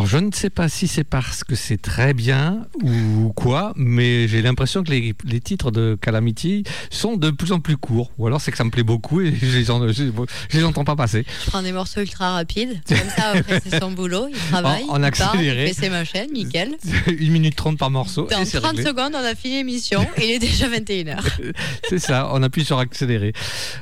Alors, 0.00 0.08
je 0.08 0.16
ne 0.16 0.32
sais 0.32 0.48
pas 0.48 0.70
si 0.70 0.88
c'est 0.88 1.04
parce 1.04 1.44
que 1.44 1.54
c'est 1.54 1.76
très 1.76 2.14
bien 2.14 2.66
ou 2.82 3.34
quoi, 3.36 3.74
mais 3.76 4.28
j'ai 4.28 4.40
l'impression 4.40 4.82
que 4.82 4.88
les, 4.90 5.14
les 5.26 5.40
titres 5.40 5.70
de 5.70 5.94
Calamity 6.00 6.64
sont 6.88 7.18
de 7.18 7.28
plus 7.30 7.52
en 7.52 7.60
plus 7.60 7.76
courts. 7.76 8.10
Ou 8.16 8.26
alors 8.26 8.40
c'est 8.40 8.50
que 8.50 8.56
ça 8.56 8.64
me 8.64 8.70
plaît 8.70 8.82
beaucoup 8.82 9.20
et 9.20 9.30
je 9.38 9.58
les, 9.58 9.70
en- 9.70 9.86
je, 9.88 10.04
je 10.48 10.56
les 10.56 10.64
entends 10.64 10.84
pas 10.84 10.96
passer. 10.96 11.26
Je 11.44 11.50
prends 11.50 11.60
des 11.60 11.72
morceaux 11.72 12.00
ultra 12.00 12.32
rapides. 12.32 12.80
Comme 12.88 12.96
ça, 13.14 13.32
après, 13.34 13.60
c'est 13.62 13.78
son 13.78 13.90
boulot. 13.92 14.28
Il 14.30 14.38
travaille. 14.50 14.84
En- 14.84 14.92
en 14.94 15.04
il 15.04 15.10
part, 15.10 15.32
accéléré. 15.34 15.64
il 15.68 15.74
fait 15.74 15.82
ses 15.82 15.90
machines, 15.90 16.32
nickel. 16.32 16.76
1 17.06 17.12
minute 17.30 17.54
30 17.56 17.76
par 17.76 17.90
morceau. 17.90 18.26
Dans 18.30 18.40
et 18.40 18.46
c'est 18.46 18.56
30 18.58 18.70
réglé. 18.76 18.84
secondes, 18.86 19.12
on 19.14 19.18
a 19.22 19.34
fini 19.34 19.56
l'émission. 19.56 20.00
Il 20.16 20.30
est 20.30 20.38
déjà 20.38 20.66
21h. 20.70 21.18
C'est 21.90 21.98
ça, 21.98 22.30
on 22.32 22.42
appuie 22.42 22.64
sur 22.64 22.78
accélérer. 22.78 23.34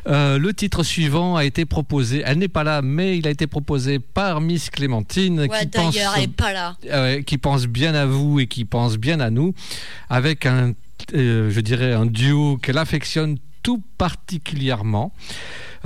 Euh, 0.08 0.36
le 0.38 0.52
titre 0.52 0.82
suivant 0.82 1.36
a 1.36 1.44
été 1.44 1.64
proposé, 1.64 2.24
elle 2.26 2.38
n'est 2.38 2.48
pas 2.48 2.64
là, 2.64 2.82
mais 2.82 3.16
il 3.18 3.28
a 3.28 3.30
été 3.30 3.46
proposé 3.46 4.00
par 4.00 4.40
Miss 4.40 4.68
Clémentine 4.70 5.40
Ouais, 5.40 5.48
qui, 5.60 5.66
pense, 5.68 5.94
d'ailleurs, 6.12 6.16
elle 6.16 6.24
est 6.24 6.28
pas 6.28 6.52
là. 6.52 6.76
euh, 6.86 7.16
ouais, 7.16 7.24
qui 7.24 7.38
pense 7.38 7.66
bien 7.66 7.94
à 7.94 8.06
vous 8.06 8.40
et 8.40 8.46
qui 8.46 8.64
pense 8.64 8.96
bien 8.96 9.20
à 9.20 9.30
nous, 9.30 9.54
avec 10.08 10.46
un, 10.46 10.72
euh, 11.14 11.50
je 11.50 11.60
dirais, 11.60 11.92
un 11.92 12.06
duo 12.06 12.56
qu'elle 12.58 12.78
affectionne 12.78 13.38
tout 13.62 13.82
particulièrement. 13.98 15.12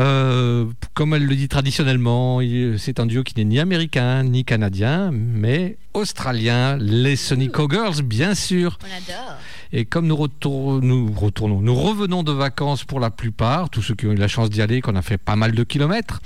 Euh, 0.01 0.67
comme 0.95 1.15
elle 1.15 1.27
le 1.27 1.35
dit 1.37 1.49
traditionnellement, 1.49 2.41
c'est 2.79 2.99
un 2.99 3.07
duo 3.07 3.23
qui 3.23 3.35
n'est 3.37 3.45
ni 3.45 3.59
américain 3.59 4.23
ni 4.23 4.45
canadien, 4.45 5.11
mais 5.13 5.77
australien, 5.93 6.77
les 6.79 7.17
Sonic 7.17 7.53
Girls, 7.71 8.03
bien 8.03 8.35
sûr. 8.35 8.79
On 8.83 8.87
adore. 8.87 9.37
Et 9.73 9.85
comme 9.87 10.07
nous, 10.07 10.17
retour- 10.17 10.83
nous 10.83 11.13
retournons, 11.13 11.61
nous 11.63 11.75
revenons 11.75 12.23
de 12.23 12.33
vacances 12.33 12.85
pour 12.85 13.01
la 13.01 13.11
plupart, 13.11 13.71
tous 13.71 13.81
ceux 13.83 13.95
qui 13.95 14.07
ont 14.07 14.13
eu 14.13 14.17
la 14.17 14.29
chance 14.29 14.51
d'y 14.51 14.61
aller, 14.61 14.81
qu'on 14.83 14.97
a 14.97 15.03
fait 15.03 15.17
pas 15.19 15.35
mal 15.37 15.53
de 15.53 15.65
kilomètres, 15.65 16.21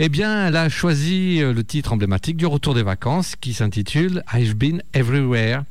eh 0.00 0.08
bien, 0.08 0.48
elle 0.48 0.56
a 0.56 0.68
choisi 0.68 1.40
euh, 1.40 1.52
le 1.52 1.62
titre 1.62 1.92
emblématique 1.92 2.36
du 2.36 2.46
retour 2.46 2.74
des 2.74 2.82
vacances 2.82 3.36
qui 3.40 3.54
s'intitule 3.54 4.24
I've 4.34 4.54
Been 4.54 4.82
Everywhere. 4.94 5.62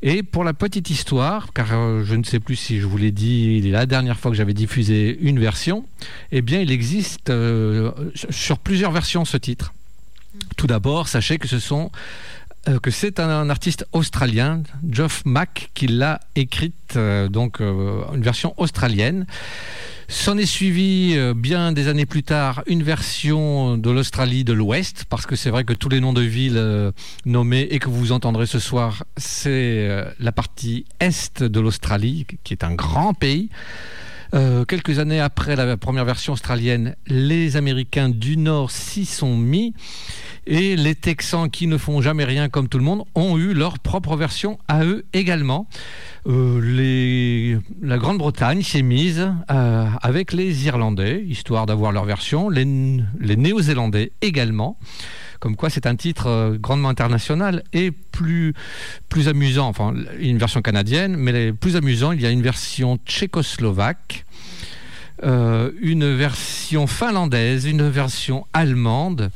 Et 0.00 0.22
pour 0.22 0.44
la 0.44 0.54
petite 0.54 0.90
histoire, 0.90 1.52
car 1.52 1.68
euh, 1.72 2.04
je 2.04 2.14
ne 2.14 2.22
sais 2.22 2.38
plus 2.40 2.56
si 2.56 2.78
je 2.80 2.86
vous 2.86 2.96
l'ai 2.96 3.10
dit 3.10 3.60
la 3.70 3.84
dernière 3.84 4.18
fois 4.18 4.30
que 4.30 4.36
j'avais 4.36 4.54
diffusé 4.54 5.18
une 5.20 5.40
version, 5.40 5.84
eh 6.32 6.40
bien, 6.40 6.60
il 6.60 6.70
existe 6.70 7.30
euh, 7.30 7.90
sur 8.30 8.58
plusieurs 8.58 8.92
versions 8.92 9.24
ce 9.24 9.36
titre. 9.36 9.74
Tout 10.56 10.68
d'abord, 10.68 11.08
sachez 11.08 11.38
que 11.38 11.48
ce 11.48 11.58
sont 11.58 11.90
que 12.82 12.90
c'est 12.90 13.20
un, 13.20 13.50
artiste 13.50 13.86
australien, 13.92 14.62
Geoff 14.88 15.22
Mack, 15.24 15.70
qui 15.74 15.86
l'a 15.86 16.20
écrite, 16.34 16.94
euh, 16.96 17.28
donc 17.28 17.60
euh, 17.60 18.02
une 18.14 18.22
version 18.22 18.54
australienne. 18.56 19.26
S'en 20.10 20.38
est 20.38 20.46
suivi 20.46 21.12
euh, 21.16 21.34
bien 21.34 21.70
des 21.72 21.86
années 21.86 22.06
plus 22.06 22.22
tard 22.22 22.62
une 22.66 22.82
version 22.82 23.76
de 23.76 23.90
l'Australie 23.90 24.42
de 24.42 24.54
l'Ouest, 24.54 25.04
parce 25.10 25.26
que 25.26 25.36
c'est 25.36 25.50
vrai 25.50 25.64
que 25.64 25.74
tous 25.74 25.90
les 25.90 26.00
noms 26.00 26.14
de 26.14 26.22
villes 26.22 26.56
euh, 26.56 26.92
nommés 27.26 27.68
et 27.70 27.78
que 27.78 27.90
vous 27.90 28.10
entendrez 28.10 28.46
ce 28.46 28.58
soir, 28.58 29.04
c'est 29.18 29.50
euh, 29.86 30.10
la 30.18 30.32
partie 30.32 30.86
est 30.98 31.42
de 31.42 31.60
l'Australie, 31.60 32.26
qui 32.42 32.54
est 32.54 32.64
un 32.64 32.74
grand 32.74 33.12
pays. 33.12 33.50
Euh, 34.34 34.64
quelques 34.64 34.98
années 34.98 35.20
après 35.20 35.56
la 35.56 35.76
première 35.76 36.04
version 36.04 36.34
australienne, 36.34 36.96
les 37.06 37.56
Américains 37.56 38.10
du 38.10 38.36
Nord 38.36 38.70
s'y 38.70 39.06
sont 39.06 39.36
mis 39.36 39.74
et 40.46 40.76
les 40.76 40.94
Texans 40.94 41.48
qui 41.50 41.66
ne 41.66 41.78
font 41.78 42.00
jamais 42.02 42.24
rien 42.24 42.48
comme 42.48 42.68
tout 42.68 42.78
le 42.78 42.84
monde 42.84 43.04
ont 43.14 43.38
eu 43.38 43.54
leur 43.54 43.78
propre 43.78 44.16
version 44.16 44.58
à 44.68 44.84
eux 44.84 45.06
également. 45.14 45.66
Euh, 46.26 47.58
la 47.80 47.98
Grande-Bretagne 47.98 48.62
s'est 48.62 48.82
mise 48.82 49.30
euh, 49.50 49.86
avec 50.02 50.32
les 50.32 50.66
Irlandais, 50.66 51.24
histoire 51.26 51.64
d'avoir 51.64 51.92
leur 51.92 52.04
version, 52.04 52.50
les 52.50 52.64
Néo-Zélandais 52.64 54.12
également. 54.20 54.78
Comme 55.40 55.56
quoi, 55.56 55.70
c'est 55.70 55.86
un 55.86 55.96
titre 55.96 56.26
euh, 56.26 56.56
grandement 56.58 56.88
international 56.88 57.62
et 57.72 57.90
plus, 57.92 58.54
amusant. 59.26 59.68
Enfin, 59.68 59.94
une 60.18 60.38
version 60.38 60.62
canadienne, 60.62 61.16
mais 61.16 61.52
plus 61.52 61.76
amusant, 61.76 62.12
il 62.12 62.20
y 62.20 62.26
a 62.26 62.30
une 62.30 62.42
version 62.42 62.98
tchécoslovaque, 63.06 64.24
euh, 65.24 65.70
une 65.80 66.14
version 66.14 66.86
finlandaise, 66.86 67.66
une 67.66 67.88
version 67.88 68.46
allemande. 68.52 69.30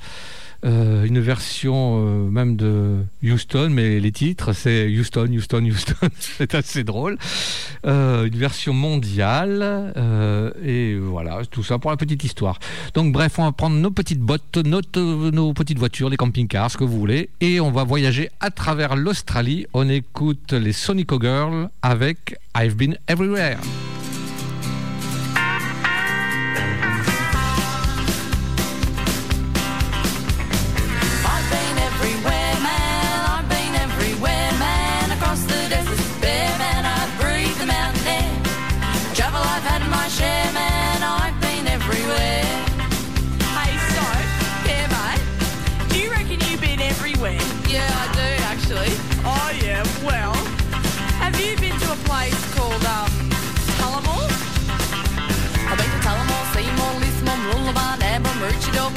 Euh, 0.65 1.05
une 1.05 1.19
version 1.21 2.03
euh, 2.07 2.29
même 2.31 2.57
de 2.57 2.99
Houston, 3.23 3.69
mais 3.71 3.99
les 4.01 4.13
titres 4.13 4.53
c'est 4.53 4.87
Houston, 4.89 5.29
Houston, 5.33 5.65
Houston, 5.65 5.95
c'est 6.19 6.55
assez 6.55 6.85
drôle. 6.85 7.19
Euh, 7.87 8.27
une 8.27 8.37
version 8.37 8.73
mondiale, 8.73 9.93
et 10.65 10.97
voilà, 10.97 11.43
tout 11.51 11.63
ça 11.65 11.79
pour 11.79 11.91
la 11.91 11.97
petite 11.97 12.23
histoire. 12.25 12.59
Donc 12.95 13.13
bref, 13.13 13.39
on 13.39 13.45
va 13.45 13.53
prendre 13.53 13.77
nos 13.77 13.91
petites 13.91 14.21
bottes, 14.21 14.59
notre- 14.65 15.01
nos 15.31 15.53
petites 15.53 15.79
voitures, 15.79 16.09
les 16.11 16.17
camping-cars, 16.17 16.71
ce 16.71 16.77
que 16.77 16.85
vous 16.85 16.99
voulez, 16.99 17.29
et 17.41 17.61
on 17.61 17.71
va 17.71 17.85
voyager 17.85 18.31
à 18.41 18.51
travers 18.51 18.95
l'Australie. 18.97 19.67
On 19.75 19.89
écoute 19.89 20.53
les 20.53 20.73
Sonico 20.73 21.19
Girls 21.21 21.69
avec 21.83 22.37
I've 22.57 22.77
Been 22.77 22.97
Everywhere. 23.09 23.59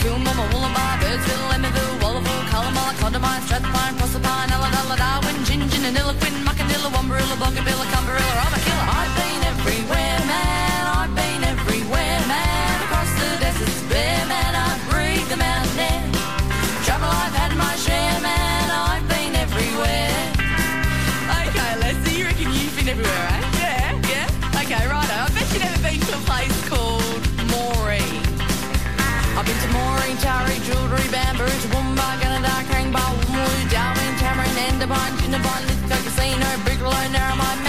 tomb, 0.06 0.28
I'm 0.28 0.40
a 0.40 0.46
lullaby, 0.54 0.92
birds 1.02 1.26
will 1.28 1.48
let 1.50 1.60
me 1.66 1.70
do, 1.78 1.86
Oliver, 2.06 2.40
Calamala, 2.52 2.94
Condamine, 3.02 3.42
Strathpine, 3.48 3.96
Proserpine, 4.00 4.52
Ella, 4.56 4.96
Darwin, 5.02 5.38
Gingin, 5.48 5.84
and 5.90 5.98
Illiquin, 5.98 6.36
Macadilla, 6.46 6.90
Wombarilla, 6.96 7.36
Bogabilla, 7.42 7.86
the 35.38 35.44
bonnet, 35.44 35.90
cause 35.90 36.18
you 36.18 36.24
ain't 36.24 36.40
no 36.40 36.64
big 36.66 36.82
line 36.82 37.12
now, 37.12 37.36
my 37.36 37.65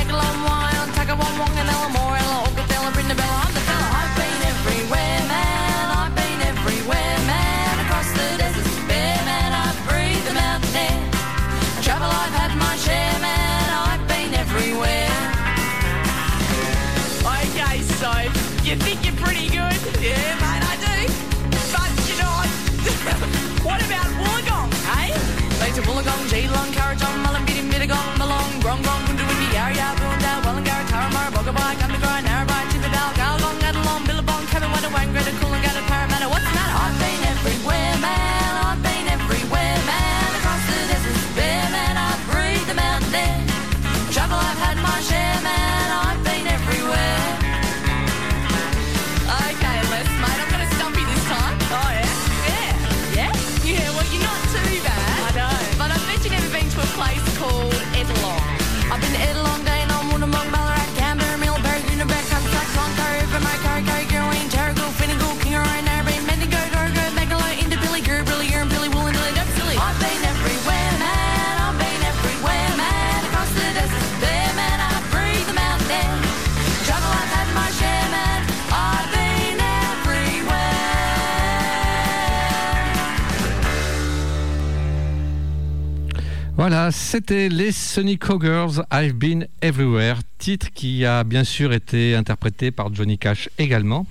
Voilà, 86.69 86.91
c'était 86.91 87.49
les 87.49 87.71
Sonico 87.71 88.41
Girls, 88.41 88.85
I've 88.93 89.13
Been 89.13 89.47
Everywhere, 89.63 90.17
titre 90.37 90.67
qui 90.75 91.05
a 91.05 91.23
bien 91.23 91.45
sûr 91.45 91.73
été 91.73 92.17
interprété 92.17 92.73
par 92.73 92.93
Johnny 92.93 93.19
Cash 93.19 93.49
également. 93.57 94.05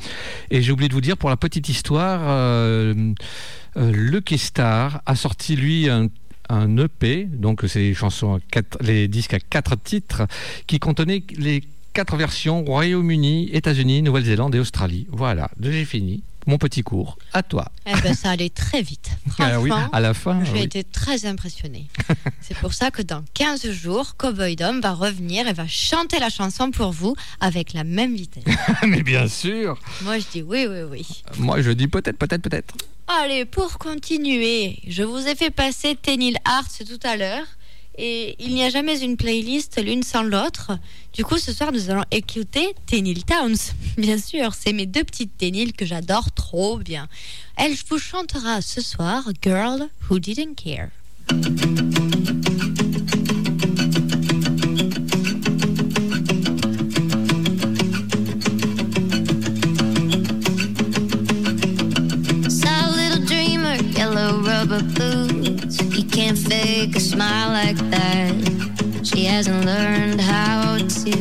Et 0.52 0.62
j'ai 0.62 0.72
oublié 0.72 0.88
de 0.88 0.94
vous 0.94 1.02
dire, 1.02 1.18
pour 1.18 1.30
la 1.30 1.36
petite 1.36 1.68
histoire, 1.68 2.22
euh, 2.24 3.14
euh, 3.76 4.22
a 5.06 5.16
sorti 5.16 5.58
lui 5.58 5.90
un 5.90 6.78
EP, 6.78 7.26
donc 7.26 7.66
c'est 7.68 7.94
chansons, 7.94 8.40
les 8.80 9.10
disques 9.10 9.34
à 9.34 9.40
quatre 9.42 9.76
titres, 9.76 10.26
qui 10.66 10.80
contenaient 10.80 11.24
les 11.38 11.62
quatre 11.92 12.16
versions 12.16 12.64
Royaume-Uni, 12.64 13.50
États-Unis, 13.52 14.02
Nouvelle-Zélande 14.02 14.56
et 14.56 14.60
Australie. 14.60 15.08
Voilà, 15.10 15.52
j'ai 15.60 15.84
fini 15.84 16.24
mon 16.46 16.58
petit 16.58 16.84
cours. 16.84 17.18
À 17.34 17.44
toi. 17.44 17.72
Eh 17.86 18.00
ben, 18.02 18.14
ça 18.14 18.32
allait 18.32 18.50
très 18.50 18.82
vite. 18.82 19.10
Ah 19.38 19.60
oui, 19.60 19.70
à 19.92 20.00
la 20.00 20.14
fin. 20.14 20.44
j'ai 20.46 20.54
oui. 20.54 20.64
été 20.64 20.84
très 20.84 21.26
impressionnée. 21.26 21.88
C'est 22.42 22.58
pour 22.58 22.74
ça 22.74 22.90
que 22.90 23.02
dans 23.02 23.24
15 23.34 23.70
jours, 23.72 24.16
Cowboy 24.16 24.56
Dom 24.56 24.80
va 24.80 24.94
revenir 24.94 25.48
et 25.48 25.54
va 25.54 25.68
chanter 25.68 26.20
la 26.20 26.30
chanson 26.30 26.72
pour 26.72 26.92
vous 26.92 27.16
avec 27.42 27.74
la 27.74 27.84
même 27.84 28.16
vitesse. 28.16 28.44
Mais 28.88 29.04
bien 29.04 29.28
sûr. 29.28 29.78
Moi, 30.04 30.20
je 30.20 30.26
dis 30.32 30.42
oui, 30.42 30.68
oui, 30.70 30.84
oui. 30.90 31.24
Moi, 31.38 31.62
je 31.62 31.72
dis 31.72 31.88
peut-être, 31.88 32.18
peut-être, 32.18 32.42
peut-être. 32.42 32.74
Allez, 33.08 33.46
pour 33.46 33.78
continuer, 33.78 34.80
je 34.88 35.04
vous 35.04 35.28
ai 35.28 35.36
fait 35.36 35.52
passer 35.52 35.96
Tenil 35.96 36.38
Arts 36.44 36.70
tout 36.88 37.00
à 37.04 37.18
l'heure. 37.18 37.46
Et 37.98 38.36
il 38.40 38.54
n'y 38.54 38.64
a 38.64 38.70
jamais 38.70 39.00
une 39.02 39.16
playlist 39.18 39.82
l'une 39.82 40.04
sans 40.04 40.24
l'autre. 40.24 40.72
Du 41.14 41.24
coup, 41.24 41.38
ce 41.38 41.54
soir, 41.54 41.72
nous 41.72 41.90
allons 41.90 42.04
écouter 42.12 42.76
Tenil 42.88 43.24
Towns. 43.24 43.56
Bien 43.98 44.18
sûr, 44.18 44.54
c'est 44.54 44.74
mes 44.74 44.86
deux 44.86 45.04
petites 45.04 45.38
Tenil 45.38 45.74
que 45.74 45.86
j'adore 45.86 46.32
trop 46.32 46.78
bien. 46.78 47.08
Elle 47.56 47.74
vous 47.90 48.00
chantera 48.00 48.62
ce 48.62 48.82
soir 48.82 49.24
Girl 49.42 49.88
Who 50.10 50.20
Didn't 50.20 50.56
Care. 50.56 50.90
Like 67.76 67.92
that. 67.92 69.06
She 69.06 69.26
hasn't 69.26 69.66
learned 69.66 70.22
how 70.22 70.78
to. 70.78 71.16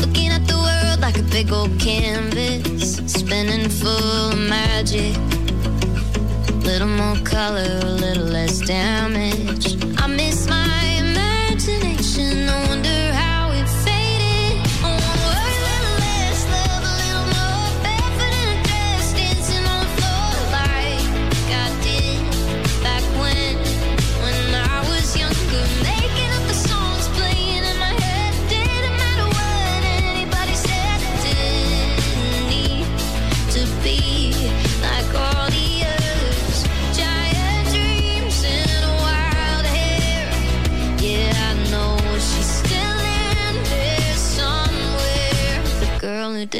Looking 0.00 0.30
at 0.30 0.46
the 0.46 0.56
world 0.56 1.00
like 1.00 1.18
a 1.18 1.22
big 1.22 1.52
old 1.52 1.78
canvas, 1.80 2.96
spinning 3.06 3.68
full 3.68 4.32
of 4.32 4.38
magic. 4.38 5.16
Little 6.64 6.88
more 6.88 7.16
color, 7.24 7.80
a 7.82 7.86
little 7.86 8.24
less 8.24 8.60
damage. 8.60 9.23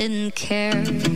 Didn't 0.08 0.34
care. 0.34 1.13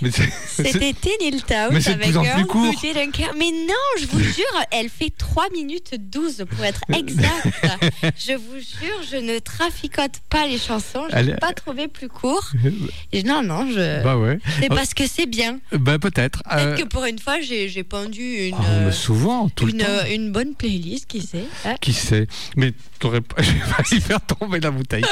Mit 0.00 0.18
C'était 0.64 0.92
Teenil 0.94 1.42
Town 1.42 1.74
avec 1.74 2.12
Girl 2.12 2.44
Who. 2.52 2.70
Didn't 2.80 3.12
Care. 3.12 3.32
Mais 3.36 3.50
non, 3.50 3.74
je 4.00 4.06
vous 4.06 4.20
jure, 4.22 4.64
elle 4.70 4.88
fait 4.88 5.10
3 5.16 5.48
minutes 5.50 5.94
12 5.98 6.44
pour 6.50 6.64
être 6.64 6.80
exact. 6.92 7.46
je 8.18 8.32
vous 8.34 8.58
jure, 8.58 8.96
je 9.10 9.16
ne 9.16 9.38
traficote 9.38 10.20
pas 10.28 10.46
les 10.46 10.58
chansons. 10.58 11.04
Je 11.10 11.18
n'ai 11.18 11.34
pas 11.34 11.52
trouvé 11.52 11.88
plus 11.88 12.08
court. 12.08 12.50
Et 13.12 13.22
non, 13.22 13.42
non, 13.42 13.66
je... 13.70 14.02
Bah 14.02 14.16
ouais. 14.16 14.38
c'est 14.60 14.68
parce 14.68 14.94
que 14.94 15.06
c'est 15.06 15.26
bien. 15.26 15.60
Bah 15.72 15.98
peut-être. 15.98 16.42
Peut-être 16.42 16.42
Euh, 16.68 16.76
que 16.76 16.84
pour 16.84 17.04
une 17.04 17.18
fois, 17.18 17.40
j'ai 17.40 17.82
pendu 17.84 18.22
une, 18.48 18.54
oh, 18.54 18.62
mais 18.86 18.92
souvent, 18.92 19.48
tout 19.48 19.66
le 19.66 19.72
une, 19.72 19.78
temps. 19.78 19.86
une 20.10 20.32
bonne 20.32 20.54
playlist, 20.54 21.06
qui 21.06 21.20
sait. 21.22 21.44
hein. 21.64 21.74
Qui 21.80 21.92
sait 21.92 22.26
Mais 22.56 22.72
t'aurais 22.98 23.20
pas. 23.20 23.40
J'ai 23.42 23.52
failli 23.58 24.00
faire 24.00 24.20
tomber 24.20 24.60
la 24.60 24.70
bouteille. 24.70 25.04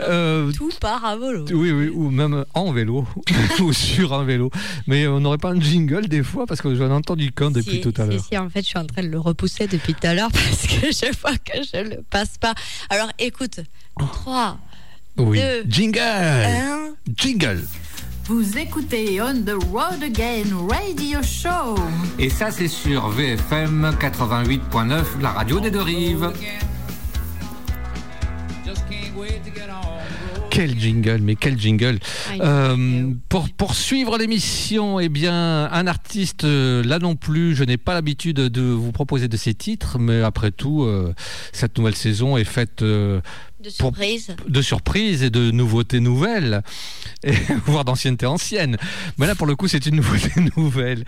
Euh, 0.00 0.52
Tout 0.52 0.70
part 0.80 1.04
à 1.04 1.16
volo. 1.16 1.44
oui, 1.52 1.70
oui, 1.72 1.88
ou 1.88 2.10
même 2.10 2.44
en 2.54 2.72
vélo, 2.72 3.06
ou 3.60 3.72
sur 3.72 4.12
un 4.12 4.24
vélo. 4.24 4.50
Mais 4.86 5.06
on 5.06 5.20
n'aurait 5.20 5.38
pas 5.38 5.50
un 5.50 5.60
jingle 5.60 6.08
des 6.08 6.22
fois 6.22 6.46
parce 6.46 6.60
que 6.60 6.74
j'en 6.74 6.88
ai 6.88 6.92
entendu 6.92 7.32
qu'un 7.32 7.50
depuis 7.50 7.76
Si, 7.76 7.80
tout 7.80 7.94
à 7.98 8.04
si, 8.04 8.10
l'heure. 8.10 8.24
si, 8.30 8.38
en 8.38 8.48
fait, 8.50 8.60
je 8.62 8.66
suis 8.66 8.78
en 8.78 8.86
train 8.86 9.02
de 9.02 9.08
le 9.08 9.18
repousser 9.18 9.66
depuis 9.66 9.94
tout 9.94 10.06
à 10.06 10.14
l'heure 10.14 10.30
parce 10.32 10.62
que 10.66 10.86
je 10.92 11.18
vois 11.20 11.36
que 11.38 11.58
je 11.62 11.88
le 11.96 12.02
passe 12.08 12.38
pas. 12.38 12.54
Alors, 12.90 13.08
écoute, 13.18 13.60
3, 13.98 14.58
Oui. 15.18 15.38
deux, 15.38 15.64
Jingle 15.68 15.98
un. 16.00 16.94
Jingle 17.16 17.60
Vous 18.26 18.56
écoutez 18.58 19.20
On 19.20 19.34
the 19.42 19.54
Road 19.70 20.02
Again 20.02 20.44
Radio 20.68 21.20
Show. 21.22 21.76
Et 22.18 22.30
ça, 22.30 22.50
c'est 22.50 22.68
sur 22.68 23.08
VFM 23.08 23.94
88.9, 24.00 25.04
la 25.20 25.30
radio 25.30 25.60
des 25.60 25.70
deux 25.70 25.82
rives. 25.82 26.30
Just 28.64 28.82
can't 28.88 29.16
wait 29.16 29.40
to 29.44 29.50
get. 29.54 29.68
Quel 30.52 30.78
jingle, 30.78 31.20
mais 31.22 31.34
quel 31.34 31.58
jingle. 31.58 31.98
Ah, 32.38 32.72
Euh, 32.72 33.10
Pour 33.30 33.48
poursuivre 33.48 34.18
l'émission, 34.18 35.00
eh 35.00 35.08
bien, 35.08 35.64
un 35.72 35.86
artiste, 35.86 36.44
euh, 36.44 36.84
là 36.84 36.98
non 36.98 37.16
plus, 37.16 37.54
je 37.56 37.64
n'ai 37.64 37.78
pas 37.78 37.94
l'habitude 37.94 38.36
de 38.36 38.60
vous 38.60 38.92
proposer 38.92 39.28
de 39.28 39.36
ces 39.38 39.54
titres, 39.54 39.98
mais 39.98 40.20
après 40.20 40.50
tout, 40.50 40.82
euh, 40.82 41.14
cette 41.54 41.78
nouvelle 41.78 41.94
saison 41.94 42.36
est 42.36 42.44
faite 42.44 42.82
euh, 42.82 43.22
De 43.62 43.68
Pour- 43.78 43.94
surprise. 43.96 44.34
de 44.48 44.60
surprises 44.62 45.22
et 45.22 45.30
de 45.30 45.52
nouveautés 45.52 46.00
nouvelles, 46.00 46.62
et, 47.24 47.32
voire 47.66 47.84
d'ancienneté 47.84 48.26
ancienne. 48.26 48.76
Mais 49.18 49.26
là, 49.28 49.34
pour 49.36 49.46
le 49.46 49.54
coup, 49.54 49.68
c'est 49.68 49.86
une 49.86 49.96
nouveauté 49.96 50.32
nouvelle. 50.56 51.04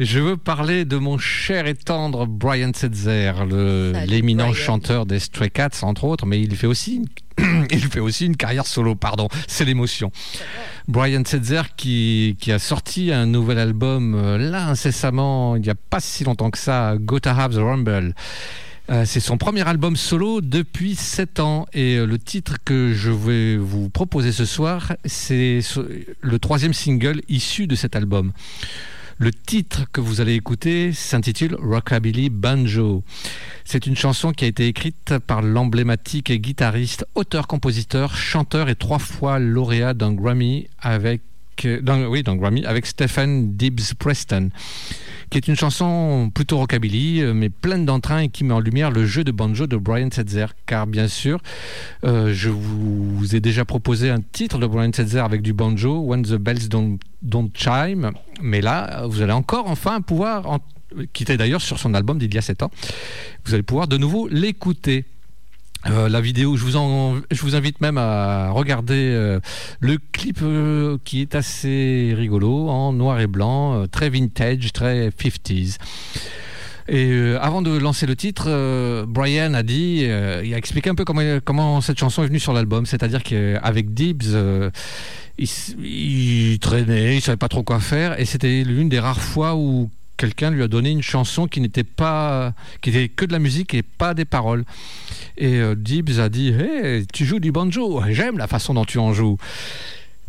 Je 0.00 0.18
veux 0.20 0.36
parler 0.36 0.84
de 0.84 0.96
mon 0.98 1.16
cher 1.16 1.66
et 1.66 1.74
tendre 1.74 2.26
Brian 2.26 2.72
Setzer, 2.74 3.32
l'éminent 4.06 4.52
chanteur 4.52 5.06
des 5.06 5.18
Stray 5.18 5.50
Cats, 5.50 5.70
entre 5.82 6.04
autres, 6.04 6.26
mais 6.26 6.40
il 6.42 6.54
fait 6.56 6.66
aussi 6.66 6.96
une, 7.38 7.66
il 7.70 7.80
fait 7.80 8.00
aussi 8.00 8.26
une 8.26 8.36
carrière 8.36 8.66
solo, 8.66 8.94
pardon, 8.94 9.28
c'est 9.48 9.64
l'émotion. 9.64 10.12
Brian 10.86 11.22
Setzer 11.24 11.62
qui, 11.76 12.36
qui 12.38 12.52
a 12.52 12.58
sorti 12.58 13.10
un 13.12 13.24
nouvel 13.24 13.58
album 13.58 14.14
euh, 14.14 14.36
là 14.36 14.66
incessamment, 14.68 15.56
il 15.56 15.62
n'y 15.62 15.70
a 15.70 15.74
pas 15.74 16.00
si 16.00 16.24
longtemps 16.24 16.50
que 16.50 16.58
ça, 16.58 16.96
Gotta 17.00 17.34
Have 17.34 17.54
the 17.54 17.60
Rumble. 17.60 18.14
Euh, 18.90 19.04
c'est 19.06 19.20
son 19.20 19.38
premier 19.38 19.66
album 19.66 19.96
solo 19.96 20.42
depuis 20.42 20.94
7 20.94 21.40
ans 21.40 21.66
et 21.72 21.96
euh, 21.96 22.04
le 22.06 22.18
titre 22.18 22.56
que 22.64 22.92
je 22.92 23.10
vais 23.10 23.56
vous 23.56 23.88
proposer 23.88 24.30
ce 24.30 24.44
soir, 24.44 24.92
c'est 25.06 25.62
ce- 25.62 26.04
le 26.20 26.38
troisième 26.38 26.74
single 26.74 27.22
issu 27.30 27.66
de 27.66 27.76
cet 27.76 27.96
album. 27.96 28.32
Le 29.16 29.30
titre 29.32 29.84
que 29.90 30.02
vous 30.02 30.20
allez 30.20 30.34
écouter 30.34 30.92
s'intitule 30.92 31.54
Rockabilly 31.54 32.28
Banjo. 32.28 33.04
C'est 33.64 33.86
une 33.86 33.96
chanson 33.96 34.32
qui 34.32 34.44
a 34.44 34.48
été 34.48 34.66
écrite 34.66 35.14
par 35.26 35.40
l'emblématique 35.40 36.30
guitariste, 36.32 37.06
auteur-compositeur, 37.14 38.14
chanteur 38.16 38.68
et 38.68 38.74
trois 38.74 38.98
fois 38.98 39.38
lauréat 39.38 39.94
d'un 39.94 40.12
Grammy 40.12 40.66
avec 40.80 41.22
euh, 41.64 42.06
oui, 42.08 42.22
Grammy, 42.24 42.66
avec 42.66 42.84
Stephen 42.84 43.54
Gibbs 43.56 43.94
Preston, 43.98 44.50
qui 45.30 45.38
est 45.38 45.48
une 45.48 45.56
chanson 45.56 46.30
plutôt 46.32 46.58
rockabilly, 46.58 47.22
euh, 47.22 47.34
mais 47.34 47.50
pleine 47.50 47.84
d'entrain 47.84 48.20
et 48.20 48.28
qui 48.28 48.44
met 48.44 48.54
en 48.54 48.60
lumière 48.60 48.90
le 48.90 49.06
jeu 49.06 49.24
de 49.24 49.32
banjo 49.32 49.66
de 49.66 49.76
Brian 49.76 50.08
Setzer. 50.10 50.46
Car 50.66 50.86
bien 50.86 51.08
sûr, 51.08 51.40
euh, 52.04 52.32
je 52.32 52.50
vous 52.50 53.34
ai 53.34 53.40
déjà 53.40 53.64
proposé 53.64 54.10
un 54.10 54.20
titre 54.20 54.58
de 54.58 54.66
Brian 54.66 54.92
Setzer 54.92 55.20
avec 55.20 55.42
du 55.42 55.52
banjo, 55.52 56.00
When 56.00 56.22
the 56.22 56.34
Bells 56.34 56.68
Don't, 56.68 56.98
don't 57.22 57.50
Chime, 57.54 58.12
mais 58.40 58.60
là, 58.60 59.06
vous 59.06 59.22
allez 59.22 59.32
encore 59.32 59.68
enfin 59.68 60.00
pouvoir, 60.00 60.50
en, 60.50 60.58
qui 61.12 61.22
était 61.22 61.36
d'ailleurs 61.36 61.62
sur 61.62 61.78
son 61.78 61.94
album 61.94 62.18
d'il 62.18 62.34
y 62.34 62.38
a 62.38 62.42
7 62.42 62.62
ans, 62.62 62.70
vous 63.44 63.54
allez 63.54 63.62
pouvoir 63.62 63.88
de 63.88 63.96
nouveau 63.96 64.28
l'écouter. 64.28 65.04
Euh, 65.86 66.08
la 66.08 66.20
vidéo, 66.20 66.56
je 66.56 66.64
vous, 66.64 67.56
invite 67.56 67.80
même 67.80 67.98
à 67.98 68.50
regarder 68.50 69.10
euh, 69.12 69.40
le 69.80 69.98
clip 70.12 70.38
euh, 70.42 70.96
qui 71.04 71.20
est 71.20 71.34
assez 71.34 72.14
rigolo, 72.16 72.68
en 72.68 72.92
noir 72.92 73.20
et 73.20 73.26
blanc, 73.26 73.86
très 73.88 74.08
vintage, 74.08 74.72
très 74.72 75.08
50s. 75.08 75.76
Et 76.86 77.34
avant 77.40 77.62
de 77.62 77.76
lancer 77.78 78.04
le 78.04 78.14
titre, 78.14 79.04
Brian 79.06 79.54
a 79.54 79.62
dit, 79.62 80.00
il 80.00 80.54
a 80.54 80.58
expliqué 80.58 80.90
un 80.90 80.94
peu 80.94 81.04
comment, 81.04 81.80
cette 81.80 81.98
chanson 81.98 82.22
est 82.22 82.26
venue 82.26 82.40
sur 82.40 82.52
l'album, 82.52 82.84
c'est-à-dire 82.84 83.22
qu'avec 83.22 83.94
Dibbs, 83.94 84.34
euh, 84.34 84.70
il, 85.38 85.48
il 85.82 86.58
traînait, 86.58 87.16
il 87.16 87.20
savait 87.22 87.38
pas 87.38 87.48
trop 87.48 87.62
quoi 87.62 87.80
faire, 87.80 88.20
et 88.20 88.26
c'était 88.26 88.64
l'une 88.64 88.90
des 88.90 89.00
rares 89.00 89.22
fois 89.22 89.56
où 89.56 89.88
quelqu'un 90.16 90.50
lui 90.50 90.62
a 90.62 90.68
donné 90.68 90.90
une 90.90 91.02
chanson 91.02 91.46
qui 91.46 91.60
n'était 91.60 91.84
pas, 91.84 92.52
qui 92.80 92.90
était 92.90 93.08
que 93.08 93.24
de 93.24 93.32
la 93.32 93.38
musique 93.38 93.74
et 93.74 93.82
pas 93.82 94.14
des 94.14 94.24
paroles. 94.24 94.64
Et 95.36 95.56
euh, 95.56 95.74
Dibbs 95.74 96.20
a 96.20 96.28
dit, 96.28 96.48
hey, 96.48 97.06
tu 97.12 97.24
joues 97.24 97.40
du 97.40 97.52
banjo, 97.52 98.02
j'aime 98.08 98.38
la 98.38 98.46
façon 98.46 98.74
dont 98.74 98.84
tu 98.84 98.98
en 98.98 99.12
joues. 99.12 99.38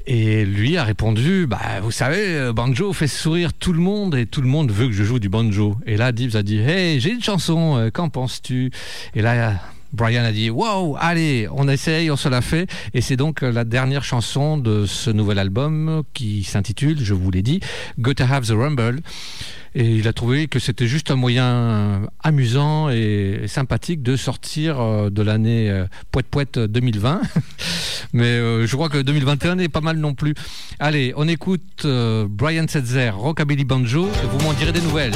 Et 0.07 0.45
lui 0.45 0.77
a 0.77 0.83
répondu, 0.83 1.47
bah, 1.47 1.79
vous 1.81 1.91
savez, 1.91 2.35
euh, 2.35 2.53
banjo 2.53 2.93
fait 2.93 3.07
sourire 3.07 3.53
tout 3.53 3.73
le 3.73 3.79
monde 3.79 4.13
et 4.15 4.27
tout 4.27 4.41
le 4.41 4.47
monde 4.47 4.71
veut 4.71 4.87
que 4.87 4.93
je 4.93 5.03
joue 5.03 5.19
du 5.19 5.29
banjo. 5.29 5.77
Et 5.87 5.97
là, 5.97 6.11
Dibbs 6.11 6.35
a 6.35 6.43
dit, 6.43 6.59
hey, 6.59 6.99
j'ai 6.99 7.11
une 7.11 7.23
chanson, 7.23 7.77
euh, 7.77 7.89
qu'en 7.89 8.09
penses-tu? 8.09 8.71
Et 9.15 9.21
là, 9.21 9.59
Brian 9.95 10.23
a 10.23 10.31
dit, 10.31 10.49
wow, 10.49 10.97
allez, 10.99 11.47
on 11.51 11.67
essaye, 11.67 12.11
on 12.11 12.15
se 12.15 12.29
la 12.29 12.41
fait. 12.41 12.69
Et 12.93 13.01
c'est 13.01 13.15
donc 13.15 13.41
euh, 13.43 13.51
la 13.51 13.63
dernière 13.63 14.03
chanson 14.03 14.57
de 14.57 14.85
ce 14.85 15.09
nouvel 15.09 15.39
album 15.39 16.03
qui 16.13 16.43
s'intitule, 16.43 16.97
je 17.01 17.13
vous 17.13 17.31
l'ai 17.31 17.41
dit, 17.41 17.59
Gotta 17.99 18.25
Have 18.25 18.47
the 18.47 18.51
Rumble. 18.51 18.99
Et 19.77 19.95
il 19.97 20.07
a 20.07 20.13
trouvé 20.13 20.47
que 20.47 20.59
c'était 20.59 20.87
juste 20.87 21.11
un 21.11 21.15
moyen 21.15 22.03
amusant 22.23 22.89
et 22.89 23.41
sympathique 23.47 24.01
de 24.03 24.15
sortir 24.15 24.79
euh, 24.79 25.09
de 25.09 25.21
l'année 25.21 25.69
euh, 25.69 25.85
poète 26.11 26.27
poète 26.27 26.59
2020. 26.59 27.21
Mais 28.13 28.25
euh, 28.25 28.65
je 28.65 28.75
crois 28.75 28.87
que 28.87 29.01
2021 29.01 29.59
est 29.59 29.67
pas 29.67 29.81
mal 29.81 29.97
non 29.97 30.13
plus. 30.13 30.33
Allez, 30.79 31.13
on 31.17 31.27
écoute 31.27 31.83
euh, 31.83 32.25
Brian 32.29 32.65
Setzer, 32.67 33.09
Rockabilly 33.09 33.65
Banjo, 33.65 34.07
et 34.07 34.27
vous 34.27 34.39
m'en 34.45 34.53
direz 34.53 34.71
des 34.71 34.81
nouvelles. 34.81 35.13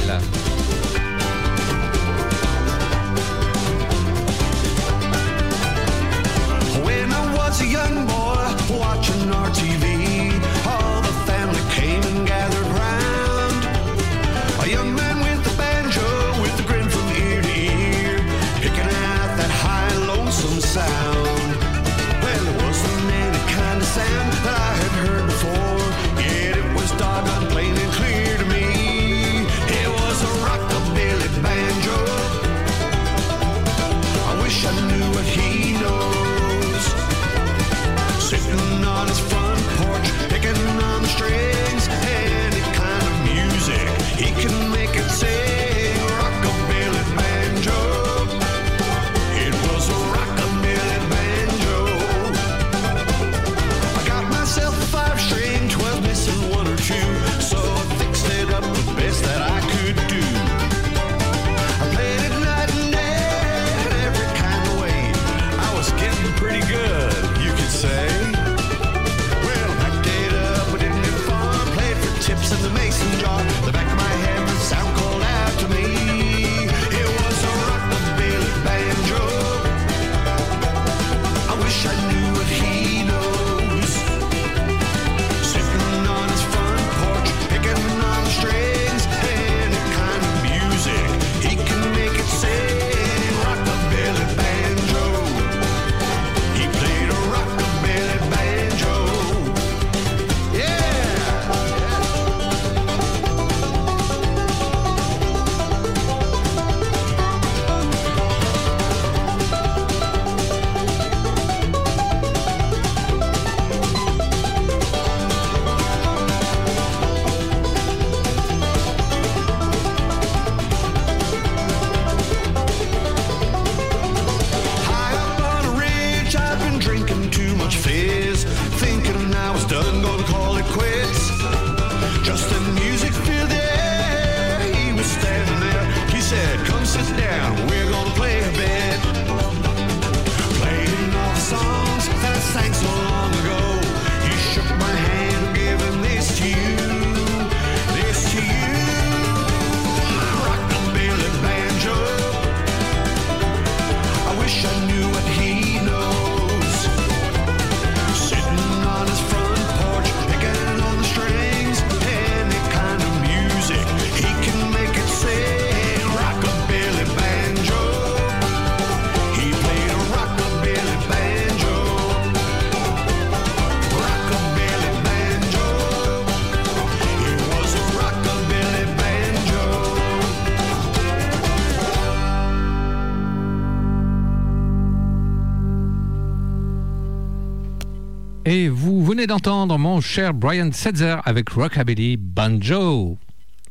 Venez 189.19 189.27
d'entendre 189.27 189.77
mon 189.77 189.99
cher 189.99 190.33
Brian 190.33 190.71
Setzer 190.71 191.17
avec 191.25 191.49
Rockabilly 191.49 192.15
Banjo. 192.15 193.17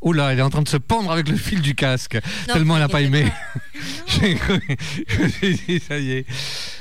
Oula, 0.02 0.30
elle 0.30 0.40
est 0.40 0.42
en 0.42 0.50
train 0.50 0.60
de 0.60 0.68
se 0.68 0.76
pendre 0.76 1.10
avec 1.10 1.26
le 1.26 1.38
fil 1.38 1.62
du 1.62 1.74
casque, 1.74 2.18
Non, 2.48 2.52
tellement 2.52 2.76
elle 2.76 2.82
n'a 2.82 2.88
pas 2.90 3.00
aimé. 3.00 3.24
J'ai 4.06 4.34
cru- 4.34 4.60
je 5.08 5.22
me 5.22 5.28
suis 5.30 5.54
dit, 5.66 5.80
ça 5.80 5.98
y 5.98 6.10
est. 6.12 6.26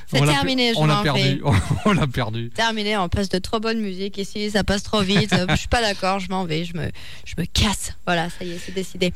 C'est 0.07 0.19
terminé, 0.19 0.73
je 0.73 0.79
On 0.79 0.85
l'a 0.85 1.01
perdu. 1.01 1.41
On 1.85 1.93
l'a 1.93 2.07
perdu. 2.07 2.49
Terminé, 2.49 2.97
on 2.97 3.07
passe 3.07 3.29
de 3.29 3.39
trop 3.39 3.61
bonne 3.61 3.79
musique 3.79 4.17
ici, 4.17 4.51
ça 4.51 4.65
passe 4.65 4.83
trop 4.83 5.01
vite. 5.01 5.33
je 5.49 5.55
suis 5.55 5.69
pas 5.69 5.81
d'accord, 5.81 6.19
je 6.19 6.27
m'en 6.27 6.43
vais, 6.43 6.65
je 6.65 6.75
me, 6.75 6.91
je 7.23 7.35
me 7.37 7.45
casse. 7.45 7.93
Voilà, 8.05 8.29
ça 8.29 8.43
y 8.43 8.51
est, 8.51 8.59
c'est 8.59 8.73
décidé. 8.73 9.13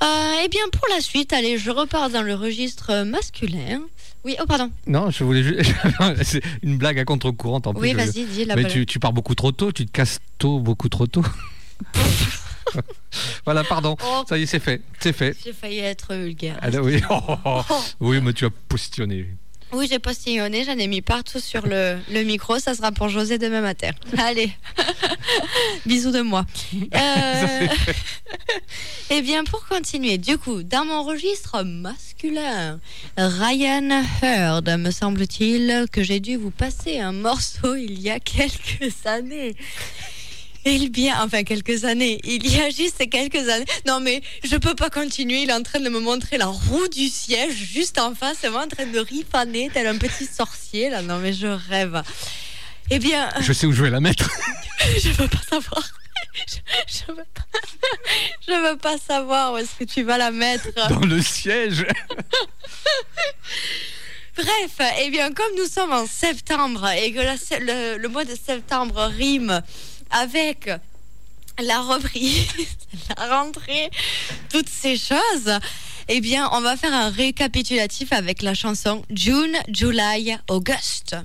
Euh, 0.00 0.32
eh 0.44 0.48
bien, 0.48 0.62
pour 0.70 0.86
la 0.94 1.00
suite, 1.00 1.32
allez, 1.32 1.58
je 1.58 1.72
repars 1.72 2.10
dans 2.10 2.22
le 2.22 2.34
registre 2.34 3.02
masculin. 3.02 3.80
Oui, 4.26 4.34
oh 4.40 4.44
pardon. 4.44 4.72
Non, 4.88 5.08
je 5.12 5.22
voulais 5.22 5.44
juste. 5.44 5.72
C'est 6.24 6.42
une 6.64 6.78
blague 6.78 6.98
à 6.98 7.04
contre-courant 7.04 7.62
en 7.64 7.72
plus. 7.72 7.80
Oui, 7.80 7.92
vas-y, 7.94 8.24
dis 8.24 8.44
la 8.44 8.56
Mais 8.56 8.64
tu, 8.64 8.84
tu 8.84 8.98
pars 8.98 9.12
beaucoup 9.12 9.36
trop 9.36 9.52
tôt, 9.52 9.70
tu 9.70 9.86
te 9.86 9.92
casses 9.92 10.18
tôt, 10.36 10.58
beaucoup 10.58 10.88
trop 10.88 11.06
tôt. 11.06 11.24
voilà, 13.44 13.62
pardon. 13.62 13.96
Oh. 14.04 14.24
Ça 14.28 14.36
y 14.36 14.42
est, 14.42 14.46
c'est 14.46 14.58
fait. 14.58 14.82
C'est 14.98 15.12
fait. 15.12 15.36
J'ai 15.44 15.52
failli 15.52 15.78
être 15.78 16.12
vulgaire. 16.12 16.58
Ah, 16.60 16.70
oui. 16.82 17.00
oui, 18.00 18.20
mais 18.20 18.32
tu 18.32 18.44
as 18.46 18.50
postillonné. 18.50 19.28
Oui, 19.72 19.86
j'ai 19.90 19.98
postillonné, 19.98 20.64
j'en 20.64 20.78
ai 20.78 20.86
mis 20.86 21.02
partout 21.02 21.40
sur 21.40 21.66
le, 21.66 21.98
le 22.10 22.22
micro. 22.22 22.58
Ça 22.58 22.74
sera 22.74 22.92
pour 22.92 23.08
José 23.08 23.36
demain 23.36 23.60
matin. 23.60 23.90
Allez, 24.18 24.50
bisous 25.86 26.12
de 26.12 26.20
moi. 26.22 26.46
Euh, 26.94 27.66
Eh 29.10 29.22
bien, 29.22 29.44
pour 29.44 29.66
continuer, 29.66 30.18
du 30.18 30.36
coup, 30.38 30.62
dans 30.62 30.84
mon 30.84 31.02
registre 31.04 31.62
masculin, 31.62 32.80
Ryan 33.16 34.02
Hurd, 34.22 34.68
me 34.78 34.90
semble-t-il 34.90 35.86
que 35.92 36.02
j'ai 36.02 36.20
dû 36.20 36.36
vous 36.36 36.50
passer 36.50 36.98
un 36.98 37.12
morceau 37.12 37.76
il 37.76 38.00
y 38.00 38.10
a 38.10 38.18
quelques 38.20 39.06
années. 39.06 39.54
Il 40.68 40.90
bien, 40.90 41.14
enfin 41.22 41.44
quelques 41.44 41.84
années, 41.84 42.18
il 42.24 42.44
y 42.44 42.60
a 42.60 42.70
juste 42.70 43.08
quelques 43.08 43.48
années. 43.48 43.64
Non 43.86 44.00
mais 44.00 44.20
je 44.42 44.56
peux 44.56 44.74
pas 44.74 44.90
continuer, 44.90 45.42
il 45.42 45.50
est 45.50 45.52
en 45.52 45.62
train 45.62 45.78
de 45.78 45.88
me 45.88 46.00
montrer 46.00 46.38
la 46.38 46.46
roue 46.46 46.88
du 46.88 47.08
siège 47.08 47.54
juste 47.54 47.98
en 48.00 48.16
face, 48.16 48.38
il 48.42 48.46
est 48.46 48.48
en 48.56 48.66
train 48.66 48.86
de 48.86 48.98
rifaner 48.98 49.70
tel 49.72 49.86
un 49.86 49.96
petit 49.96 50.26
sorcier 50.26 50.90
là. 50.90 51.02
Non 51.02 51.18
mais 51.18 51.32
je 51.32 51.46
rêve. 51.46 52.02
Eh 52.90 52.98
bien, 52.98 53.30
Je 53.40 53.52
sais 53.52 53.66
où 53.66 53.72
je 53.72 53.84
vais 53.84 53.90
la 53.90 54.00
mettre. 54.00 54.28
je 55.00 55.10
veux 55.10 55.28
pas 55.28 55.40
savoir. 55.48 55.88
Je, 56.48 56.56
je 56.86 57.12
veux 57.12 57.24
pas. 57.34 57.44
Je 58.46 58.52
veux 58.70 58.76
pas 58.76 58.96
savoir 58.98 59.52
où 59.52 59.56
est-ce 59.58 59.74
que 59.78 59.84
tu 59.84 60.02
vas 60.02 60.18
la 60.18 60.32
mettre. 60.32 60.68
Dans 60.88 60.98
le 61.06 61.22
siège. 61.22 61.86
Bref, 64.36 64.90
eh 65.00 65.10
bien, 65.10 65.32
comme 65.32 65.50
nous 65.56 65.66
sommes 65.66 65.92
en 65.92 66.06
septembre 66.06 66.86
et 66.90 67.10
que 67.12 67.20
la- 67.20 67.36
le, 67.58 67.96
le 67.98 68.08
mois 68.08 68.24
de 68.26 68.34
septembre 68.36 69.10
rime 69.16 69.62
avec 70.10 70.70
la 71.62 71.80
reprise, 71.80 72.46
la 73.18 73.38
rentrée, 73.38 73.90
toutes 74.50 74.68
ces 74.68 74.96
choses, 74.96 75.58
eh 76.08 76.20
bien, 76.20 76.48
on 76.52 76.60
va 76.60 76.76
faire 76.76 76.94
un 76.94 77.10
récapitulatif 77.10 78.12
avec 78.12 78.42
la 78.42 78.54
chanson 78.54 79.02
June, 79.10 79.56
July, 79.68 80.36
August. 80.48 81.16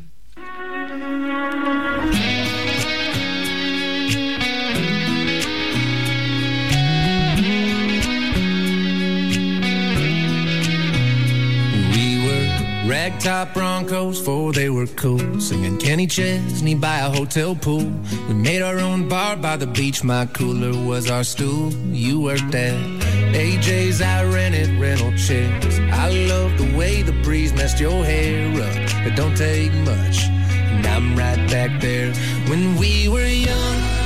Ragtop 12.92 13.54
Broncos, 13.54 14.20
for 14.20 14.52
they 14.52 14.70
were 14.70 14.88
cool. 14.88 15.40
Singing 15.40 15.78
Kenny 15.78 16.08
Chesney 16.08 16.76
by 16.76 16.98
a 17.00 17.10
hotel 17.10 17.56
pool. 17.56 17.90
We 18.28 18.34
made 18.34 18.62
our 18.62 18.80
own 18.80 19.08
bar 19.08 19.38
by 19.38 19.56
the 19.56 19.68
beach. 19.68 20.04
My 20.04 20.26
cooler 20.26 20.74
was 20.86 21.10
our 21.10 21.24
stool. 21.24 21.72
You 21.94 22.20
worked 22.20 22.54
at 22.54 22.76
AJ's. 23.34 24.02
I 24.02 24.26
rented 24.26 24.78
rental 24.78 25.14
chairs. 25.16 25.80
I 25.80 26.10
love 26.28 26.58
the 26.58 26.78
way 26.78 27.02
the 27.02 27.14
breeze 27.24 27.54
messed 27.54 27.80
your 27.80 28.04
hair 28.04 28.52
up. 28.62 29.08
It 29.08 29.16
don't 29.16 29.38
take 29.38 29.72
much. 29.86 30.26
And 30.26 30.86
I'm 30.86 31.16
right 31.16 31.50
back 31.50 31.80
there 31.80 32.14
when 32.50 32.76
we 32.76 33.08
were 33.08 33.26
young 33.26 34.01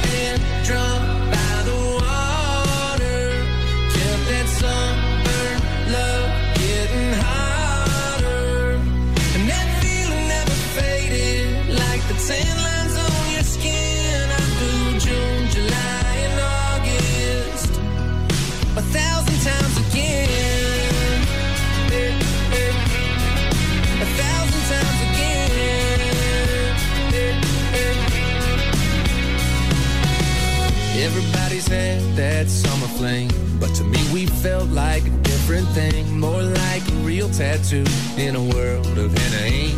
Everybody's 31.06 31.68
had 31.68 32.02
that 32.16 32.50
summer 32.50 32.88
fling, 32.98 33.30
but 33.60 33.70
to 33.76 33.84
me 33.84 34.02
we 34.12 34.26
felt 34.26 34.68
like 34.70 35.06
a 35.06 35.12
different 35.22 35.68
thing, 35.68 36.20
more 36.20 36.42
like 36.42 36.82
a 36.90 36.96
real 37.06 37.30
tattoo 37.30 37.86
in 38.18 38.36
a 38.36 38.42
world 38.42 38.98
of 38.98 39.16
henna 39.16 39.46
ink. 39.46 39.78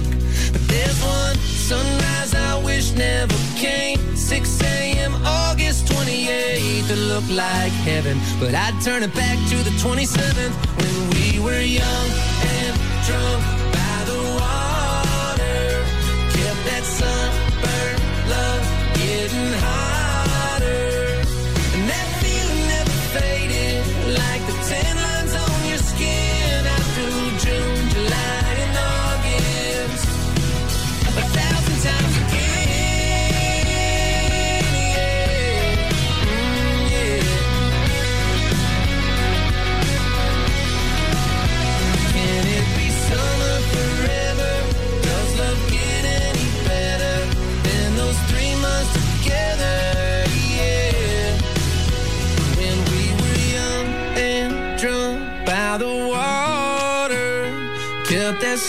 But 0.53 0.65
there's 0.69 1.03
one 1.03 1.35
sunrise 1.35 2.33
I 2.33 2.63
wish 2.63 2.93
never 2.93 3.35
came. 3.57 3.99
6 4.15 4.61
a.m. 4.63 5.15
August 5.25 5.87
28th, 5.87 6.89
it 6.89 7.01
looked 7.11 7.31
like 7.31 7.73
heaven, 7.83 8.17
but 8.39 8.55
I'd 8.55 8.79
turn 8.81 9.03
it 9.03 9.13
back 9.13 9.37
to 9.49 9.57
the 9.67 9.75
27th 9.83 10.55
when 10.79 10.93
we 11.11 11.43
were 11.43 11.59
young 11.59 12.07
and 12.55 12.73
drunk 13.05 13.43
by 13.75 13.97
the 14.11 14.19
water. 14.39 15.59
Kept 16.39 16.61
that 16.69 16.83
sunburned 16.97 18.01
love 18.31 18.63
getting 18.95 19.53
hotter. 19.59 19.96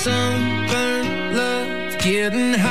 Sunburned 0.05 1.36
love 1.36 1.99
getting 1.99 2.55
hotter, 2.55 2.67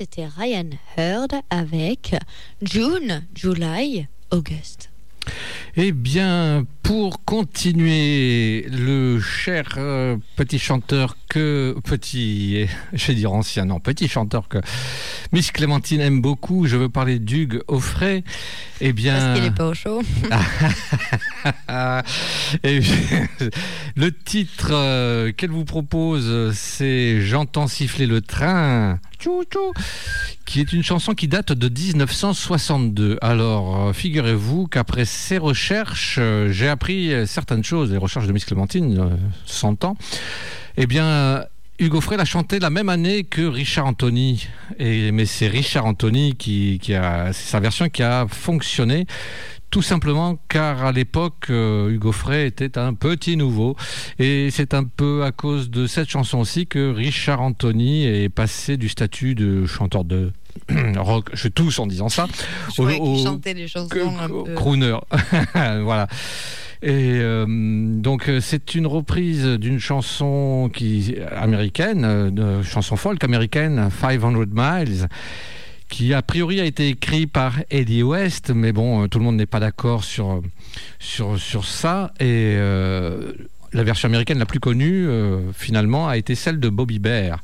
c'était 0.00 0.24
Ryan 0.24 0.70
Hurd 0.96 1.34
avec 1.50 2.16
June, 2.62 3.22
July, 3.34 4.08
August. 4.30 4.88
Eh 5.76 5.92
bien, 5.92 6.64
pour 6.82 7.22
continuer, 7.26 8.62
le 8.70 9.20
cher 9.20 9.74
euh, 9.76 10.16
petit 10.36 10.58
chanteur 10.58 11.18
que 11.30 11.76
petit, 11.84 12.66
je 12.92 13.06
vais 13.06 13.14
dire 13.14 13.32
ancien, 13.32 13.64
non, 13.64 13.80
petit 13.80 14.08
chanteur 14.08 14.48
que 14.48 14.58
Miss 15.32 15.52
Clémentine 15.52 16.00
aime 16.00 16.20
beaucoup, 16.20 16.66
je 16.66 16.76
veux 16.76 16.90
parler 16.90 17.18
d'Hugues 17.18 17.62
Offray. 17.68 18.24
Eh 18.82 18.92
bien, 18.92 19.16
Parce 19.16 19.34
qu'il 19.34 19.44
n'est 19.44 19.54
pas 19.54 19.68
au 19.68 19.74
chaud. 19.74 20.02
Et 22.64 22.80
le 23.94 24.12
titre 24.12 24.70
euh, 24.72 25.32
qu'elle 25.32 25.50
vous 25.50 25.64
propose, 25.64 26.52
c'est 26.54 27.20
J'entends 27.20 27.68
siffler 27.68 28.06
le 28.06 28.20
train, 28.20 28.98
qui 30.46 30.60
est 30.60 30.72
une 30.72 30.82
chanson 30.82 31.14
qui 31.14 31.28
date 31.28 31.52
de 31.52 31.68
1962. 31.68 33.18
Alors, 33.20 33.88
euh, 33.88 33.92
figurez-vous 33.92 34.66
qu'après 34.66 35.04
ces 35.04 35.38
recherches, 35.38 36.16
euh, 36.18 36.50
j'ai 36.50 36.68
appris 36.68 37.12
certaines 37.26 37.62
choses, 37.62 37.92
les 37.92 37.98
recherches 37.98 38.26
de 38.26 38.32
Miss 38.32 38.44
Clémentine, 38.44 38.98
euh, 38.98 39.16
100 39.46 39.84
ans. 39.84 39.96
Eh 40.82 40.86
bien, 40.86 41.44
Hugo 41.78 42.00
Frey 42.00 42.16
l'a 42.16 42.24
chanté 42.24 42.58
la 42.58 42.70
même 42.70 42.88
année 42.88 43.24
que 43.24 43.42
Richard 43.42 43.84
Anthony. 43.84 44.48
Mais 44.78 45.26
c'est 45.26 45.46
Richard 45.46 45.84
Anthony 45.84 46.36
qui, 46.36 46.80
a, 46.94 47.34
c'est 47.34 47.50
sa 47.50 47.60
version 47.60 47.90
qui 47.90 48.02
a 48.02 48.26
fonctionné. 48.26 49.04
Tout 49.70 49.82
simplement 49.82 50.40
car 50.48 50.82
à 50.86 50.90
l'époque, 50.90 51.48
euh, 51.50 51.90
Hugo 51.90 52.12
Frey 52.12 52.46
était 52.46 52.78
un 52.78 52.94
petit 52.94 53.36
nouveau. 53.36 53.76
Et 54.18 54.48
c'est 54.50 54.72
un 54.72 54.84
peu 54.84 55.22
à 55.22 55.32
cause 55.32 55.68
de 55.68 55.86
cette 55.86 56.08
chanson 56.08 56.38
aussi 56.38 56.66
que 56.66 56.90
Richard 56.90 57.42
Anthony 57.42 58.06
est 58.06 58.30
passé 58.30 58.78
du 58.78 58.88
statut 58.88 59.34
de 59.34 59.66
chanteur 59.66 60.04
de 60.04 60.32
rock, 60.98 61.30
je 61.32 61.48
tousse 61.48 61.78
en 61.78 61.86
disant 61.86 62.08
ça, 62.08 62.26
Je 62.68 62.82
chantait 63.24 63.54
des 63.54 63.68
chansons 63.68 64.16
un 64.20 64.28
peu... 64.28 64.54
crooner. 64.54 64.96
voilà. 65.54 66.06
Et 66.82 67.18
euh, 67.20 67.44
donc 67.46 68.28
euh, 68.28 68.40
c'est 68.40 68.74
une 68.74 68.86
reprise 68.86 69.44
d'une 69.44 69.78
chanson 69.78 70.70
qui 70.72 71.14
américaine, 71.30 72.04
euh, 72.06 72.30
de 72.30 72.62
chanson 72.62 72.96
folk 72.96 73.22
américaine, 73.22 73.90
500 74.00 74.46
Miles, 74.50 75.06
qui 75.90 76.14
a 76.14 76.22
priori 76.22 76.58
a 76.58 76.64
été 76.64 76.88
écrit 76.88 77.26
par 77.26 77.56
Eddie 77.70 78.02
West, 78.02 78.50
mais 78.54 78.72
bon, 78.72 79.08
tout 79.08 79.18
le 79.18 79.24
monde 79.24 79.36
n'est 79.36 79.44
pas 79.44 79.60
d'accord 79.60 80.04
sur, 80.04 80.40
sur, 80.98 81.38
sur 81.38 81.66
ça. 81.66 82.14
Et 82.18 82.54
euh, 82.56 83.32
la 83.72 83.84
version 83.84 84.08
américaine 84.08 84.38
la 84.38 84.46
plus 84.46 84.60
connue, 84.60 85.06
euh, 85.06 85.52
finalement, 85.52 86.08
a 86.08 86.16
été 86.16 86.34
celle 86.34 86.60
de 86.60 86.68
Bobby 86.68 86.98
Bear, 86.98 87.42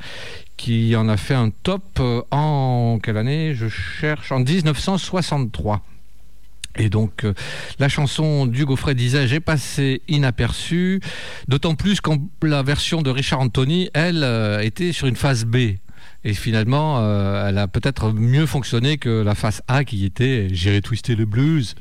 qui 0.57 0.96
en 0.96 1.09
a 1.09 1.16
fait 1.16 1.34
un 1.34 1.50
top 1.50 1.82
euh, 2.00 2.22
en 2.30 2.98
quelle 3.02 3.16
année? 3.16 3.54
Je 3.54 3.68
cherche 3.68 4.32
en 4.32 4.40
1963. 4.40 5.82
Et 6.78 6.90
donc, 6.90 7.24
euh, 7.24 7.32
la 7.78 7.88
chanson 7.88 8.46
d'Hugo 8.46 8.76
Frey 8.76 8.94
disait 8.94 9.26
J'ai 9.26 9.40
passé 9.40 10.02
inaperçu, 10.09 11.00
d'autant 11.48 11.74
plus 11.74 12.00
quand 12.00 12.20
la 12.42 12.62
version 12.62 13.02
de 13.02 13.11
Richard 13.11 13.40
Anthony, 13.40 13.90
elle, 13.94 14.24
euh, 14.24 14.61
était 14.61 14.92
sur 14.92 15.07
une 15.07 15.16
phase 15.16 15.44
B. 15.44 15.57
Et 16.24 16.34
finalement, 16.34 16.98
elle 17.46 17.57
a 17.57 17.68
peut-être 17.68 18.11
mieux 18.11 18.46
fonctionné 18.46 18.98
que 18.98 19.22
la 19.22 19.36
phase 19.36 19.62
A 19.68 19.84
qui 19.84 20.04
était 20.04 20.48
J'irai 20.50 20.80
twister 20.80 21.14
le 21.14 21.24
blues, 21.24 21.76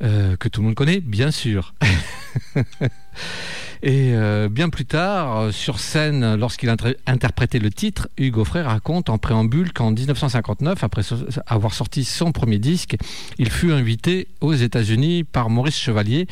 que 0.00 0.48
tout 0.48 0.62
le 0.62 0.66
monde 0.66 0.74
connaît, 0.74 1.00
bien 1.00 1.30
sûr. 1.30 1.74
Et 3.86 4.12
euh, 4.14 4.48
bien 4.48 4.70
plus 4.70 4.86
tard, 4.86 5.38
euh, 5.40 5.52
sur 5.52 5.78
scène, 5.78 6.36
lorsqu'il 6.36 6.70
a 6.70 6.72
inter- 6.72 6.96
interprétait 7.06 7.58
le 7.58 7.68
titre, 7.70 8.08
Hugo 8.16 8.42
Frey 8.42 8.62
raconte 8.62 9.10
en 9.10 9.18
préambule 9.18 9.74
qu'en 9.74 9.90
1959, 9.90 10.82
après 10.82 11.02
avoir 11.46 11.74
sorti 11.74 12.04
son 12.04 12.32
premier 12.32 12.58
disque, 12.58 12.96
il 13.36 13.50
fut 13.50 13.72
invité 13.72 14.26
aux 14.40 14.54
États-Unis 14.54 15.24
par 15.24 15.50
Maurice 15.50 15.76
Chevalier 15.76 16.26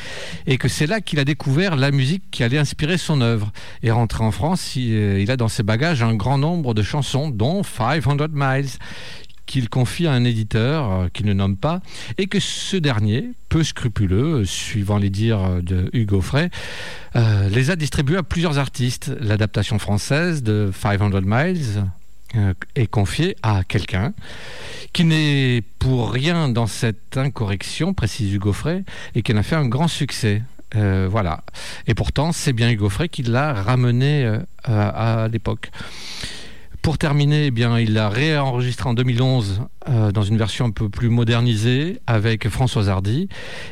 et 0.47 0.57
que 0.57 0.69
c'est 0.69 0.87
là 0.87 1.03
qu'il 1.03 1.19
a 1.19 1.27
découvert 1.27 1.77
la 1.77 1.91
musique 1.91 2.23
qui 2.31 2.43
allait 2.43 2.57
inspirer 2.57 2.97
son 2.97 3.21
œuvre. 3.21 3.53
Et 3.83 3.91
rentré 3.91 4.25
en 4.25 4.31
France, 4.31 4.75
il, 4.75 4.95
euh, 4.95 5.21
il 5.21 5.31
a 5.31 5.37
dans 5.37 5.49
ses 5.49 5.63
bagages 5.63 6.03
un 6.03 6.15
grand 6.15 6.39
nombre 6.39 6.73
de 6.73 6.83
chansons, 6.83 7.29
dont 7.29 7.63
500 7.63 8.17
Miles 8.33 8.71
qu'il 9.53 9.69
confie 9.69 10.07
à 10.07 10.13
un 10.13 10.25
éditeur 10.25 10.91
euh, 10.91 11.09
qu'il 11.13 11.27
ne 11.27 11.35
nomme 11.35 11.59
pas 11.59 11.83
et 12.17 12.27
que 12.27 12.41
ce 12.41 12.79
dernier, 12.79 13.33
peu 13.51 13.63
scrupuleux, 13.63 14.41
euh, 14.41 14.45
suivant 14.47 14.97
les 14.97 15.11
dires 15.11 15.63
de 15.63 15.91
Hugo 15.93 16.23
Frey, 16.23 16.49
euh, 17.17 17.51
les 17.51 17.71
a 17.71 17.77
distribués 17.77 18.17
à 18.17 18.23
plusieurs 18.23 18.59
artistes. 18.59 19.13
L'adaptation 19.21 19.79
française 19.79 20.43
de 20.43 20.73
500 20.75 21.11
Miles 21.27 21.85
est 22.77 22.87
confiée 22.87 23.37
à 23.43 23.63
quelqu'un 23.63 24.15
qui 24.95 25.05
n'est 25.05 25.63
pour 25.79 26.11
rien 26.11 26.49
dans 26.49 26.67
cette 26.67 27.19
incorrection, 27.19 27.93
précise 27.93 28.33
Hugo 28.33 28.55
Frey, 28.55 28.85
et 29.15 29.21
qui 29.21 29.35
en 29.35 29.37
a 29.37 29.43
fait 29.43 29.57
un 29.57 29.69
grand 29.69 29.89
succès. 29.89 30.43
Voilà. 30.75 31.45
Et 31.87 31.93
pourtant, 31.93 32.33
c'est 32.33 32.55
bien 32.55 32.71
Hugo 32.71 32.89
Frey 32.89 33.11
qui 33.11 33.23
l'a 33.23 33.53
ramené 33.53 34.39
à 34.65 35.29
l'époque. 35.31 35.71
Pour 36.83 36.99
terminer, 36.99 37.47
eh 37.47 37.51
bien, 37.53 37.79
il 37.79 37.95
l'a 37.95 38.09
réenregistré 38.09 38.89
en 38.89 38.95
2011 38.95 39.63
euh, 39.89 40.11
dans 40.11 40.23
une 40.23 40.37
version 40.37 40.65
un 40.67 40.71
peu 40.71 40.89
plus 40.89 41.11
modernisée 41.11 42.01
avec 42.09 42.49
François 42.49 42.89
Hardy. 42.89 43.29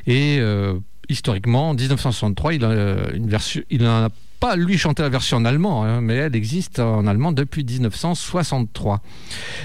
Et 0.07 0.39
euh, 0.39 0.79
historiquement, 1.09 1.71
en 1.71 1.75
1963, 1.75 2.55
il 2.55 2.65
a 2.65 2.69
euh, 2.69 3.11
une 3.13 3.29
version, 3.29 3.63
il 3.69 3.83
n'a 3.83 4.11
pas 4.39 4.55
lui 4.55 4.79
chanté 4.79 5.03
la 5.03 5.09
version 5.09 5.39
en 5.39 5.45
allemand, 5.45 5.83
hein, 5.83 6.01
mais 6.01 6.15
elle 6.15 6.37
existe 6.37 6.79
en 6.79 7.05
allemand 7.09 7.33
depuis 7.33 7.65
1963. 7.65 9.03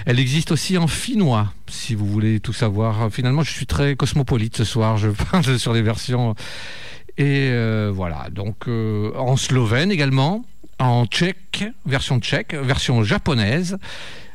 Elle 0.07 0.19
existe 0.19 0.51
aussi 0.51 0.79
en 0.79 0.87
finnois, 0.87 1.53
si 1.67 1.93
vous 1.93 2.07
voulez 2.07 2.39
tout 2.39 2.51
savoir. 2.51 3.11
Finalement, 3.11 3.43
je 3.43 3.51
suis 3.51 3.67
très 3.67 3.95
cosmopolite 3.95 4.57
ce 4.57 4.63
soir. 4.63 4.97
Je 4.97 5.09
parle 5.31 5.59
sur 5.59 5.71
les 5.71 5.83
versions. 5.83 6.35
Et 7.17 7.49
euh, 7.49 7.91
voilà, 7.93 8.27
donc 8.29 8.67
euh, 8.67 9.13
en 9.15 9.37
slovène 9.37 9.89
également, 9.89 10.43
en 10.79 11.05
tchèque, 11.05 11.65
version 11.85 12.19
tchèque, 12.19 12.53
version 12.53 13.03
japonaise, 13.03 13.77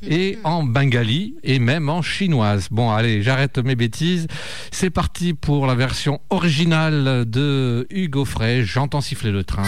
et 0.02 0.38
en 0.44 0.62
bengali, 0.62 1.34
et 1.42 1.58
même 1.58 1.88
en 1.88 2.02
chinoise. 2.02 2.68
Bon, 2.70 2.90
allez, 2.90 3.22
j'arrête 3.22 3.58
mes 3.58 3.76
bêtises. 3.76 4.26
C'est 4.70 4.90
parti 4.90 5.34
pour 5.34 5.66
la 5.66 5.74
version 5.74 6.20
originale 6.30 7.24
de 7.28 7.86
Hugo 7.90 8.24
Frey, 8.24 8.62
J'entends 8.64 9.00
siffler 9.00 9.30
le 9.30 9.44
train. 9.44 9.62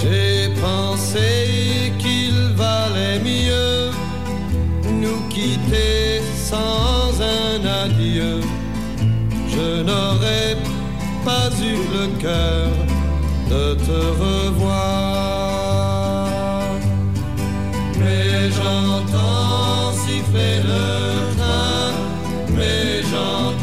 J'ai 0.00 0.48
pensé 0.60 1.92
qu'il 1.98 2.54
valait 2.54 3.20
mieux 3.20 3.90
nous 5.00 5.28
quitter 5.28 6.22
sans 6.36 6.97
adieu. 7.66 8.40
Je 9.48 9.82
n'aurais 9.82 10.56
pas 11.24 11.50
eu 11.60 11.76
le 11.94 12.06
cœur 12.20 12.70
de 13.50 13.74
te 13.74 14.00
revoir. 14.22 15.48
Mais 17.98 18.50
j'entends 18.50 19.92
siffler 19.92 20.58
le 20.72 20.86
train, 21.36 21.92
mais 22.56 23.02
j'entends 23.10 23.57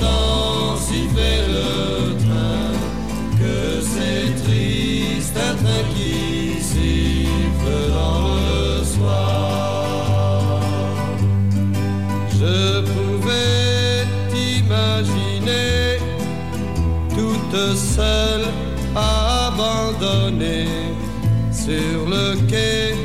toute 17.55 17.77
seule, 17.77 18.45
abandonnée 18.95 20.67
sur 21.51 22.09
le 22.09 22.35
quai 22.47 22.95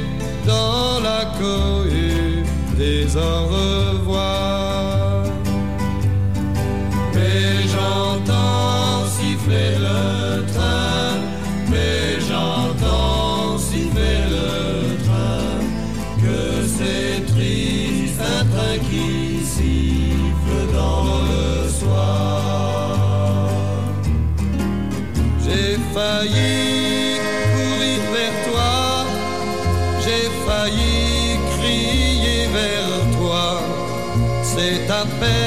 dans 0.44 1.00
la 1.00 1.24
cohue 1.38 2.42
des 2.76 3.16
au 3.16 3.69
failli 26.00 27.20
courir 27.54 28.02
vers 28.16 28.36
toi, 28.48 28.72
j'ai 30.02 30.26
failli 30.46 31.38
crier 31.52 32.42
vers 32.58 33.00
toi. 33.16 33.44
C'est 34.42 34.90
à 35.00 35.02
peine 35.20 35.39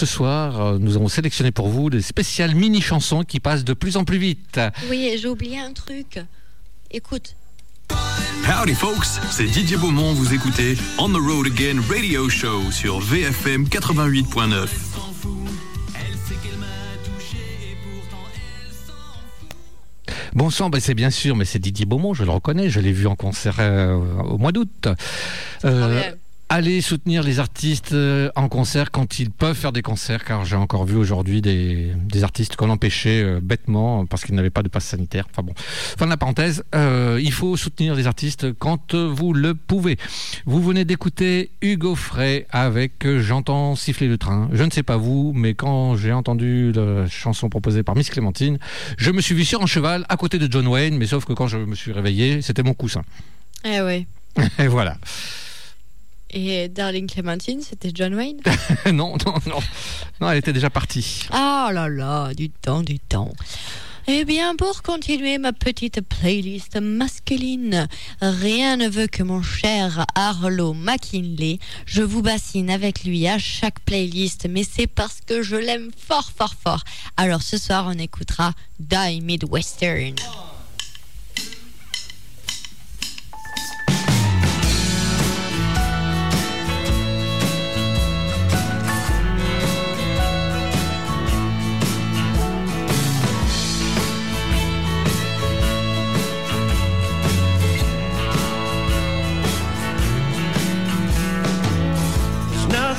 ce 0.00 0.06
soir, 0.06 0.58
euh, 0.62 0.78
nous 0.78 0.96
avons 0.96 1.08
sélectionné 1.08 1.50
pour 1.50 1.68
vous 1.68 1.90
des 1.90 2.00
spéciales 2.00 2.54
mini-chansons 2.54 3.22
qui 3.22 3.38
passent 3.38 3.64
de 3.64 3.74
plus 3.74 3.98
en 3.98 4.04
plus 4.04 4.16
vite. 4.16 4.58
Oui, 4.88 5.18
j'ai 5.20 5.28
oublié 5.28 5.58
un 5.58 5.74
truc. 5.74 6.18
Écoute. 6.90 7.36
Howdy 8.48 8.72
folks, 8.72 9.04
c'est 9.30 9.44
Didier 9.44 9.76
Beaumont, 9.76 10.14
vous 10.14 10.32
écoutez 10.32 10.74
On 10.96 11.10
the 11.10 11.18
Road 11.20 11.48
Again 11.48 11.82
Radio 11.86 12.30
Show 12.30 12.70
sur 12.70 12.98
VFM 13.00 13.64
88.9. 13.64 14.68
Bon 20.32 20.48
sang, 20.48 20.70
ben 20.70 20.80
c'est 20.80 20.94
bien 20.94 21.10
sûr, 21.10 21.36
mais 21.36 21.44
c'est 21.44 21.58
Didier 21.58 21.84
Beaumont, 21.84 22.14
je 22.14 22.24
le 22.24 22.30
reconnais, 22.30 22.70
je 22.70 22.80
l'ai 22.80 22.92
vu 22.92 23.06
en 23.06 23.16
concert 23.16 23.56
euh, 23.58 23.96
au 23.96 24.38
mois 24.38 24.52
d'août. 24.52 24.88
Euh, 25.66 26.02
allez 26.50 26.80
soutenir 26.80 27.22
les 27.22 27.38
artistes 27.38 27.92
euh, 27.92 28.28
en 28.34 28.48
concert 28.48 28.90
quand 28.90 29.20
ils 29.20 29.30
peuvent 29.30 29.56
faire 29.56 29.72
des 29.72 29.82
concerts, 29.82 30.24
car 30.24 30.44
j'ai 30.44 30.56
encore 30.56 30.84
vu 30.84 30.96
aujourd'hui 30.96 31.40
des, 31.40 31.92
des 31.94 32.24
artistes 32.24 32.56
qu'on 32.56 32.70
empêchait 32.70 33.22
euh, 33.22 33.40
bêtement 33.40 34.04
parce 34.04 34.24
qu'ils 34.24 34.34
n'avaient 34.34 34.50
pas 34.50 34.64
de 34.64 34.68
passe 34.68 34.84
sanitaire. 34.84 35.26
Enfin 35.30 35.42
bon, 35.42 35.54
fin 35.56 36.06
de 36.06 36.10
la 36.10 36.16
parenthèse, 36.16 36.64
euh, 36.74 37.20
il 37.22 37.32
faut 37.32 37.56
soutenir 37.56 37.94
les 37.94 38.08
artistes 38.08 38.52
quand 38.52 38.94
vous 38.94 39.32
le 39.32 39.54
pouvez. 39.54 39.96
Vous 40.44 40.60
venez 40.60 40.84
d'écouter 40.84 41.52
Hugo 41.62 41.94
Frey 41.94 42.46
avec 42.50 43.06
euh, 43.06 43.20
J'entends 43.20 43.76
siffler 43.76 44.08
le 44.08 44.18
train. 44.18 44.48
Je 44.52 44.64
ne 44.64 44.70
sais 44.70 44.82
pas 44.82 44.96
vous, 44.96 45.32
mais 45.34 45.54
quand 45.54 45.96
j'ai 45.96 46.12
entendu 46.12 46.72
la 46.72 47.06
chanson 47.06 47.48
proposée 47.48 47.84
par 47.84 47.94
Miss 47.94 48.10
Clémentine, 48.10 48.58
je 48.98 49.12
me 49.12 49.20
suis 49.20 49.36
vu 49.36 49.44
sur 49.44 49.62
un 49.62 49.66
cheval 49.66 50.04
à 50.08 50.16
côté 50.16 50.40
de 50.40 50.50
John 50.50 50.66
Wayne, 50.66 50.98
mais 50.98 51.06
sauf 51.06 51.24
que 51.24 51.32
quand 51.32 51.46
je 51.46 51.58
me 51.58 51.76
suis 51.76 51.92
réveillé, 51.92 52.42
c'était 52.42 52.64
mon 52.64 52.74
coussin. 52.74 53.02
Eh 53.64 53.80
ouais. 53.82 54.06
Et 54.58 54.66
voilà. 54.66 54.96
Et 56.32 56.68
Darling 56.68 57.08
Clementine, 57.08 57.60
c'était 57.60 57.90
John 57.94 58.14
Wayne? 58.14 58.40
Non, 58.92 59.16
non, 59.26 59.34
non. 59.46 59.58
Non, 60.20 60.30
elle 60.30 60.38
était 60.38 60.52
déjà 60.52 60.70
partie. 60.70 61.26
Ah 61.30 61.70
là 61.72 61.88
là, 61.88 62.32
du 62.34 62.50
temps, 62.50 62.82
du 62.82 62.98
temps. 62.98 63.32
Eh 64.06 64.24
bien, 64.24 64.56
pour 64.56 64.82
continuer 64.82 65.38
ma 65.38 65.52
petite 65.52 66.00
playlist 66.00 66.76
masculine, 66.80 67.86
rien 68.20 68.76
ne 68.76 68.88
veut 68.88 69.06
que 69.06 69.22
mon 69.22 69.42
cher 69.42 70.04
Arlo 70.14 70.72
McKinley. 70.72 71.58
Je 71.86 72.02
vous 72.02 72.22
bassine 72.22 72.70
avec 72.70 73.04
lui 73.04 73.28
à 73.28 73.38
chaque 73.38 73.80
playlist, 73.80 74.48
mais 74.48 74.64
c'est 74.64 74.86
parce 74.88 75.20
que 75.24 75.42
je 75.42 75.56
l'aime 75.56 75.90
fort, 75.96 76.32
fort, 76.34 76.54
fort. 76.60 76.82
Alors 77.16 77.42
ce 77.42 77.58
soir, 77.58 77.84
on 77.88 77.98
écoutera 77.98 78.52
Die 78.78 79.20
Midwestern. 79.20 80.14
There's 80.16 80.59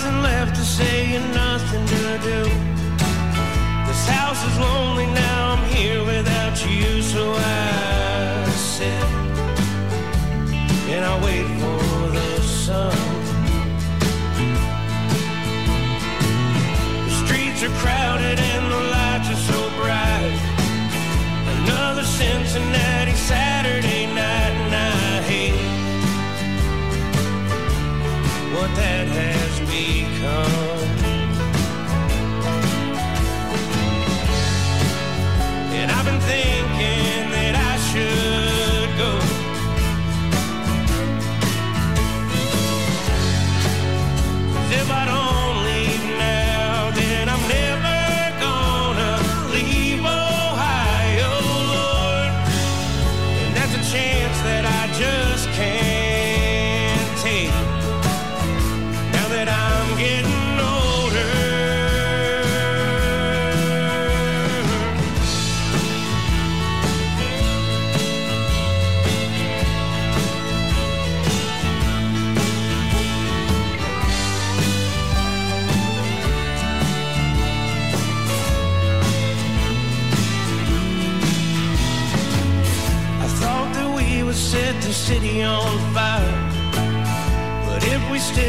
nothing 0.02 0.22
left 0.24 0.56
to 0.56 0.62
say 0.62 1.16
and 1.16 1.34
nothing 1.34 1.86
to 1.86 2.18
do. 2.24 2.61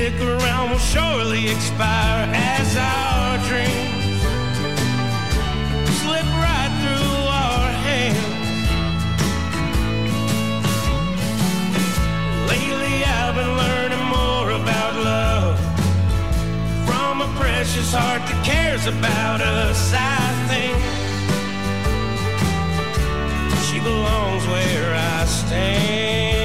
Stick 0.02 0.20
around, 0.20 0.70
we'll 0.70 0.78
surely 0.80 1.48
expire 1.48 2.28
as 2.34 2.76
our 2.76 3.38
dreams 3.46 4.20
slip 6.02 6.26
right 6.42 6.72
through 6.82 7.18
our 7.44 7.68
hands. 7.86 8.18
Lately, 12.50 13.04
I've 13.04 13.36
been 13.36 13.56
learning 13.56 14.04
more 14.18 14.50
about 14.60 14.94
love 15.04 15.56
from 16.84 17.22
a 17.22 17.28
precious 17.38 17.92
heart 17.94 18.22
that 18.26 18.44
cares 18.44 18.88
about 18.88 19.40
us. 19.40 19.92
I 19.94 20.26
think 20.50 20.74
she 23.66 23.78
belongs 23.78 24.44
where 24.48 24.94
I 24.96 25.24
stand. 25.26 26.41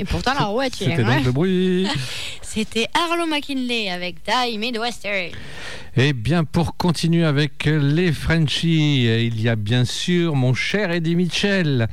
Et 0.00 0.04
pourtant, 0.04 0.32
la 0.32 0.46
roue, 0.46 0.62
tu 0.62 0.84
C'était 0.84 1.04
donc 1.04 1.24
le 1.26 1.30
bruit. 1.30 1.86
C'était 2.42 2.86
Arlo 2.94 3.26
McKinley 3.26 3.90
avec 3.90 4.16
Die 4.24 4.56
Midwestern. 4.56 5.32
Eh 5.94 6.14
bien, 6.14 6.44
pour 6.44 6.78
continuer 6.78 7.26
avec 7.26 7.66
les 7.66 8.10
Frenchies, 8.10 9.04
il 9.04 9.38
y 9.42 9.50
a 9.50 9.56
bien 9.56 9.84
sûr 9.84 10.36
mon 10.36 10.54
cher 10.54 10.90
Eddie 10.90 11.16
Mitchell. 11.16 11.86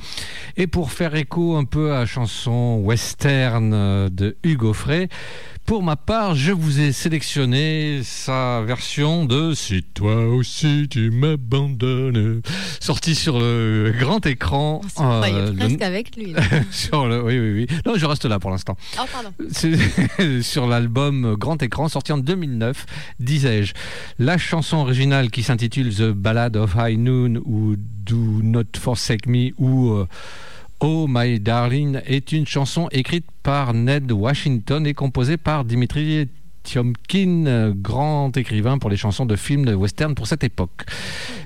Et 0.56 0.66
pour 0.66 0.90
faire 0.90 1.14
écho 1.16 1.56
un 1.56 1.66
peu 1.66 1.92
à 1.92 2.00
la 2.00 2.06
chanson 2.06 2.80
western 2.82 4.08
de 4.08 4.38
Hugo 4.42 4.72
Frey, 4.72 5.08
pour 5.68 5.82
ma 5.82 5.96
part, 5.96 6.34
je 6.34 6.50
vous 6.50 6.80
ai 6.80 6.92
sélectionné 6.92 8.00
sa 8.02 8.62
version 8.62 9.26
de 9.26 9.52
Si 9.52 9.82
toi 9.82 10.26
aussi 10.26 10.86
tu 10.88 11.10
m'abandonnes, 11.10 12.40
sortie 12.80 13.14
sur 13.14 13.38
le 13.38 13.92
grand 14.00 14.24
écran. 14.24 14.80
Se 14.88 14.94
croyait 14.94 15.34
euh, 15.34 15.52
le- 15.52 15.84
avec 15.84 16.16
lui. 16.16 16.32
sur 16.70 17.06
le, 17.06 17.22
oui, 17.22 17.38
oui, 17.38 17.52
oui. 17.70 17.76
Non, 17.84 17.98
je 17.98 18.06
reste 18.06 18.24
là 18.24 18.38
pour 18.38 18.50
l'instant. 18.50 18.78
Oh, 18.98 19.02
pardon. 19.12 19.28
C'est 19.50 20.40
sur 20.42 20.66
l'album 20.66 21.34
Grand 21.38 21.62
Écran 21.62 21.90
sorti 21.90 22.12
en 22.12 22.18
2009, 22.18 22.86
disais-je. 23.20 23.74
La 24.18 24.38
chanson 24.38 24.78
originale 24.78 25.30
qui 25.30 25.42
s'intitule 25.42 25.94
The 25.94 26.12
Ballad 26.12 26.56
of 26.56 26.76
High 26.78 26.98
Noon 26.98 27.42
ou 27.44 27.74
Do 27.76 28.16
Not 28.42 28.78
Forsake 28.80 29.26
Me 29.26 29.50
ou 29.58 29.90
euh, 29.92 30.06
Oh 30.80 31.06
My 31.08 31.40
Darling 31.40 32.00
est 32.06 32.30
une 32.32 32.46
chanson 32.46 32.88
écrite 32.92 33.26
par 33.42 33.74
Ned 33.74 34.12
Washington 34.12 34.86
et 34.86 34.94
composée 34.94 35.36
par 35.36 35.64
Dimitri 35.64 36.28
Tiomkin, 36.62 37.72
grand 37.74 38.36
écrivain 38.36 38.78
pour 38.78 38.88
les 38.90 38.96
chansons 38.96 39.26
de 39.26 39.34
films 39.34 39.64
de 39.64 39.74
western 39.74 40.14
pour 40.14 40.28
cette 40.28 40.44
époque. 40.44 40.84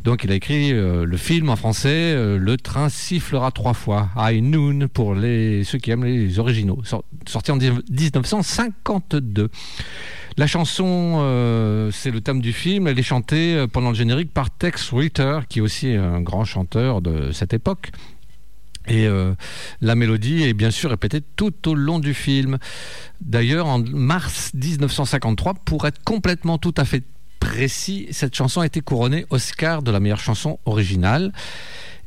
Donc 0.04 0.24
il 0.24 0.32
a 0.32 0.34
écrit 0.34 0.72
euh, 0.72 1.06
le 1.06 1.16
film 1.16 1.48
en 1.48 1.56
français 1.56 1.88
euh, 2.12 2.36
Le 2.38 2.56
train 2.58 2.88
sifflera 2.90 3.52
trois 3.52 3.72
fois, 3.72 4.10
High 4.18 4.42
Noon 4.42 4.88
pour 4.92 5.14
les, 5.14 5.64
ceux 5.64 5.78
qui 5.78 5.92
aiment 5.92 6.04
les 6.04 6.38
originaux, 6.38 6.80
Sor- 6.84 7.04
sorti 7.26 7.52
en 7.52 7.56
1952. 7.56 9.48
La 10.36 10.46
chanson, 10.46 11.18
euh, 11.20 11.90
c'est 11.90 12.10
le 12.10 12.20
thème 12.20 12.40
du 12.40 12.52
film. 12.52 12.86
Elle 12.86 12.98
est 12.98 13.02
chantée 13.02 13.66
pendant 13.72 13.90
le 13.90 13.94
générique 13.94 14.32
par 14.32 14.50
Tex 14.50 14.92
Ritter, 14.92 15.40
qui 15.48 15.60
est 15.60 15.62
aussi 15.62 15.92
un 15.94 16.20
grand 16.20 16.44
chanteur 16.44 17.00
de 17.00 17.32
cette 17.32 17.54
époque. 17.54 17.92
Et 18.88 19.06
euh, 19.06 19.34
la 19.80 19.94
mélodie 19.94 20.42
est 20.42 20.54
bien 20.54 20.70
sûr 20.70 20.90
répétée 20.90 21.20
tout 21.36 21.68
au 21.68 21.74
long 21.74 21.98
du 21.98 22.14
film. 22.14 22.58
D'ailleurs, 23.20 23.66
en 23.66 23.78
mars 23.78 24.50
1953, 24.54 25.54
pour 25.64 25.86
être 25.86 26.02
complètement 26.04 26.58
tout 26.58 26.74
à 26.76 26.84
fait 26.84 27.02
précis, 27.40 28.06
cette 28.10 28.34
chanson 28.34 28.60
a 28.60 28.66
été 28.66 28.80
couronnée 28.80 29.26
Oscar 29.30 29.82
de 29.82 29.90
la 29.90 30.00
meilleure 30.00 30.20
chanson 30.20 30.58
originale. 30.64 31.32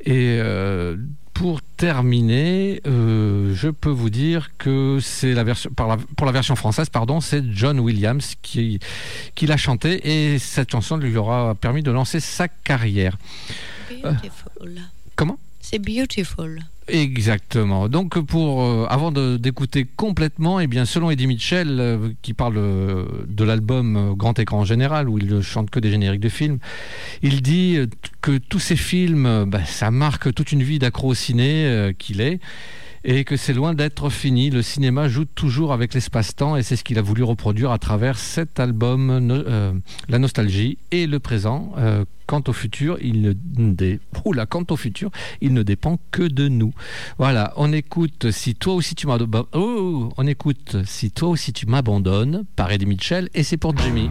Et 0.05 0.37
euh, 0.39 0.97
pour 1.33 1.61
terminer, 1.61 2.81
euh, 2.87 3.53
je 3.55 3.67
peux 3.69 3.89
vous 3.89 4.09
dire 4.09 4.51
que 4.57 4.99
c'est 5.01 5.33
la 5.33 5.43
version 5.43 5.69
par 5.71 5.87
la- 5.87 5.97
pour 6.15 6.25
la 6.25 6.31
version 6.31 6.55
française, 6.55 6.89
pardon, 6.89 7.19
c'est 7.19 7.43
John 7.51 7.79
Williams 7.79 8.35
qui 8.41 8.79
qui 9.33 9.45
l'a 9.45 9.57
chantée 9.57 10.33
et 10.33 10.39
cette 10.39 10.71
chanson 10.71 10.95
lui 10.95 11.15
aura 11.17 11.55
permis 11.55 11.83
de 11.83 11.91
lancer 11.91 12.19
sa 12.21 12.47
carrière. 12.47 13.17
Beautiful. 14.01 14.81
Comment? 15.17 15.37
Beautiful. 15.77 16.57
Exactement. 16.87 17.89
Donc 17.89 18.19
pour 18.25 18.61
euh, 18.61 18.85
avant 18.87 19.11
d'écouter 19.11 19.87
complètement, 19.95 20.59
et 20.59 20.67
bien 20.67 20.85
selon 20.85 21.09
Eddie 21.09 21.25
Mitchell 21.25 21.79
euh, 21.79 22.09
qui 22.21 22.33
parle 22.33 22.57
euh, 22.57 23.05
de 23.27 23.43
l'album 23.43 24.13
Grand 24.15 24.37
Écran 24.37 24.59
en 24.59 24.65
général 24.65 25.09
où 25.09 25.17
il 25.17 25.25
ne 25.25 25.41
chante 25.41 25.71
que 25.71 25.79
des 25.79 25.89
génériques 25.89 26.21
de 26.21 26.29
films, 26.29 26.59
il 27.23 27.41
dit 27.41 27.79
que 28.21 28.37
tous 28.37 28.59
ces 28.59 28.75
films, 28.75 29.45
bah, 29.47 29.65
ça 29.65 29.89
marque 29.89 30.31
toute 30.33 30.51
une 30.51 30.61
vie 30.61 30.77
d'accro 30.77 31.09
au 31.09 31.13
ciné 31.15 31.93
qu'il 31.97 32.21
est. 32.21 32.39
Et 33.07 33.23
que 33.23 33.37
c'est 33.37 33.53
loin 33.53 33.75
d'être 33.75 34.09
fini. 34.09 34.49
Le 34.49 34.63
cinéma 34.63 35.07
joue 35.07 35.25
toujours 35.25 35.73
avec 35.73 35.93
l'espace-temps 35.93 36.55
et 36.55 36.63
c'est 36.63 36.75
ce 36.75 36.83
qu'il 36.83 36.97
a 36.97 37.03
voulu 37.03 37.21
reproduire 37.21 37.69
à 37.69 37.77
travers 37.77 38.17
cet 38.17 38.59
album, 38.59 39.31
la 40.09 40.17
nostalgie 40.17 40.79
et 40.89 41.05
le 41.05 41.19
présent. 41.19 41.75
Quant 42.25 42.41
au 42.47 42.53
futur, 42.53 42.97
il 43.01 43.21
ne 43.21 43.33
dé... 43.33 43.99
Oula, 44.25 44.47
quant 44.47 44.65
au 44.69 44.75
futur, 44.75 45.11
il 45.41 45.53
ne 45.53 45.61
dépend 45.61 45.99
que 46.09 46.23
de 46.23 46.47
nous. 46.47 46.73
Voilà, 47.17 47.53
on 47.57 47.71
écoute 47.73 48.31
si 48.31 48.55
toi 48.55 48.73
aussi 48.73 48.95
tu 48.95 49.07
m'abandonnes. 49.07 49.45
Oh, 49.53 50.13
on 50.17 50.27
écoute 50.27 50.77
si 50.85 51.11
toi 51.11 51.29
aussi 51.29 51.53
tu 51.53 51.65
m'abandonnes 51.65 52.45
par 52.55 52.71
Eddie 52.71 52.85
Mitchell 52.85 53.29
et 53.33 53.43
c'est 53.43 53.57
pour 53.57 53.77
Jimmy. 53.77 54.09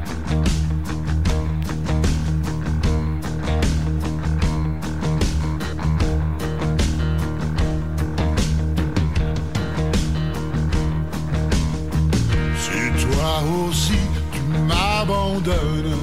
Si 12.58 13.06
toi 13.06 13.42
aussi 13.66 13.98
tu 14.32 14.40
m'abandonnes, 14.68 15.96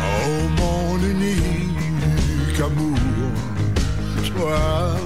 oh 0.00 0.48
mon 0.58 0.98
unique 0.98 2.60
amour, 2.60 2.98
toi, 4.34 4.96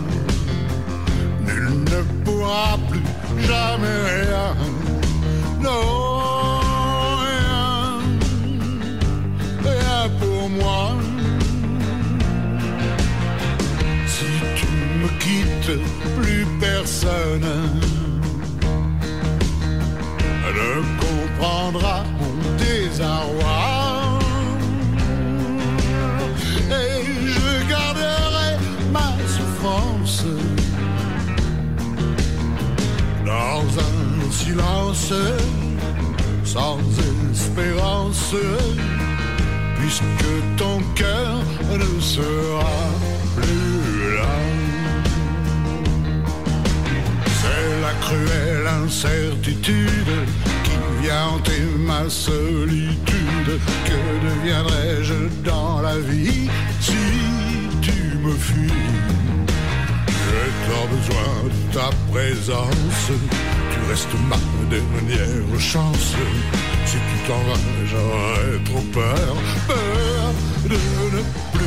nul 1.46 1.68
ne 1.92 2.00
pourra 2.24 2.78
plus 2.88 3.42
jamais 3.46 3.98
rien, 4.20 4.50
non, 5.60 6.60
rien, 7.26 7.98
rien 9.64 10.00
pour 10.20 10.42
moi. 10.50 10.84
Si 14.06 14.28
tu 14.58 14.66
me 15.00 15.08
quittes, 15.22 15.74
plus 16.16 16.46
personne 16.60 17.50
ne 20.56 20.70
comprendra 21.00 22.04
mon 22.18 22.34
désarroi. 22.56 23.55
Silence 34.30 35.12
sans 36.44 36.78
espérance, 37.32 38.34
puisque 39.78 40.30
ton 40.56 40.80
cœur 40.94 41.42
ne 41.72 42.00
sera 42.00 42.76
plus 43.36 44.16
là. 44.16 44.38
C'est 47.40 47.80
la 47.82 47.92
cruelle 48.00 48.66
incertitude 48.84 50.12
qui 50.64 50.76
vient 51.02 51.26
hanter 51.34 51.62
ma 51.78 52.08
solitude. 52.08 53.60
Que 53.84 54.00
deviendrais-je 54.26 55.18
dans 55.44 55.80
la 55.82 55.98
vie 55.98 56.48
si 56.80 57.02
tu 57.82 58.18
me 58.24 58.32
fuis? 58.32 58.72
J'ai 60.08 60.48
tant 60.68 60.86
besoin 60.94 61.32
de 61.44 61.74
ta 61.74 61.90
présence. 62.10 63.10
Tu 63.86 63.92
restes 63.92 64.08
ma 64.28 64.36
dernière 64.68 65.60
chance. 65.60 66.14
Si 66.86 66.96
tu 66.96 67.16
t'en 67.28 67.38
vas, 67.44 67.60
j'aurais 67.86 68.58
trop 68.64 68.84
peur, 68.92 69.36
peur 69.68 70.32
de 70.64 70.78
ne 71.16 71.22
plus 71.52 71.65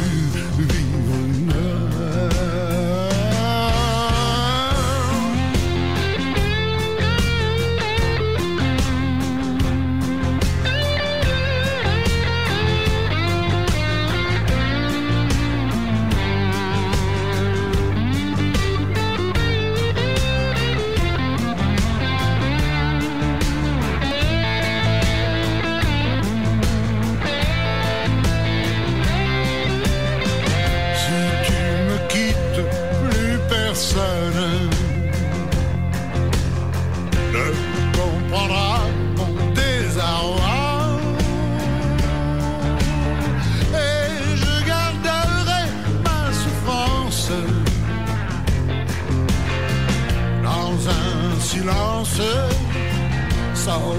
sans 53.53 53.93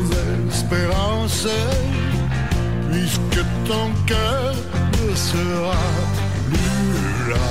espérance, 0.49 1.47
puisque 2.91 3.45
ton 3.67 3.91
cœur 4.07 4.55
ne 4.93 5.15
sera 5.15 5.77
plus 6.47 7.31
là. 7.31 7.51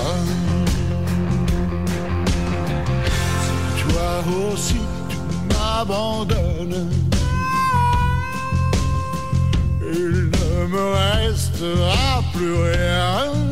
Si 3.76 3.84
toi 3.84 4.12
aussi 4.52 4.82
tu 5.10 5.18
m'abandonnes, 5.54 6.90
il 9.82 10.32
ne 10.32 10.68
me 10.68 10.86
restera 10.94 12.24
plus 12.34 12.54
rien. 12.54 13.49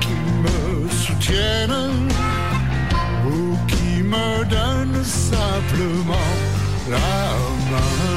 Qui 0.00 0.14
me 0.42 0.88
soutienne 0.90 2.10
ou 3.26 3.56
qui 3.66 4.02
me 4.02 4.44
donne 4.44 5.02
simplement 5.02 6.28
la 6.90 6.98
main. 7.70 8.09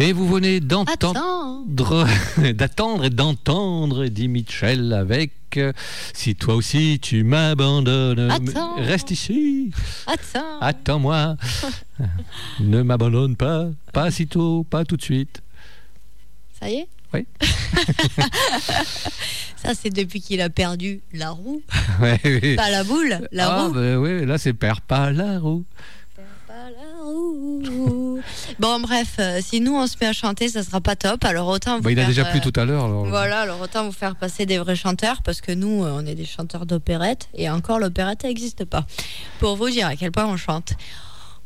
Et 0.00 0.14
vous 0.14 0.26
venez 0.26 0.60
d'entendre, 0.60 2.08
d'attendre 2.54 3.04
et 3.04 3.10
d'entendre 3.10 4.04
Eddie 4.04 4.28
Mitchell 4.28 4.94
avec 4.94 5.32
euh, 5.58 5.74
Si 6.14 6.34
toi 6.34 6.54
aussi 6.54 6.98
tu 7.02 7.22
m'abandonnes, 7.22 8.32
reste 8.78 9.10
ici, 9.10 9.72
Attends. 10.06 10.58
attends-moi, 10.62 11.36
ne 12.60 12.80
m'abandonne 12.80 13.36
pas, 13.36 13.66
pas 13.92 14.10
si 14.10 14.26
tôt, 14.26 14.64
pas 14.70 14.86
tout 14.86 14.96
de 14.96 15.02
suite. 15.02 15.42
Ça 16.58 16.70
y 16.70 16.76
est? 16.76 16.88
Oui. 17.12 17.26
Ça, 19.56 19.74
c'est 19.74 19.90
depuis 19.90 20.22
qu'il 20.22 20.40
a 20.40 20.48
perdu 20.48 21.02
la 21.12 21.28
roue. 21.30 21.60
Ouais, 22.00 22.18
oui. 22.24 22.56
Pas 22.56 22.70
la 22.70 22.84
boule, 22.84 23.28
la 23.32 23.50
ah, 23.50 23.66
roue. 23.66 23.74
bah 23.74 23.98
oui, 23.98 24.24
là 24.24 24.38
c'est 24.38 24.54
perd 24.54 24.80
pas 24.80 25.12
la 25.12 25.38
roue. 25.38 25.66
Ouh. 27.04 28.09
Bon, 28.58 28.80
bref, 28.80 29.16
euh, 29.18 29.40
si 29.42 29.60
nous 29.60 29.74
on 29.76 29.86
se 29.86 29.96
met 30.00 30.06
à 30.06 30.12
chanter, 30.12 30.48
ça 30.48 30.62
sera 30.62 30.80
pas 30.80 30.96
top. 30.96 31.24
Alors 31.24 31.48
autant 31.48 31.76
vous 31.76 31.82
Bah, 31.82 31.92
il 31.92 31.98
a 31.98 32.02
faire, 32.02 32.08
déjà 32.08 32.26
euh, 32.26 32.40
tout 32.40 32.52
à 32.60 32.64
l'heure. 32.64 32.84
alors. 32.84 33.06
Voilà, 33.06 33.40
alors 33.40 33.60
autant 33.60 33.84
vous 33.84 33.92
faire 33.92 34.16
passer 34.16 34.46
des 34.46 34.58
vrais 34.58 34.76
chanteurs 34.76 35.22
parce 35.22 35.40
que 35.40 35.52
nous, 35.52 35.84
euh, 35.84 35.92
on 35.94 36.06
est 36.06 36.14
des 36.14 36.24
chanteurs 36.26 36.66
d'opérette 36.66 37.28
et 37.34 37.48
encore 37.50 37.78
l'opérette 37.78 38.24
n'existe 38.24 38.64
pas. 38.64 38.86
Pour 39.38 39.56
vous 39.56 39.70
dire 39.70 39.86
à 39.86 39.96
quel 39.96 40.12
point 40.12 40.26
on 40.26 40.36
chante. 40.36 40.72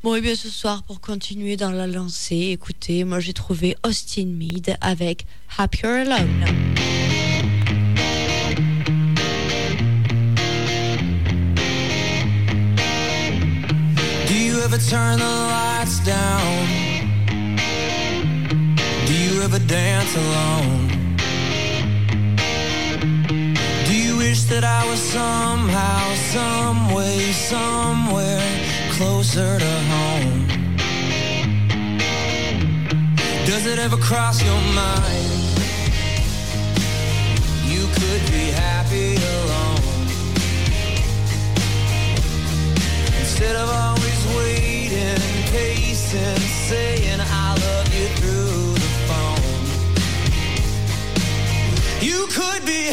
Bon, 0.03 0.15
et 0.15 0.21
bien 0.21 0.35
ce 0.35 0.51
soir, 0.51 0.83
pour 0.83 1.01
continuer 1.01 1.57
dans 1.57 1.71
la 1.71 1.87
lancée, 1.87 2.51
écoutez, 2.53 3.05
moi 3.05 3.21
j'ai 3.21 3.33
trouvé 3.33 3.77
Austin 3.87 4.27
Mead 4.27 4.77
avec 4.83 5.25
Happier 5.57 5.89
Alone. 5.89 6.45
Ever 14.65 14.79
turn 14.79 15.19
the 15.19 15.25
lights 15.25 15.99
down? 16.07 16.67
Do 19.07 19.13
you 19.13 19.43
ever 19.43 19.59
dance 19.59 20.17
alone? 20.17 20.89
Do 23.87 23.95
you 23.95 24.17
wish 24.17 24.45
that 24.45 24.65
I 24.65 24.89
was 24.89 25.01
somehow, 25.01 26.15
some 26.33 26.95
way, 26.95 27.33
somewhere 27.33 28.41
closer 28.93 29.59
to 29.59 29.75
home? 29.93 30.47
Does 33.45 33.67
it 33.67 33.79
ever 33.79 33.99
cross 33.99 34.43
your 34.43 34.63
mind? 34.83 35.31
You 37.67 37.85
could 37.99 38.23
be 38.33 38.47
happy 38.65 39.17
alone. 39.17 39.83
Instead 43.21 43.57
of 43.57 43.69
waiting, 43.69 43.94
pacing, 46.15 46.39
saying 46.69 47.21
I 47.21 47.55
love 47.55 47.95
you 47.95 48.07
through 48.19 48.75
the 48.75 48.91
phone. 49.09 49.43
You 52.01 52.27
could 52.29 52.65
be 52.65 52.91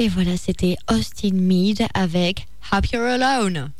Et 0.00 0.06
voilà, 0.08 0.36
c'était 0.36 0.76
Austin 0.88 1.32
Mead 1.32 1.84
avec 1.92 2.46
Happier 2.70 2.98
Alone. 2.98 3.70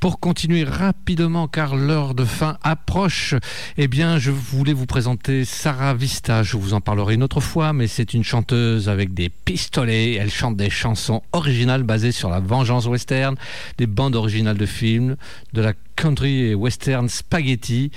Pour 0.00 0.18
continuer 0.18 0.64
rapidement, 0.64 1.46
car 1.46 1.76
l'heure 1.76 2.16
de 2.16 2.24
fin 2.24 2.58
approche, 2.64 3.34
eh 3.76 3.86
bien, 3.86 4.18
je 4.18 4.32
voulais 4.32 4.72
vous 4.72 4.86
présenter 4.86 5.44
Sarah 5.44 5.94
Vista. 5.94 6.42
Je 6.42 6.56
vous 6.56 6.74
en 6.74 6.80
parlerai 6.80 7.14
une 7.14 7.22
autre 7.22 7.40
fois, 7.40 7.72
mais 7.72 7.86
c'est 7.86 8.12
une 8.12 8.24
chanteuse 8.24 8.88
avec 8.88 9.14
des 9.14 9.28
pistolets. 9.28 10.14
Elle 10.14 10.32
chante 10.32 10.56
des 10.56 10.70
chansons 10.70 11.22
originales 11.30 11.84
basées 11.84 12.10
sur 12.10 12.28
la 12.28 12.40
vengeance 12.40 12.86
western, 12.86 13.36
des 13.76 13.86
bandes 13.86 14.16
originales 14.16 14.58
de 14.58 14.66
films, 14.66 15.16
de 15.52 15.62
la 15.62 15.74
country 15.94 16.40
et 16.40 16.54
western 16.56 17.08
spaghetti. 17.08 17.92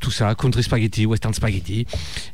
Tout 0.00 0.10
ça, 0.12 0.34
country 0.36 0.62
spaghetti, 0.62 1.06
western 1.06 1.34
spaghetti. 1.34 1.86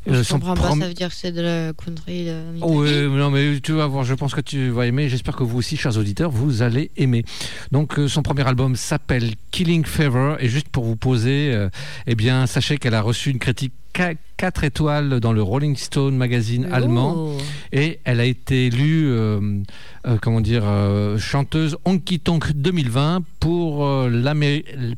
Euh, 0.08 0.18
Je 0.18 0.22
son 0.22 0.38
comprends 0.38 0.54
pas, 0.54 0.70
ça 0.78 0.86
veut 0.88 0.92
dire 0.94 1.08
que 1.08 1.14
c'est 1.14 1.32
de 1.32 1.40
la 1.40 1.72
country. 1.72 2.26
de- 2.26 2.42
Oh, 2.60 2.82
oui, 2.82 2.90
non, 3.08 3.30
mais 3.30 3.58
tu 3.60 3.72
vas 3.72 3.86
voir, 3.86 4.04
je 4.04 4.12
pense 4.14 4.34
que 4.34 4.40
tu 4.42 4.68
vas 4.68 4.86
aimer. 4.86 5.08
J'espère 5.08 5.34
que 5.34 5.44
vous 5.44 5.58
aussi, 5.58 5.76
chers 5.76 5.96
auditeurs, 5.96 6.30
vous 6.30 6.60
allez 6.62 6.90
aimer. 6.96 7.24
Donc, 7.72 7.98
euh, 7.98 8.06
son 8.08 8.22
premier 8.22 8.46
album 8.46 8.76
s'appelle 8.76 9.32
Killing 9.50 9.84
Fever. 9.86 10.36
Et 10.40 10.48
juste 10.48 10.68
pour 10.68 10.84
vous 10.84 10.96
poser, 10.96 11.52
euh, 11.54 11.70
eh 12.06 12.14
bien, 12.14 12.46
sachez 12.46 12.76
qu'elle 12.76 12.94
a 12.94 13.00
reçu 13.02 13.30
une 13.30 13.38
critique 13.38 13.72
4 14.44 14.64
étoiles 14.64 15.20
dans 15.20 15.32
le 15.32 15.42
Rolling 15.42 15.74
Stone 15.74 16.18
magazine 16.18 16.68
allemand. 16.70 17.30
Et 17.72 18.00
elle 18.04 18.20
a 18.20 18.26
été 18.26 18.66
élue, 18.66 19.06
euh, 19.08 19.40
euh, 20.06 20.18
comment 20.20 20.42
dire, 20.42 20.64
euh, 20.66 21.16
chanteuse 21.16 21.78
Honky 21.86 22.20
Tonk 22.20 22.52
2020 22.52 23.22
pour 23.40 23.88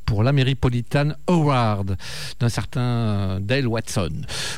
pour 0.04 0.22
l'Ameripolitan 0.24 1.10
Award 1.28 1.96
d'un 2.40 2.48
certain 2.48 3.38
Dale 3.40 3.68
Watson. 3.68 4.10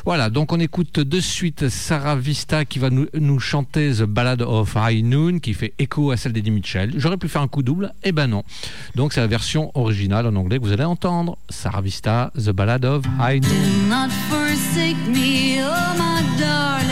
Voilà, 0.05 0.31
donc 0.31 0.51
on 0.53 0.59
écoute 0.59 0.99
de 0.99 1.19
suite 1.19 1.69
Sarah 1.69 2.15
Vista 2.15 2.65
qui 2.65 2.79
va 2.79 2.89
nous, 2.89 3.05
nous 3.13 3.39
chanter 3.39 3.91
The 3.91 4.03
Ballad 4.03 4.41
of 4.41 4.75
High 4.75 5.05
Noon 5.05 5.37
qui 5.37 5.53
fait 5.53 5.73
écho 5.77 6.09
à 6.09 6.17
celle 6.17 6.33
d'Eddie 6.33 6.49
Mitchell. 6.49 6.93
J'aurais 6.97 7.17
pu 7.17 7.27
faire 7.27 7.43
un 7.43 7.47
coup 7.47 7.61
double, 7.61 7.93
eh 8.03 8.11
ben 8.11 8.25
non. 8.25 8.43
Donc 8.95 9.13
c'est 9.13 9.21
la 9.21 9.27
version 9.27 9.69
originale 9.75 10.25
en 10.25 10.35
anglais 10.35 10.57
que 10.57 10.63
vous 10.63 10.73
allez 10.73 10.83
entendre. 10.83 11.37
Sarah 11.49 11.81
Vista, 11.81 12.31
The 12.35 12.49
Ballad 12.49 12.85
of 12.85 13.05
High 13.19 13.43
Noon. 13.43 14.09
Forsake 14.49 15.05
me, 15.05 15.61
oh 15.61 15.93
my 15.95 16.23
darling. 16.39 16.88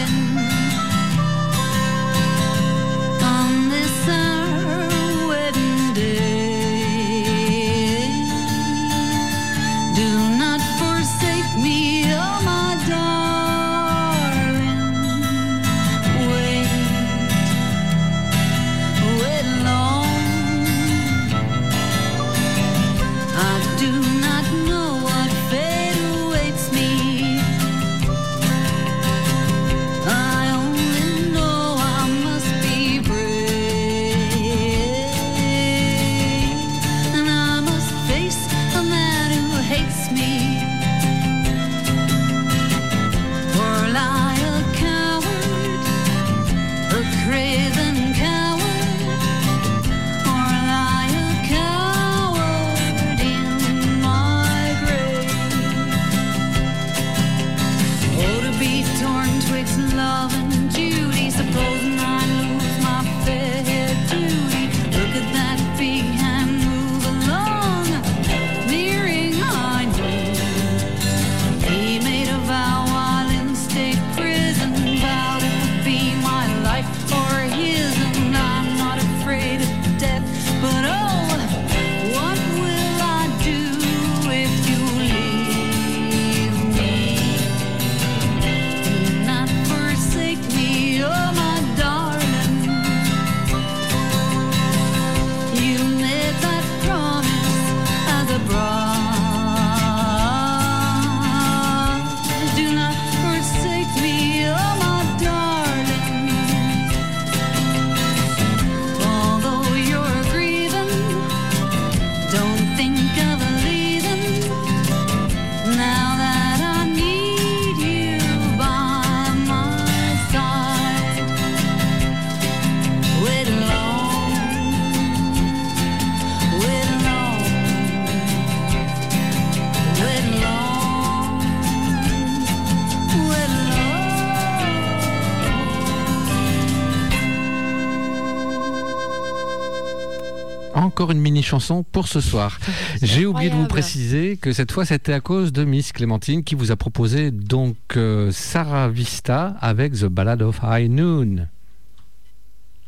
Chanson 141.58 141.84
pour 141.84 142.08
ce 142.08 142.22
soir. 142.22 142.60
J'ai 143.02 143.26
oublié 143.26 143.50
de 143.50 143.56
vous 143.56 143.66
préciser 143.66 144.38
que 144.38 144.54
cette 144.54 144.72
fois 144.72 144.86
c'était 144.86 145.14
à 145.14 145.22
cause 145.22 145.52
de 145.52 145.64
Miss 145.64 145.92
Clémentine 145.92 146.44
qui 146.44 146.54
vous 146.54 146.72
a 146.72 146.76
proposé 146.76 147.32
donc 147.32 147.78
euh, 147.96 148.32
Sarah 148.32 148.90
Vista 148.90 149.56
avec 149.60 149.94
The 149.94 150.06
Ballad 150.06 150.44
of 150.44 150.60
High 150.64 150.90
Noon. 150.90 151.48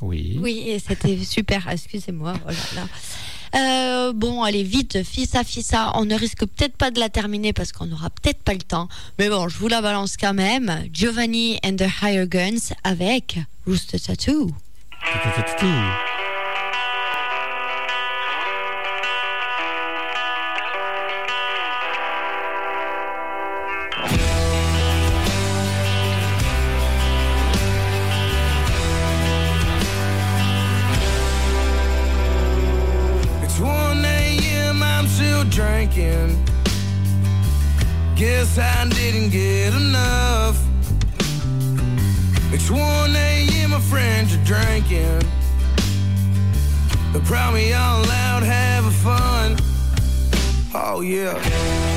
Oui. 0.01 0.39
Oui, 0.39 0.63
et 0.67 0.77
c'était 0.77 1.17
super. 1.17 1.67
Excusez-moi. 1.67 2.33
oh 2.45 2.49
là 2.49 2.81
là. 2.81 2.87
Euh, 3.55 4.13
bon, 4.13 4.43
allez 4.43 4.61
vite, 4.61 5.03
fissa 5.03 5.43
fissa. 5.43 5.91
On 5.95 6.05
ne 6.05 6.13
risque 6.13 6.45
peut-être 6.45 6.77
pas 6.77 6.91
de 6.91 6.99
la 6.99 7.09
terminer 7.09 7.51
parce 7.51 7.71
qu'on 7.71 7.87
n'aura 7.87 8.11
peut-être 8.11 8.43
pas 8.43 8.53
le 8.53 8.61
temps. 8.61 8.87
Mais 9.17 9.29
bon, 9.29 9.49
je 9.49 9.57
vous 9.57 9.67
la 9.67 9.81
balance 9.81 10.15
quand 10.15 10.35
même. 10.35 10.71
Giovanni 10.93 11.57
and 11.65 11.75
the 11.75 11.87
Higher 12.03 12.27
Guns 12.27 12.75
avec 12.83 13.39
Rooster 13.65 13.99
Tattoo. 13.99 14.51
Drinking. 36.19 36.45
Guess 38.15 38.57
I 38.57 38.89
didn't 38.89 39.29
get 39.29 39.73
enough. 39.73 40.57
It's 42.51 42.69
1 42.69 42.79
a.m., 43.15 43.71
my 43.71 43.79
friends 43.79 44.35
are 44.35 44.43
drinking. 44.43 45.21
They're 47.11 47.21
probably 47.25 47.73
all 47.73 48.05
out 48.09 48.43
having 48.43 48.91
fun. 48.91 49.57
Oh, 50.73 51.01
yeah. 51.01 51.88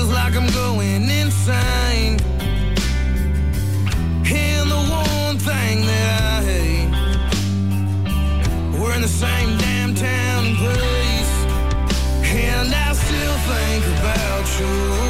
feels 0.00 0.12
like 0.14 0.34
I'm 0.34 0.50
going 0.52 1.10
insane. 1.10 2.18
And 4.24 4.70
the 4.70 4.82
one 4.88 5.38
thing 5.38 5.84
that 5.86 6.20
I 6.22 6.42
hate, 6.50 6.90
we're 8.78 8.94
in 8.94 9.02
the 9.02 9.08
same 9.08 9.58
damn 9.58 9.94
town 9.94 10.46
and 10.46 10.56
place. 10.56 11.32
And 12.24 12.74
I 12.74 12.92
still 12.94 13.38
think 13.50 13.84
about 13.98 14.60
you. 14.60 15.09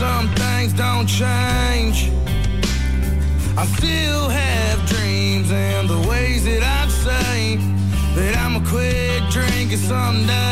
Some 0.00 0.28
things 0.28 0.72
don't 0.72 1.06
change. 1.06 2.10
I 3.54 3.66
still 3.76 4.30
have 4.30 4.78
dreams 4.88 5.52
and 5.52 5.90
the 5.90 6.08
ways 6.08 6.42
that 6.46 6.62
I'd 6.62 6.90
say 6.90 7.56
that 8.14 8.34
I'ma 8.38 8.60
quit 8.66 9.22
drinking 9.30 9.76
someday. 9.76 10.49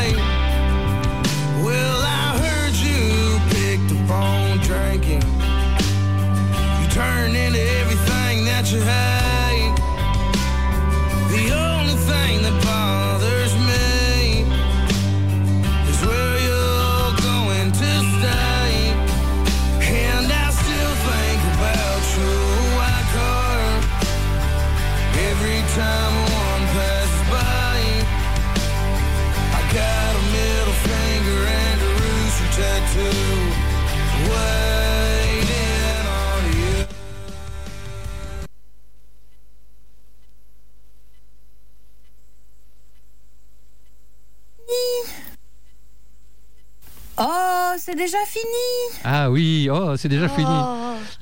C'est 47.89 47.97
déjà 47.97 48.19
fini. 48.27 49.01
Ah 49.03 49.31
oui, 49.31 49.71
oh, 49.73 49.97
c'est 49.97 50.11
déjà 50.11 50.29
fini. 50.29 50.47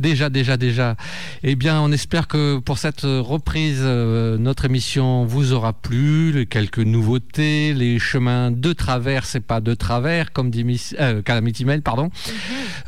Déjà, 0.01 0.29
déjà, 0.29 0.57
déjà. 0.57 0.97
Eh 1.45 1.55
bien, 1.55 1.81
on 1.81 1.93
espère 1.93 2.27
que 2.27 2.59
pour 2.59 2.79
cette 2.79 3.03
reprise, 3.03 3.83
euh, 3.83 4.37
notre 4.37 4.65
émission 4.65 5.25
vous 5.25 5.53
aura 5.53 5.73
plu. 5.73 6.33
Les 6.33 6.47
quelques 6.47 6.81
nouveautés, 6.81 7.73
les 7.73 8.01
chemins 8.01 8.51
de 8.51 8.73
travers, 8.73 9.27
c'est 9.27 9.41
pas 9.41 9.61
de 9.61 9.75
travers, 9.75 10.33
comme 10.33 10.51
dit 10.51 10.65
Miss, 10.65 10.97
euh, 10.99 11.23
Calamity 11.23 11.65
Mail, 11.65 11.83
pardon. 11.83 12.11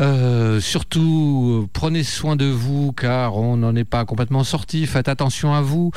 Euh, 0.01 0.61
surtout, 0.61 1.63
euh, 1.63 1.69
prenez 1.73 2.03
soin 2.03 2.35
de 2.35 2.47
vous, 2.47 2.93
car 2.93 3.37
on 3.37 3.59
n'en 3.59 3.77
est 3.77 3.85
pas 3.85 4.05
complètement 4.05 4.43
sorti. 4.43 4.87
Faites 4.87 5.09
attention 5.09 5.55
à 5.55 5.61
vous, 5.61 5.93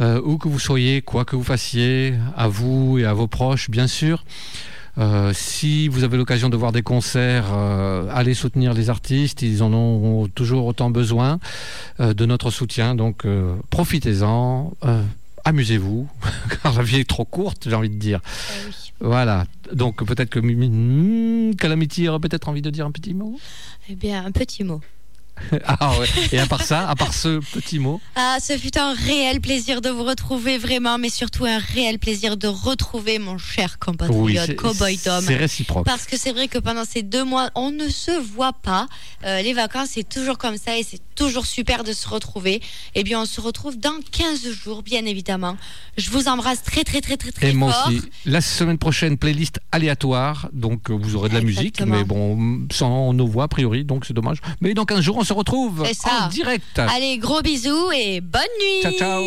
où 0.00 0.36
que 0.36 0.48
vous 0.48 0.58
soyez, 0.58 1.00
quoi 1.00 1.24
que 1.24 1.36
vous 1.36 1.44
fassiez, 1.44 2.14
à 2.36 2.48
vous 2.48 2.98
et 2.98 3.04
à 3.04 3.14
vos 3.14 3.28
proches, 3.28 3.70
bien 3.70 3.86
sûr. 3.86 4.24
Euh, 5.00 5.32
si 5.34 5.88
vous 5.88 6.04
avez 6.04 6.16
l'occasion 6.18 6.48
de 6.50 6.56
voir 6.56 6.72
des 6.72 6.82
concerts, 6.82 7.46
euh, 7.52 8.06
allez 8.12 8.34
soutenir 8.34 8.74
les 8.74 8.90
artistes. 8.90 9.40
Ils 9.42 9.62
en 9.62 9.72
ont 9.72 10.26
toujours 10.28 10.66
autant 10.66 10.90
besoin 10.90 11.38
euh, 12.00 12.12
de 12.12 12.26
notre 12.26 12.50
soutien. 12.50 12.94
Donc 12.94 13.26
profitez-en, 13.70 14.72
amusez-vous, 15.44 16.06
car 16.62 16.74
la 16.76 16.82
vie 16.82 17.00
est 17.00 17.08
trop 17.08 17.24
courte, 17.24 17.66
j'ai 17.68 17.74
envie 17.74 17.88
de 17.90 17.94
dire. 17.98 18.20
Voilà. 19.00 19.46
Donc 19.72 20.04
peut-être 20.04 20.28
que 20.28 20.40
Mimi- 20.40 21.56
Calamity 21.56 22.08
aurait 22.08 22.20
peut-être 22.20 22.48
envie 22.48 22.60
de 22.62 22.70
dire 22.70 22.84
un 22.84 22.90
petit 22.90 23.14
mot? 23.14 23.38
Eh 23.88 23.94
bien, 23.94 24.24
un 24.26 24.32
petit 24.32 24.64
mot. 24.64 24.80
ah 25.66 25.98
ouais. 25.98 26.06
Et 26.32 26.38
à 26.38 26.46
part 26.46 26.62
ça, 26.62 26.88
à 26.88 26.94
part 26.94 27.14
ce 27.14 27.40
petit 27.40 27.78
mot, 27.78 28.00
Ah, 28.16 28.38
ce 28.40 28.56
fut 28.56 28.76
un 28.78 28.92
réel 28.94 29.40
plaisir 29.40 29.80
de 29.80 29.88
vous 29.90 30.04
retrouver 30.04 30.58
vraiment, 30.58 30.98
mais 30.98 31.08
surtout 31.10 31.44
un 31.44 31.58
réel 31.58 31.98
plaisir 31.98 32.36
de 32.36 32.46
retrouver 32.48 33.18
mon 33.18 33.38
cher 33.38 33.78
compatriote 33.78 34.56
Cowboy 34.56 34.98
Tom. 34.98 35.24
c'est 35.24 35.36
réciproque. 35.36 35.84
Parce 35.86 36.06
que 36.06 36.16
c'est 36.16 36.32
vrai 36.32 36.48
que 36.48 36.58
pendant 36.58 36.84
ces 36.84 37.02
deux 37.02 37.24
mois, 37.24 37.50
on 37.54 37.70
ne 37.70 37.88
se 37.88 38.10
voit 38.20 38.52
pas. 38.52 38.86
Euh, 39.24 39.42
les 39.42 39.52
vacances, 39.52 39.90
c'est 39.94 40.08
toujours 40.08 40.38
comme 40.38 40.56
ça 40.56 40.76
et 40.76 40.82
c'est 40.82 41.00
toujours 41.14 41.46
super 41.46 41.84
de 41.84 41.92
se 41.92 42.08
retrouver. 42.08 42.62
Eh 42.94 43.02
bien, 43.02 43.20
on 43.20 43.26
se 43.26 43.40
retrouve 43.40 43.78
dans 43.78 43.98
15 44.12 44.50
jours, 44.52 44.82
bien 44.82 45.04
évidemment. 45.04 45.56
Je 45.98 46.10
vous 46.10 46.28
embrasse 46.28 46.62
très, 46.62 46.84
très, 46.84 47.00
très, 47.00 47.16
très, 47.16 47.30
très 47.32 47.50
Et 47.50 47.52
moi 47.52 47.72
fort. 47.72 47.88
aussi. 47.88 48.00
La 48.24 48.40
semaine 48.40 48.78
prochaine, 48.78 49.18
playlist 49.18 49.60
aléatoire. 49.72 50.48
Donc, 50.52 50.90
euh, 50.90 50.94
vous 50.94 51.16
aurez 51.16 51.28
de 51.28 51.34
la 51.34 51.40
musique, 51.40 51.80
mais 51.82 52.04
bon, 52.04 52.66
sans 52.72 53.12
nos 53.12 53.26
voix, 53.26 53.44
a 53.44 53.48
priori, 53.48 53.84
donc 53.84 54.04
c'est 54.06 54.14
dommage. 54.14 54.38
Mais 54.60 54.74
dans 54.74 54.84
15 54.84 55.00
jours, 55.00 55.16
on 55.18 55.24
se 55.24 55.29
retrouve 55.34 55.84
C'est 55.86 55.94
ça. 55.94 56.26
en 56.26 56.28
direct. 56.28 56.78
Allez, 56.78 57.18
gros 57.18 57.42
bisous 57.42 57.90
et 57.92 58.20
bonne 58.20 58.42
nuit. 58.60 58.82
Ciao, 58.82 58.92
ciao. 58.92 59.22